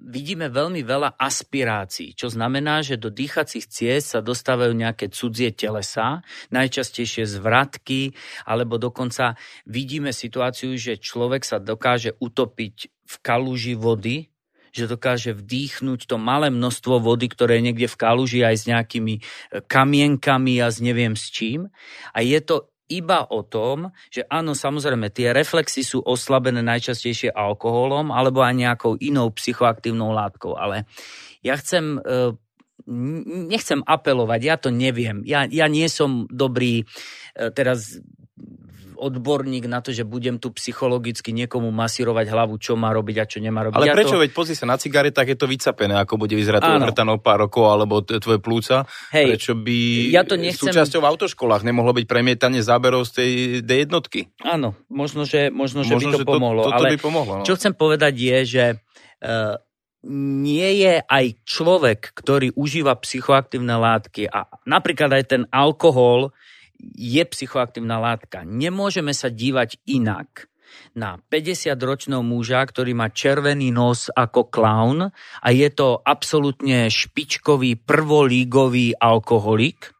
vidíme 0.08 0.46
veľmi 0.48 0.80
veľa 0.84 1.18
aspirácií, 1.18 2.14
čo 2.14 2.30
znamená, 2.30 2.80
že 2.80 3.00
do 3.00 3.12
dýchacích 3.12 3.66
ciest 3.68 4.16
sa 4.16 4.20
dostávajú 4.20 4.72
nejaké 4.72 5.10
cudzie 5.12 5.50
telesa, 5.52 6.22
najčastejšie 6.54 7.28
zvratky, 7.28 8.16
alebo 8.48 8.80
dokonca 8.80 9.36
vidíme 9.68 10.14
situáciu, 10.14 10.76
že 10.78 11.00
človek 11.00 11.42
sa 11.44 11.58
dokáže 11.58 12.16
utopiť 12.18 12.76
v 13.08 13.14
kaluži 13.24 13.74
vody, 13.74 14.28
že 14.72 14.84
dokáže 14.84 15.32
vdýchnuť 15.32 16.06
to 16.06 16.16
malé 16.20 16.52
množstvo 16.52 17.00
vody, 17.00 17.26
ktoré 17.32 17.58
je 17.58 17.72
niekde 17.72 17.88
v 17.88 17.96
kaluži 17.98 18.40
aj 18.44 18.56
s 18.56 18.64
nejakými 18.68 19.14
e, 19.16 19.20
kamienkami 19.64 20.60
a 20.60 20.68
s 20.68 20.78
neviem 20.84 21.16
s 21.16 21.32
čím. 21.32 21.72
A 22.12 22.20
je 22.20 22.38
to 22.44 22.68
iba 22.88 23.28
o 23.28 23.44
tom, 23.44 23.92
že 24.08 24.24
áno, 24.26 24.56
samozrejme, 24.56 25.12
tie 25.12 25.36
reflexy 25.36 25.84
sú 25.84 26.00
oslabené 26.00 26.64
najčastejšie 26.64 27.32
alkoholom 27.32 28.10
alebo 28.10 28.40
aj 28.40 28.54
nejakou 28.56 28.92
inou 28.98 29.28
psychoaktívnou 29.32 30.10
látkou, 30.12 30.56
ale 30.56 30.88
ja 31.44 31.54
chcem 31.60 32.00
e, 32.00 32.34
nechcem 33.48 33.84
apelovať, 33.84 34.40
ja 34.40 34.56
to 34.56 34.72
neviem. 34.72 35.20
Ja, 35.28 35.44
ja 35.44 35.68
nie 35.68 35.86
som 35.92 36.24
dobrý 36.32 36.82
e, 36.82 36.84
teraz 37.52 38.00
odborník 38.98 39.70
na 39.70 39.78
to, 39.78 39.94
že 39.94 40.02
budem 40.02 40.42
tu 40.42 40.50
psychologicky 40.50 41.30
niekomu 41.30 41.70
masírovať 41.70 42.26
hlavu, 42.26 42.58
čo 42.58 42.74
má 42.74 42.90
robiť 42.90 43.16
a 43.22 43.24
čo 43.24 43.38
nemá 43.38 43.62
robiť. 43.62 43.78
Ale 43.78 43.88
ja 43.88 43.94
prečo? 43.94 44.18
To... 44.18 44.22
Veď 44.26 44.30
pozri 44.34 44.54
sa 44.58 44.66
na 44.66 44.74
cigareta, 44.74 45.22
je 45.22 45.38
to 45.38 45.46
vycapené, 45.46 45.94
ako 45.94 46.18
bude 46.18 46.34
vyzerať 46.34 46.60
tvoj 46.66 46.82
hrtanov 46.90 47.22
pár 47.22 47.46
rokov, 47.46 47.70
alebo 47.70 48.02
tvoje 48.02 48.42
plúca. 48.42 48.84
Hej, 49.14 49.38
prečo 49.38 49.52
by 49.54 49.78
ja 50.10 50.26
to 50.26 50.34
nechcem... 50.34 50.68
súčasťou 50.68 51.00
v 51.00 51.08
autoškolách 51.14 51.62
nemohlo 51.62 51.94
byť 51.94 52.04
premietanie 52.10 52.60
záberov 52.60 53.06
z 53.06 53.10
tej 53.22 53.30
D 53.62 53.70
jednotky? 53.86 54.28
Áno, 54.42 54.74
možno, 54.90 55.22
že, 55.22 55.54
možno, 55.54 55.86
že 55.86 55.94
možno, 55.94 56.10
by 56.10 56.14
to 56.18 56.20
že 56.20 56.26
pomohlo. 56.26 56.60
To, 56.66 56.74
ale 56.74 56.98
by 56.98 57.00
pomohlo 57.00 57.32
no. 57.40 57.44
čo 57.46 57.54
chcem 57.54 57.72
povedať 57.76 58.14
je, 58.18 58.38
že 58.44 58.64
uh, 58.74 59.54
nie 60.08 60.70
je 60.84 61.02
aj 61.02 61.24
človek, 61.42 62.14
ktorý 62.14 62.54
užíva 62.54 62.94
psychoaktívne 63.02 63.74
látky 63.76 64.30
a 64.30 64.46
napríklad 64.64 65.10
aj 65.16 65.24
ten 65.26 65.42
alkohol 65.50 66.30
je 66.78 67.22
psychoaktívna 67.26 67.98
látka. 67.98 68.46
Nemôžeme 68.46 69.10
sa 69.10 69.28
dívať 69.28 69.82
inak 69.90 70.46
na 70.94 71.16
50-ročného 71.18 72.20
muža, 72.20 72.60
ktorý 72.62 72.92
má 72.92 73.08
červený 73.08 73.72
nos 73.72 74.12
ako 74.12 74.52
klaun 74.52 75.08
a 75.10 75.48
je 75.48 75.68
to 75.72 75.98
absolútne 76.04 76.92
špičkový 76.92 77.80
prvolígový 77.80 78.94
alkoholik, 78.94 79.97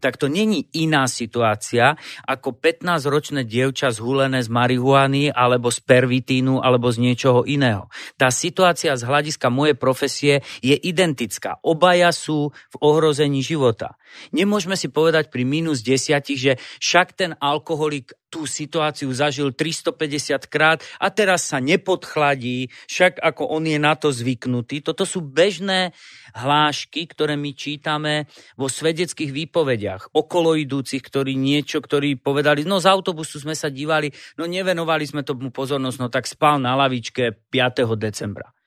tak 0.00 0.16
to 0.16 0.26
není 0.26 0.66
iná 0.74 1.04
situácia 1.06 1.94
ako 2.24 2.56
15-ročné 2.56 3.44
dievča 3.44 3.92
zhulené 3.92 4.40
z 4.40 4.48
marihuany 4.48 5.28
alebo 5.28 5.68
z 5.68 5.84
pervitínu 5.84 6.64
alebo 6.64 6.88
z 6.88 7.04
niečoho 7.04 7.44
iného. 7.44 7.92
Tá 8.16 8.32
situácia 8.32 8.96
z 8.96 9.04
hľadiska 9.04 9.52
mojej 9.52 9.76
profesie 9.76 10.34
je 10.64 10.74
identická. 10.74 11.60
Obaja 11.60 12.10
sú 12.10 12.50
v 12.72 12.76
ohrození 12.80 13.44
života. 13.44 14.00
Nemôžeme 14.34 14.74
si 14.74 14.90
povedať 14.90 15.30
pri 15.30 15.46
minus 15.46 15.84
desiatich, 15.84 16.40
že 16.40 16.52
však 16.82 17.14
ten 17.14 17.30
alkoholik 17.38 18.16
tú 18.30 18.46
situáciu 18.46 19.10
zažil 19.10 19.50
350 19.50 20.46
krát 20.46 20.78
a 21.02 21.10
teraz 21.10 21.50
sa 21.50 21.58
nepodchladí, 21.58 22.70
však 22.86 23.18
ako 23.18 23.50
on 23.50 23.66
je 23.66 23.78
na 23.82 23.98
to 23.98 24.14
zvyknutý. 24.14 24.86
Toto 24.86 25.02
sú 25.02 25.20
bežné 25.20 25.90
hlášky, 26.38 27.10
ktoré 27.10 27.34
my 27.34 27.50
čítame 27.52 28.30
vo 28.54 28.70
svedeckých 28.70 29.34
výpovediach. 29.34 30.14
Okolo 30.14 30.54
idúcich, 30.54 31.02
ktorí 31.02 31.34
niečo, 31.34 31.82
ktorí 31.82 32.22
povedali, 32.22 32.62
no 32.62 32.78
z 32.78 32.86
autobusu 32.86 33.42
sme 33.42 33.58
sa 33.58 33.66
dívali, 33.66 34.14
no 34.38 34.46
nevenovali 34.46 35.02
sme 35.02 35.26
tomu 35.26 35.50
pozornosť, 35.50 35.98
no 35.98 36.06
tak 36.06 36.30
spal 36.30 36.62
na 36.62 36.78
lavičke 36.78 37.50
5. 37.50 37.98
decembra. 37.98 38.59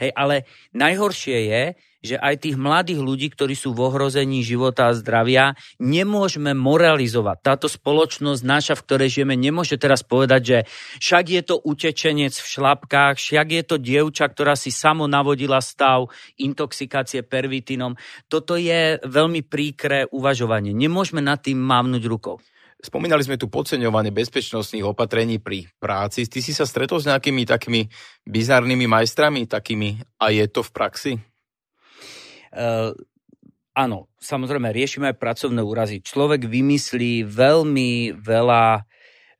Hej, 0.00 0.10
ale 0.16 0.44
najhoršie 0.72 1.38
je, 1.48 1.64
že 2.02 2.18
aj 2.18 2.42
tých 2.42 2.56
mladých 2.58 2.98
ľudí, 2.98 3.30
ktorí 3.30 3.54
sú 3.54 3.72
v 3.72 3.86
ohrození 3.86 4.42
života 4.42 4.90
a 4.90 4.96
zdravia, 4.98 5.54
nemôžeme 5.78 6.50
moralizovať. 6.50 7.38
Táto 7.40 7.70
spoločnosť 7.70 8.42
naša, 8.42 8.74
v 8.74 8.84
ktorej 8.84 9.08
žijeme, 9.14 9.38
nemôže 9.38 9.78
teraz 9.78 10.02
povedať, 10.02 10.40
že 10.42 10.58
však 10.98 11.24
je 11.30 11.42
to 11.46 11.56
utečenec 11.62 12.34
v 12.34 12.50
šlapkách, 12.58 13.22
však 13.22 13.46
je 13.54 13.62
to 13.62 13.76
dievča, 13.78 14.26
ktorá 14.26 14.58
si 14.58 14.74
samo 14.74 15.06
navodila 15.06 15.62
stav 15.62 16.10
intoxikácie 16.42 17.22
pervitinom. 17.22 17.94
Toto 18.26 18.58
je 18.58 18.98
veľmi 18.98 19.46
príkré 19.46 20.10
uvažovanie. 20.10 20.74
Nemôžeme 20.74 21.22
nad 21.22 21.38
tým 21.38 21.62
mávnuť 21.62 22.02
rukou. 22.10 22.42
Spomínali 22.82 23.22
sme 23.22 23.38
tu 23.38 23.46
podceňovanie 23.46 24.10
bezpečnostných 24.10 24.82
opatrení 24.82 25.38
pri 25.38 25.70
práci. 25.78 26.26
Ty 26.26 26.42
si 26.42 26.50
sa 26.50 26.66
stretol 26.66 26.98
s 26.98 27.06
nejakými 27.06 27.46
takými 27.46 27.86
bizarnými 28.26 28.90
majstrami, 28.90 29.46
takými 29.46 30.02
a 30.18 30.34
je 30.34 30.42
to 30.50 30.66
v 30.66 30.70
praxi? 30.74 31.12
Uh, 32.50 32.90
áno, 33.78 34.10
samozrejme, 34.18 34.74
riešime 34.74 35.14
aj 35.14 35.22
pracovné 35.22 35.62
úrazy. 35.62 36.02
Človek 36.02 36.50
vymyslí 36.50 37.22
veľmi 37.22 38.18
veľa 38.18 38.82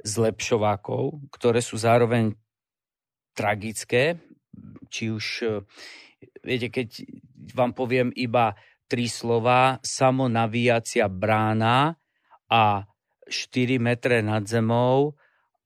zlepšovákov, 0.07 1.35
ktoré 1.35 1.59
sú 1.59 1.75
zároveň 1.75 2.39
tragické. 3.35 4.23
Či 4.93 5.11
už, 5.11 5.25
e, 5.43 5.47
viete, 6.45 6.69
keď 6.69 7.07
vám 7.55 7.73
poviem 7.73 8.15
iba 8.15 8.55
tri 8.87 9.09
slova, 9.09 9.81
samonavíjacia 9.81 11.09
brána 11.09 11.97
a 12.51 12.85
4 13.27 13.79
metre 13.79 14.23
nad 14.23 14.47
zemou 14.47 15.15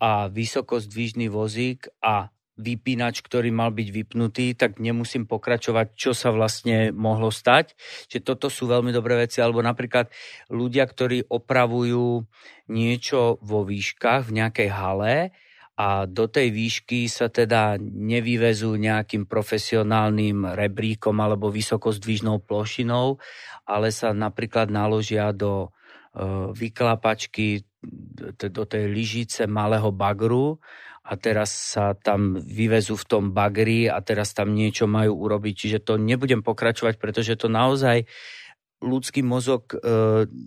a 0.00 0.28
vysokozdvižný 0.28 1.32
vozík 1.32 1.88
a 2.04 2.28
vypínač, 2.56 3.20
ktorý 3.20 3.52
mal 3.52 3.68
byť 3.68 3.88
vypnutý, 3.92 4.56
tak 4.56 4.80
nemusím 4.80 5.28
pokračovať, 5.28 5.92
čo 5.92 6.16
sa 6.16 6.32
vlastne 6.32 6.88
mohlo 6.88 7.28
stať. 7.28 7.76
Čiže 8.08 8.24
toto 8.24 8.48
sú 8.48 8.64
veľmi 8.64 8.90
dobré 8.96 9.28
veci. 9.28 9.44
Alebo 9.44 9.60
napríklad 9.60 10.08
ľudia, 10.48 10.88
ktorí 10.88 11.28
opravujú 11.28 12.24
niečo 12.72 13.36
vo 13.44 13.60
výškach 13.68 14.24
v 14.24 14.34
nejakej 14.40 14.70
hale 14.72 15.36
a 15.76 16.08
do 16.08 16.24
tej 16.24 16.48
výšky 16.56 17.04
sa 17.04 17.28
teda 17.28 17.76
nevyvezú 17.80 18.80
nejakým 18.80 19.28
profesionálnym 19.28 20.56
rebríkom 20.56 21.12
alebo 21.20 21.52
vysokozdvižnou 21.52 22.40
plošinou, 22.40 23.20
ale 23.68 23.92
sa 23.92 24.16
napríklad 24.16 24.72
naložia 24.72 25.36
do 25.36 25.76
vyklapačky 26.56 27.68
do 28.36 28.64
tej 28.64 28.84
lyžice 28.88 29.44
malého 29.46 29.92
bagru 29.92 30.56
a 31.06 31.12
teraz 31.14 31.54
sa 31.76 31.94
tam 31.94 32.34
vyvezú 32.34 32.98
v 32.98 33.06
tom 33.06 33.24
bagri 33.30 33.86
a 33.86 34.02
teraz 34.02 34.34
tam 34.34 34.58
niečo 34.58 34.90
majú 34.90 35.14
urobiť. 35.14 35.54
Čiže 35.54 35.78
to 35.86 35.94
nebudem 36.02 36.42
pokračovať, 36.42 36.98
pretože 36.98 37.38
to 37.38 37.46
naozaj 37.46 38.10
ľudský 38.76 39.24
mozog 39.24 39.72
e, 39.72 39.78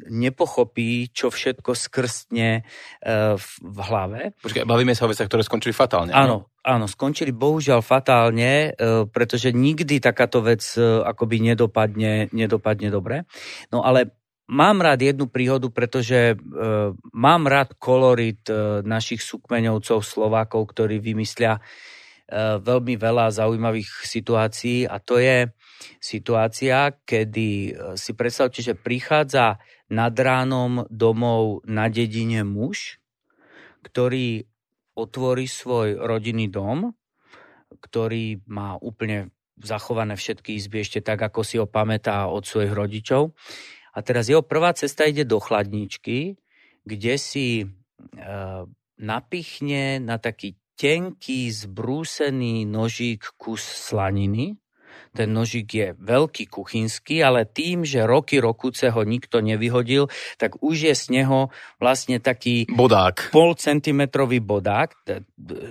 nepochopí, 0.06 1.10
čo 1.10 1.34
všetko 1.34 1.74
skrstne 1.74 2.62
e, 2.62 3.12
v, 3.34 3.48
v 3.58 3.78
hlave. 3.90 4.20
Počkaj, 4.38 4.70
bavíme 4.70 4.94
sa 4.94 5.10
o 5.10 5.12
veciach, 5.12 5.26
ktoré 5.26 5.42
skončili 5.42 5.74
fatálne. 5.74 6.14
Áno, 6.14 6.54
áno, 6.62 6.86
skončili 6.86 7.34
bohužiaľ 7.34 7.82
fatálne, 7.82 8.70
e, 8.78 9.10
pretože 9.10 9.50
nikdy 9.50 9.98
takáto 9.98 10.46
vec 10.46 10.62
e, 10.78 11.02
akoby 11.02 11.42
nedopadne, 11.42 12.30
nedopadne 12.30 12.94
dobre. 12.94 13.26
No 13.74 13.82
ale 13.82 14.19
Mám 14.50 14.82
rád 14.82 15.14
jednu 15.14 15.30
príhodu, 15.30 15.70
pretože 15.70 16.34
e, 16.34 16.36
mám 17.14 17.46
rád 17.46 17.78
kolorit 17.78 18.42
e, 18.50 18.82
našich 18.82 19.22
súkmeňovcov 19.22 20.02
Slovákov, 20.02 20.74
ktorí 20.74 20.98
vymyslia 20.98 21.62
e, 21.62 21.62
veľmi 22.58 22.98
veľa 22.98 23.30
zaujímavých 23.30 24.10
situácií. 24.10 24.90
A 24.90 24.98
to 24.98 25.22
je 25.22 25.54
situácia, 26.02 26.98
kedy 27.06 27.50
e, 27.70 27.72
si 27.94 28.18
predstavte, 28.18 28.66
že 28.66 28.74
prichádza 28.74 29.62
nad 29.94 30.18
ránom 30.18 30.82
domov 30.90 31.62
na 31.70 31.86
dedine 31.86 32.42
muž, 32.42 32.98
ktorý 33.86 34.50
otvorí 34.98 35.46
svoj 35.46 35.94
rodinný 36.02 36.50
dom, 36.50 36.98
ktorý 37.70 38.42
má 38.50 38.82
úplne 38.82 39.30
zachované 39.62 40.18
všetky 40.18 40.58
izby 40.58 40.82
ešte 40.82 41.06
tak, 41.06 41.22
ako 41.22 41.46
si 41.46 41.62
ho 41.62 41.70
pamätá 41.70 42.26
od 42.34 42.50
svojich 42.50 42.74
rodičov 42.74 43.38
a 44.00 44.04
teraz 44.06 44.32
jeho 44.32 44.40
prvá 44.40 44.72
cesta 44.72 45.04
ide 45.04 45.28
do 45.28 45.44
chladničky, 45.44 46.40
kde 46.88 47.20
si 47.20 47.48
e, 47.60 47.68
napichne 48.96 50.00
na 50.00 50.16
taký 50.16 50.56
tenký, 50.80 51.52
zbrúsený 51.52 52.64
nožík 52.64 53.36
kus 53.36 53.60
slaniny, 53.60 54.56
ten 55.10 55.34
nožík 55.34 55.70
je 55.74 55.88
veľký 55.98 56.46
kuchynský, 56.48 57.26
ale 57.26 57.50
tým, 57.50 57.82
že 57.82 58.06
roky 58.06 58.38
rokúce 58.38 58.94
ho 58.94 59.02
nikto 59.02 59.42
nevyhodil, 59.42 60.08
tak 60.38 60.62
už 60.62 60.92
je 60.92 60.94
z 60.94 61.06
neho 61.22 61.50
vlastne 61.82 62.22
taký 62.22 62.70
bodák. 62.70 63.34
pol 63.34 63.58
centimetrový 63.58 64.40
bodák, 64.40 64.94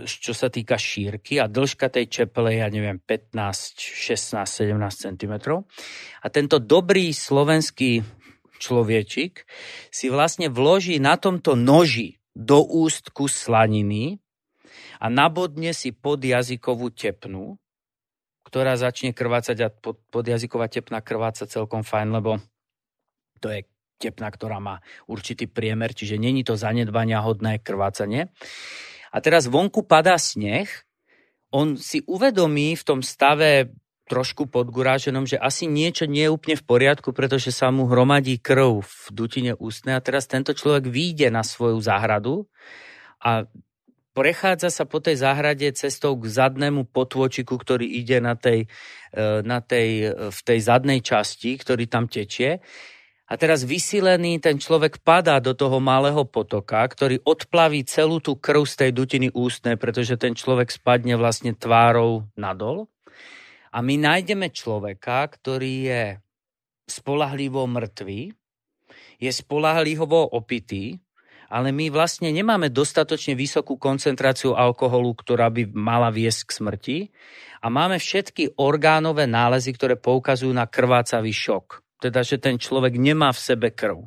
čo 0.04 0.32
sa 0.34 0.50
týka 0.50 0.74
šírky 0.74 1.38
a 1.38 1.46
dĺžka 1.46 1.86
tej 1.86 2.10
čepele, 2.10 2.58
ja 2.58 2.66
neviem, 2.66 2.98
15, 2.98 3.78
16, 3.78 4.74
17 4.74 4.74
cm. 5.06 5.34
A 6.18 6.26
tento 6.34 6.58
dobrý 6.58 7.14
slovenský 7.14 8.02
človečik 8.58 9.46
si 9.88 10.10
vlastne 10.12 10.50
vloží 10.52 10.98
na 10.98 11.16
tomto 11.16 11.54
noži 11.54 12.18
do 12.34 12.62
úst 12.62 13.10
kus 13.14 13.34
slaniny 13.34 14.18
a 14.98 15.06
nabodne 15.10 15.70
si 15.74 15.94
pod 15.94 16.22
jazykovú 16.22 16.90
tepnu 16.90 17.58
ktorá 18.48 18.80
začne 18.80 19.12
krvácať 19.12 19.56
a 19.60 19.68
pod, 19.68 20.00
podjazyková 20.08 20.72
tepna 20.72 21.04
krváca 21.04 21.44
celkom 21.44 21.84
fajn, 21.84 22.16
lebo 22.16 22.40
to 23.44 23.52
je 23.52 23.68
tepna, 24.00 24.32
ktorá 24.32 24.56
má 24.56 24.80
určitý 25.04 25.44
priemer, 25.44 25.92
čiže 25.92 26.16
není 26.16 26.40
to 26.48 26.56
zanedbania 26.56 27.20
hodné 27.20 27.60
krvácanie. 27.60 28.32
A 29.12 29.16
teraz 29.20 29.52
vonku 29.52 29.84
padá 29.84 30.16
sneh, 30.16 30.64
on 31.52 31.76
si 31.76 32.00
uvedomí 32.08 32.72
v 32.72 32.86
tom 32.88 33.04
stave 33.04 33.68
trošku 34.08 34.48
podguráženom, 34.48 35.28
že 35.28 35.36
asi 35.36 35.68
niečo 35.68 36.08
nie 36.08 36.24
je 36.24 36.32
úplne 36.32 36.56
v 36.56 36.64
poriadku, 36.64 37.12
pretože 37.12 37.52
sa 37.52 37.68
mu 37.68 37.84
hromadí 37.84 38.40
krv 38.40 38.80
v 38.80 39.04
dutine 39.12 39.52
ústnej 39.60 40.00
a 40.00 40.04
teraz 40.04 40.24
tento 40.24 40.56
človek 40.56 40.88
výjde 40.88 41.28
na 41.28 41.44
svoju 41.44 41.76
záhradu 41.78 42.48
a 43.20 43.44
prechádza 44.18 44.74
sa 44.74 44.82
po 44.82 44.98
tej 44.98 45.22
záhrade 45.22 45.70
cestou 45.78 46.18
k 46.18 46.26
zadnému 46.26 46.90
potôčiku, 46.90 47.54
ktorý 47.54 47.86
ide 47.86 48.18
na 48.18 48.34
tej, 48.34 48.66
e, 49.14 49.22
na 49.46 49.62
tej, 49.62 50.10
e, 50.10 50.34
v 50.34 50.40
tej 50.42 50.58
zadnej 50.58 50.98
časti, 51.04 51.54
ktorý 51.54 51.86
tam 51.86 52.10
tečie. 52.10 52.58
A 53.28 53.36
teraz 53.36 53.62
vysilený 53.62 54.40
ten 54.40 54.56
človek 54.56 55.04
padá 55.04 55.36
do 55.38 55.52
toho 55.52 55.78
malého 55.84 56.24
potoka, 56.24 56.80
ktorý 56.80 57.20
odplaví 57.28 57.84
celú 57.84 58.24
tú 58.24 58.40
krv 58.40 58.64
z 58.64 58.74
tej 58.74 58.90
dutiny 58.96 59.28
ústnej, 59.36 59.76
pretože 59.76 60.16
ten 60.16 60.32
človek 60.32 60.72
spadne 60.72 61.14
vlastne 61.20 61.52
tvárou 61.52 62.24
nadol. 62.40 62.88
A 63.72 63.78
my 63.84 63.94
nájdeme 64.00 64.48
človeka, 64.52 65.28
ktorý 65.28 65.74
je 65.84 66.02
spolahlivo 66.88 67.68
mŕtvý, 67.68 68.32
je 69.18 69.30
spolahlivo 69.34 70.32
opitý, 70.32 70.96
ale 71.48 71.72
my 71.72 71.88
vlastne 71.88 72.28
nemáme 72.28 72.68
dostatočne 72.68 73.32
vysokú 73.32 73.80
koncentráciu 73.80 74.52
alkoholu, 74.52 75.16
ktorá 75.16 75.48
by 75.48 75.72
mala 75.72 76.12
viesť 76.12 76.40
k 76.44 76.50
smrti 76.52 76.98
a 77.64 77.72
máme 77.72 77.96
všetky 77.96 78.60
orgánové 78.60 79.24
nálezy, 79.24 79.72
ktoré 79.72 79.96
poukazujú 79.96 80.52
na 80.52 80.68
krvácavý 80.68 81.32
šok. 81.32 81.80
Teda, 81.98 82.22
že 82.22 82.38
ten 82.38 82.60
človek 82.60 82.94
nemá 82.94 83.32
v 83.34 83.42
sebe 83.42 83.68
krv. 83.74 84.06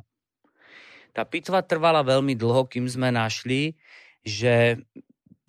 Tá 1.12 1.28
pitva 1.28 1.60
trvala 1.60 2.00
veľmi 2.00 2.32
dlho, 2.32 2.64
kým 2.64 2.88
sme 2.88 3.12
našli, 3.12 3.76
že 4.24 4.80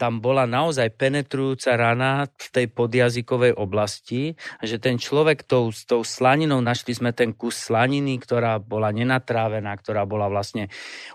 tam 0.04 0.20
bola 0.20 0.44
naozaj 0.44 1.00
penetrujúca 1.00 1.80
rana 1.80 2.28
v 2.28 2.48
tej 2.52 2.68
podjazykovej 2.76 3.56
oblasti 3.56 4.36
že 4.60 4.76
ten 4.76 5.00
človek 5.00 5.48
tou, 5.48 5.72
s 5.72 5.88
tou 5.88 6.04
slaninou, 6.04 6.60
našli 6.60 6.92
sme 6.92 7.16
ten 7.16 7.32
kus 7.32 7.72
slaniny, 7.72 8.20
ktorá 8.20 8.60
bola 8.60 8.92
nenatrávená, 8.92 9.72
ktorá 9.80 10.04
bola 10.04 10.28
vlastne 10.28 10.68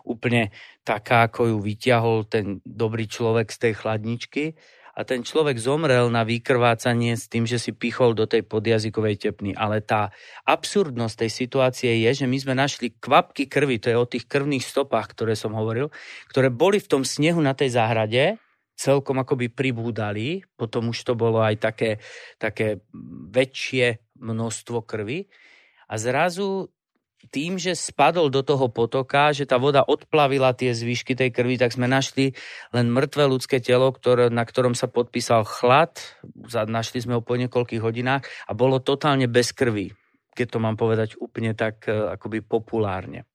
úplne 0.08 0.56
taká, 0.88 1.28
ako 1.28 1.52
ju 1.52 1.56
vyťahol 1.60 2.24
ten 2.24 2.64
dobrý 2.64 3.04
človek 3.04 3.52
z 3.52 3.58
tej 3.68 3.72
chladničky 3.76 4.56
a 4.96 5.04
ten 5.04 5.20
človek 5.20 5.60
zomrel 5.60 6.08
na 6.08 6.24
vykrvácanie 6.24 7.12
s 7.14 7.28
tým, 7.28 7.44
že 7.44 7.60
si 7.60 7.76
pichol 7.76 8.16
do 8.16 8.24
tej 8.24 8.42
podjazykovej 8.42 9.20
tepny. 9.20 9.52
Ale 9.54 9.84
tá 9.84 10.10
absurdnosť 10.42 11.28
tej 11.28 11.30
situácie 11.30 11.92
je, 12.08 12.24
že 12.24 12.26
my 12.26 12.34
sme 12.40 12.54
našli 12.56 12.96
kvapky 12.96 13.46
krvi, 13.46 13.78
to 13.78 13.92
je 13.92 14.00
o 14.00 14.08
tých 14.08 14.24
krvných 14.26 14.64
stopách, 14.64 15.12
ktoré 15.14 15.36
som 15.36 15.54
hovoril, 15.54 15.92
ktoré 16.32 16.48
boli 16.50 16.82
v 16.82 16.90
tom 16.90 17.02
snehu 17.06 17.38
na 17.38 17.52
tej 17.52 17.78
záhrade 17.78 18.42
celkom 18.78 19.18
akoby 19.18 19.50
pribúdali, 19.50 20.46
potom 20.54 20.94
už 20.94 21.02
to 21.02 21.18
bolo 21.18 21.42
aj 21.42 21.58
také, 21.58 21.98
také 22.38 22.78
väčšie 23.34 23.98
množstvo 24.22 24.86
krvi. 24.86 25.26
A 25.90 25.98
zrazu 25.98 26.70
tým, 27.34 27.58
že 27.58 27.74
spadol 27.74 28.30
do 28.30 28.46
toho 28.46 28.70
potoka, 28.70 29.34
že 29.34 29.42
tá 29.42 29.58
voda 29.58 29.82
odplavila 29.82 30.54
tie 30.54 30.70
zvyšky 30.70 31.18
tej 31.18 31.34
krvi, 31.34 31.58
tak 31.58 31.74
sme 31.74 31.90
našli 31.90 32.38
len 32.70 32.86
mŕtve 32.94 33.26
ľudské 33.26 33.58
telo, 33.58 33.90
ktoré, 33.90 34.30
na 34.30 34.46
ktorom 34.46 34.78
sa 34.78 34.86
podpísal 34.86 35.42
chlad. 35.42 35.98
Našli 36.70 37.02
sme 37.02 37.18
ho 37.18 37.22
po 37.26 37.34
niekoľkých 37.34 37.82
hodinách 37.82 38.22
a 38.46 38.54
bolo 38.54 38.78
totálne 38.78 39.26
bez 39.26 39.50
krvi 39.50 39.90
keď 40.38 40.54
to 40.54 40.62
mám 40.62 40.78
povedať 40.78 41.18
úplne 41.18 41.50
tak 41.58 41.90
e, 41.90 42.14
akoby 42.14 42.46
populárne. 42.46 43.26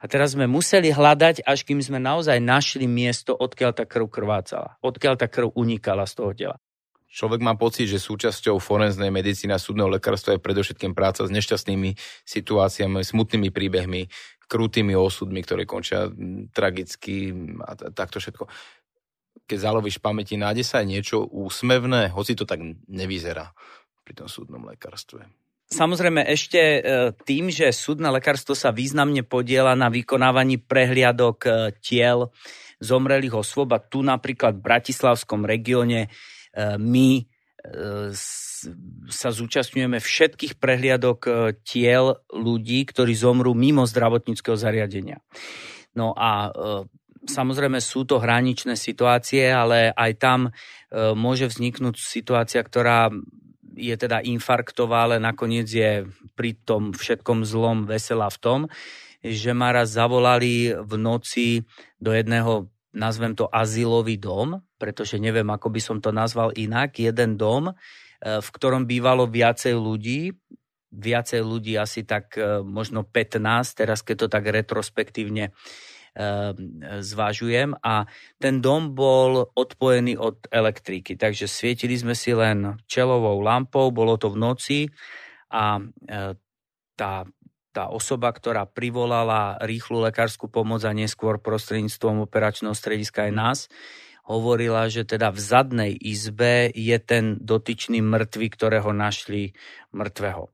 A 0.00 0.08
teraz 0.08 0.32
sme 0.32 0.48
museli 0.48 0.88
hľadať, 0.88 1.44
až 1.44 1.68
kým 1.68 1.84
sme 1.84 2.00
naozaj 2.00 2.40
našli 2.40 2.88
miesto, 2.88 3.36
odkiaľ 3.36 3.76
tá 3.76 3.84
krv 3.84 4.08
krvácala, 4.08 4.80
odkiaľ 4.80 5.20
tá 5.20 5.28
krv 5.28 5.52
unikala 5.52 6.08
z 6.08 6.14
toho 6.16 6.32
tela. 6.32 6.56
Človek 7.08 7.40
má 7.40 7.56
pocit, 7.56 7.88
že 7.88 8.00
súčasťou 8.00 8.60
forenznej 8.60 9.08
medicíny 9.08 9.52
a 9.52 9.60
súdneho 9.60 9.88
lekárstva 9.88 10.36
je 10.36 10.44
predovšetkým 10.44 10.92
práca 10.92 11.24
s 11.24 11.32
nešťastnými 11.32 11.96
situáciami, 12.24 13.00
smutnými 13.00 13.48
príbehmi, 13.48 14.12
krutými 14.48 14.92
osudmi, 14.92 15.40
ktoré 15.44 15.64
končia 15.68 16.08
tragicky 16.52 17.32
a 17.64 17.76
takto 17.92 18.20
všetko. 18.20 18.44
Keď 19.48 19.58
zalovíš 19.60 20.04
pamäti, 20.04 20.36
nájde 20.36 20.64
sa 20.64 20.84
aj 20.84 20.86
niečo 20.88 21.24
úsmevné, 21.24 22.12
hoci 22.12 22.36
to 22.36 22.44
tak 22.44 22.60
nevyzerá 22.88 23.56
pri 24.04 24.12
tom 24.12 24.28
súdnom 24.28 24.68
lekárstve. 24.68 25.47
Samozrejme 25.68 26.24
ešte 26.24 26.60
e, 26.60 26.80
tým, 27.28 27.52
že 27.52 27.68
súdne 27.76 28.08
lekárstvo 28.08 28.56
sa 28.56 28.72
významne 28.72 29.20
podiela 29.20 29.76
na 29.76 29.92
vykonávaní 29.92 30.56
prehliadok 30.64 31.38
e, 31.44 31.50
tiel 31.84 32.32
zomrelých 32.80 33.36
osôb 33.36 33.76
a 33.76 33.82
tu 33.82 34.00
napríklad 34.00 34.56
v 34.56 34.64
Bratislavskom 34.64 35.44
regióne 35.44 36.08
e, 36.08 36.10
my 36.80 37.28
sa 39.12 39.28
zúčastňujeme 39.28 40.00
všetkých 40.00 40.56
prehliadok 40.56 41.52
tiel 41.68 42.16
ľudí, 42.32 42.80
ktorí 42.86 43.12
zomrú 43.12 43.52
mimo 43.52 43.84
zdravotníckého 43.84 44.56
zariadenia. 44.56 45.20
No 45.92 46.16
a 46.16 46.48
samozrejme 47.28 47.82
sú 47.84 48.08
to 48.08 48.22
hraničné 48.22 48.72
situácie, 48.72 49.52
ale 49.52 49.92
aj 49.92 50.12
tam 50.16 50.40
môže 50.94 51.50
vzniknúť 51.50 51.98
situácia, 52.00 52.64
ktorá 52.64 53.12
je 53.78 53.94
teda 53.94 54.20
infarktová, 54.26 55.06
ale 55.06 55.16
nakoniec 55.22 55.70
je 55.70 56.04
pri 56.34 56.58
tom 56.66 56.90
všetkom 56.90 57.46
zlom 57.46 57.86
veselá 57.86 58.26
v 58.28 58.38
tom, 58.42 58.60
že 59.22 59.54
ma 59.54 59.70
raz 59.70 59.94
zavolali 59.94 60.74
v 60.74 60.92
noci 60.98 61.62
do 61.98 62.10
jedného, 62.10 62.70
nazvem 62.94 63.34
to 63.34 63.46
azylový 63.50 64.18
dom, 64.18 64.62
pretože 64.78 65.18
neviem, 65.18 65.46
ako 65.46 65.68
by 65.70 65.80
som 65.82 65.98
to 65.98 66.10
nazval 66.14 66.54
inak, 66.54 66.98
jeden 66.98 67.34
dom, 67.38 67.70
e, 67.70 67.74
v 68.38 68.48
ktorom 68.54 68.86
bývalo 68.86 69.26
viacej 69.26 69.74
ľudí, 69.74 70.34
viacej 70.94 71.40
ľudí, 71.42 71.74
asi 71.76 72.06
tak 72.06 72.38
e, 72.38 72.62
možno 72.62 73.02
15, 73.02 73.42
teraz 73.74 74.00
keď 74.02 74.26
to 74.26 74.28
tak 74.30 74.44
retrospektívne 74.46 75.50
zvažujem 76.98 77.78
a 77.78 78.10
ten 78.42 78.58
dom 78.58 78.92
bol 78.98 79.46
odpojený 79.54 80.18
od 80.18 80.50
elektriky, 80.50 81.14
takže 81.14 81.46
svietili 81.46 81.94
sme 81.94 82.18
si 82.18 82.34
len 82.34 82.74
čelovou 82.90 83.38
lampou, 83.38 83.94
bolo 83.94 84.18
to 84.18 84.34
v 84.34 84.40
noci 84.42 84.80
a 85.54 85.78
tá 86.98 87.12
tá 87.78 87.86
osoba, 87.94 88.34
ktorá 88.34 88.66
privolala 88.66 89.54
rýchlu 89.62 90.02
lekárskú 90.02 90.50
pomoc 90.50 90.82
a 90.82 90.90
neskôr 90.90 91.38
prostredníctvom 91.38 92.26
operačného 92.26 92.74
strediska 92.74 93.30
aj 93.30 93.32
nás, 93.32 93.58
hovorila, 94.26 94.90
že 94.90 95.06
teda 95.06 95.30
v 95.30 95.40
zadnej 95.40 95.92
izbe 95.94 96.68
je 96.74 96.98
ten 96.98 97.38
dotyčný 97.38 98.02
mŕtvy, 98.02 98.46
ktorého 98.50 98.90
našli 98.90 99.54
mŕtvého. 99.94 100.50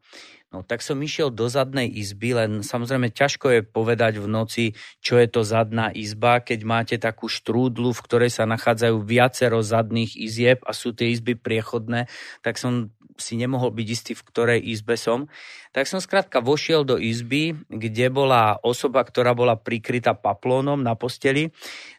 No 0.55 0.63
tak 0.63 0.87
som 0.87 1.03
išiel 1.03 1.35
do 1.35 1.51
zadnej 1.51 1.91
izby, 1.91 2.31
len 2.39 2.63
samozrejme 2.63 3.11
ťažko 3.11 3.47
je 3.51 3.61
povedať 3.67 4.23
v 4.23 4.31
noci, 4.31 4.65
čo 5.03 5.19
je 5.19 5.27
to 5.27 5.43
zadná 5.43 5.91
izba, 5.91 6.39
keď 6.39 6.61
máte 6.63 6.97
takú 7.03 7.27
štrúdlu, 7.27 7.91
v 7.91 8.05
ktorej 8.07 8.31
sa 8.31 8.47
nachádzajú 8.47 9.03
viacero 9.03 9.59
zadných 9.59 10.15
izieb 10.15 10.63
a 10.63 10.71
sú 10.71 10.95
tie 10.95 11.11
izby 11.11 11.35
priechodné, 11.35 12.07
tak 12.47 12.63
som 12.63 12.95
si 13.15 13.39
nemohol 13.39 13.71
byť 13.71 13.89
istý, 13.89 14.13
v 14.19 14.27
ktorej 14.27 14.61
izbe 14.61 14.99
som. 14.99 15.31
Tak 15.71 15.87
som 15.87 16.03
skrátka 16.03 16.43
vošiel 16.43 16.83
do 16.83 16.99
izby, 16.99 17.55
kde 17.71 18.11
bola 18.11 18.59
osoba, 18.63 19.03
ktorá 19.07 19.35
bola 19.35 19.59
prikrytá 19.59 20.15
paplónom 20.15 20.79
na 20.83 20.99
posteli. 20.99 21.51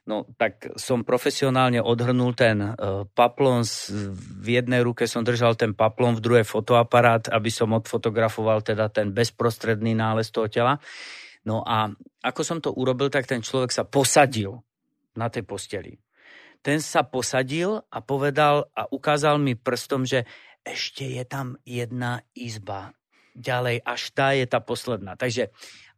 No 0.08 0.28
tak 0.36 0.76
som 0.76 1.08
profesionálne 1.08 1.80
odhrnul 1.80 2.36
ten 2.36 2.62
uh, 2.62 3.08
paplón. 3.16 3.64
V 4.44 4.48
jednej 4.48 4.84
ruke 4.84 5.08
som 5.08 5.24
držal 5.24 5.56
ten 5.56 5.72
paplón, 5.72 6.20
v 6.20 6.24
druhej 6.24 6.46
fotoaparát, 6.46 7.32
aby 7.32 7.50
som 7.50 7.72
odfotografoval 7.74 8.64
teda 8.64 8.92
ten 8.92 9.16
bezprostredný 9.16 9.96
nález 9.96 10.30
toho 10.30 10.52
tela. 10.52 10.78
No 11.46 11.62
a 11.64 11.90
ako 12.26 12.42
som 12.42 12.58
to 12.60 12.74
urobil, 12.74 13.08
tak 13.08 13.30
ten 13.30 13.40
človek 13.40 13.72
sa 13.72 13.86
posadil 13.86 14.62
na 15.16 15.32
tej 15.32 15.46
posteli 15.48 15.96
ten 16.66 16.82
sa 16.82 17.06
posadil 17.06 17.78
a 17.94 18.02
povedal 18.02 18.74
a 18.74 18.90
ukázal 18.90 19.38
mi 19.38 19.54
prstom, 19.54 20.02
že 20.02 20.26
ešte 20.66 21.06
je 21.06 21.24
tam 21.24 21.56
jedna 21.64 22.26
izba. 22.34 22.98
Ďalej, 23.38 23.86
až 23.86 24.02
tá 24.16 24.34
je 24.34 24.46
tá 24.50 24.60
posledná. 24.64 25.14
Takže 25.14 25.54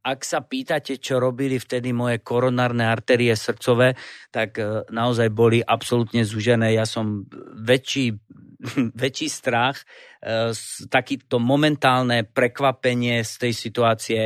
ak 0.08 0.24
sa 0.24 0.40
pýtate, 0.40 1.04
čo 1.04 1.20
robili 1.20 1.60
vtedy 1.60 1.92
moje 1.92 2.24
koronárne 2.24 2.88
artérie 2.88 3.36
srdcové, 3.36 4.00
tak 4.32 4.56
e, 4.56 4.88
naozaj 4.88 5.28
boli 5.36 5.60
absolútne 5.60 6.24
zúžené. 6.24 6.80
Ja 6.80 6.88
som 6.88 7.28
väčší, 7.60 8.16
väčší 9.04 9.28
strach, 9.28 9.84
e, 10.24 10.56
takýto 10.88 11.44
momentálne 11.44 12.24
prekvapenie 12.24 13.20
z 13.28 13.34
tej 13.36 13.54
situácie 13.54 14.22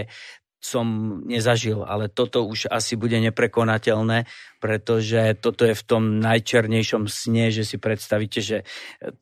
som 0.61 0.85
nezažil, 1.25 1.81
ale 1.81 2.05
toto 2.05 2.45
už 2.45 2.69
asi 2.69 2.93
bude 2.93 3.17
neprekonateľné, 3.17 4.29
pretože 4.61 5.33
toto 5.41 5.65
je 5.65 5.73
v 5.73 5.83
tom 5.83 6.21
najčernejšom 6.21 7.09
sne, 7.09 7.49
že 7.49 7.65
si 7.65 7.81
predstavíte, 7.81 8.45
že 8.45 8.61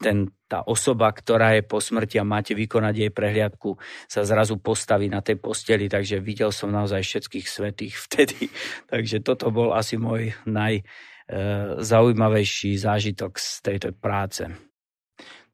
ten, 0.04 0.36
tá 0.52 0.68
osoba, 0.68 1.08
ktorá 1.16 1.56
je 1.56 1.64
po 1.64 1.80
smrti 1.80 2.20
a 2.20 2.28
máte 2.28 2.60
vykonať 2.60 3.08
jej 3.08 3.12
prehliadku, 3.16 3.80
sa 4.12 4.28
zrazu 4.28 4.60
postaví 4.60 5.08
na 5.08 5.24
tej 5.24 5.40
posteli, 5.40 5.88
takže 5.88 6.20
videl 6.20 6.52
som 6.52 6.76
naozaj 6.76 7.08
všetkých 7.08 7.48
svetých 7.48 7.96
vtedy. 8.06 8.52
Takže 8.92 9.24
toto 9.24 9.48
bol 9.48 9.72
asi 9.72 9.96
môj 9.96 10.36
najzaujímavejší 10.44 12.76
zážitok 12.76 13.40
z 13.40 13.48
tejto 13.64 13.96
práce. 13.96 14.69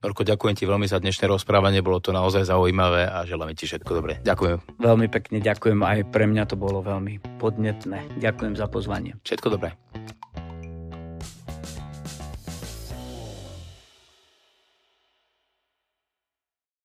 Norko, 0.04 0.28
ďakujem 0.28 0.56
ti 0.56 0.66
veľmi 0.68 0.86
za 0.86 1.02
dnešné 1.02 1.26
rozprávanie, 1.32 1.82
bolo 1.82 1.98
to 2.04 2.14
naozaj 2.14 2.46
zaujímavé 2.46 3.08
a 3.10 3.24
želáme 3.26 3.58
ti 3.58 3.66
všetko 3.66 3.92
dobré. 3.92 4.14
Ďakujem. 4.22 4.78
Veľmi 4.78 5.08
pekne 5.10 5.38
ďakujem, 5.42 5.80
aj 5.82 6.00
pre 6.14 6.26
mňa 6.30 6.44
to 6.46 6.56
bolo 6.60 6.84
veľmi 6.86 7.42
podnetné. 7.42 8.22
Ďakujem 8.22 8.54
za 8.54 8.70
pozvanie. 8.70 9.18
Všetko 9.26 9.58
dobré. 9.58 9.74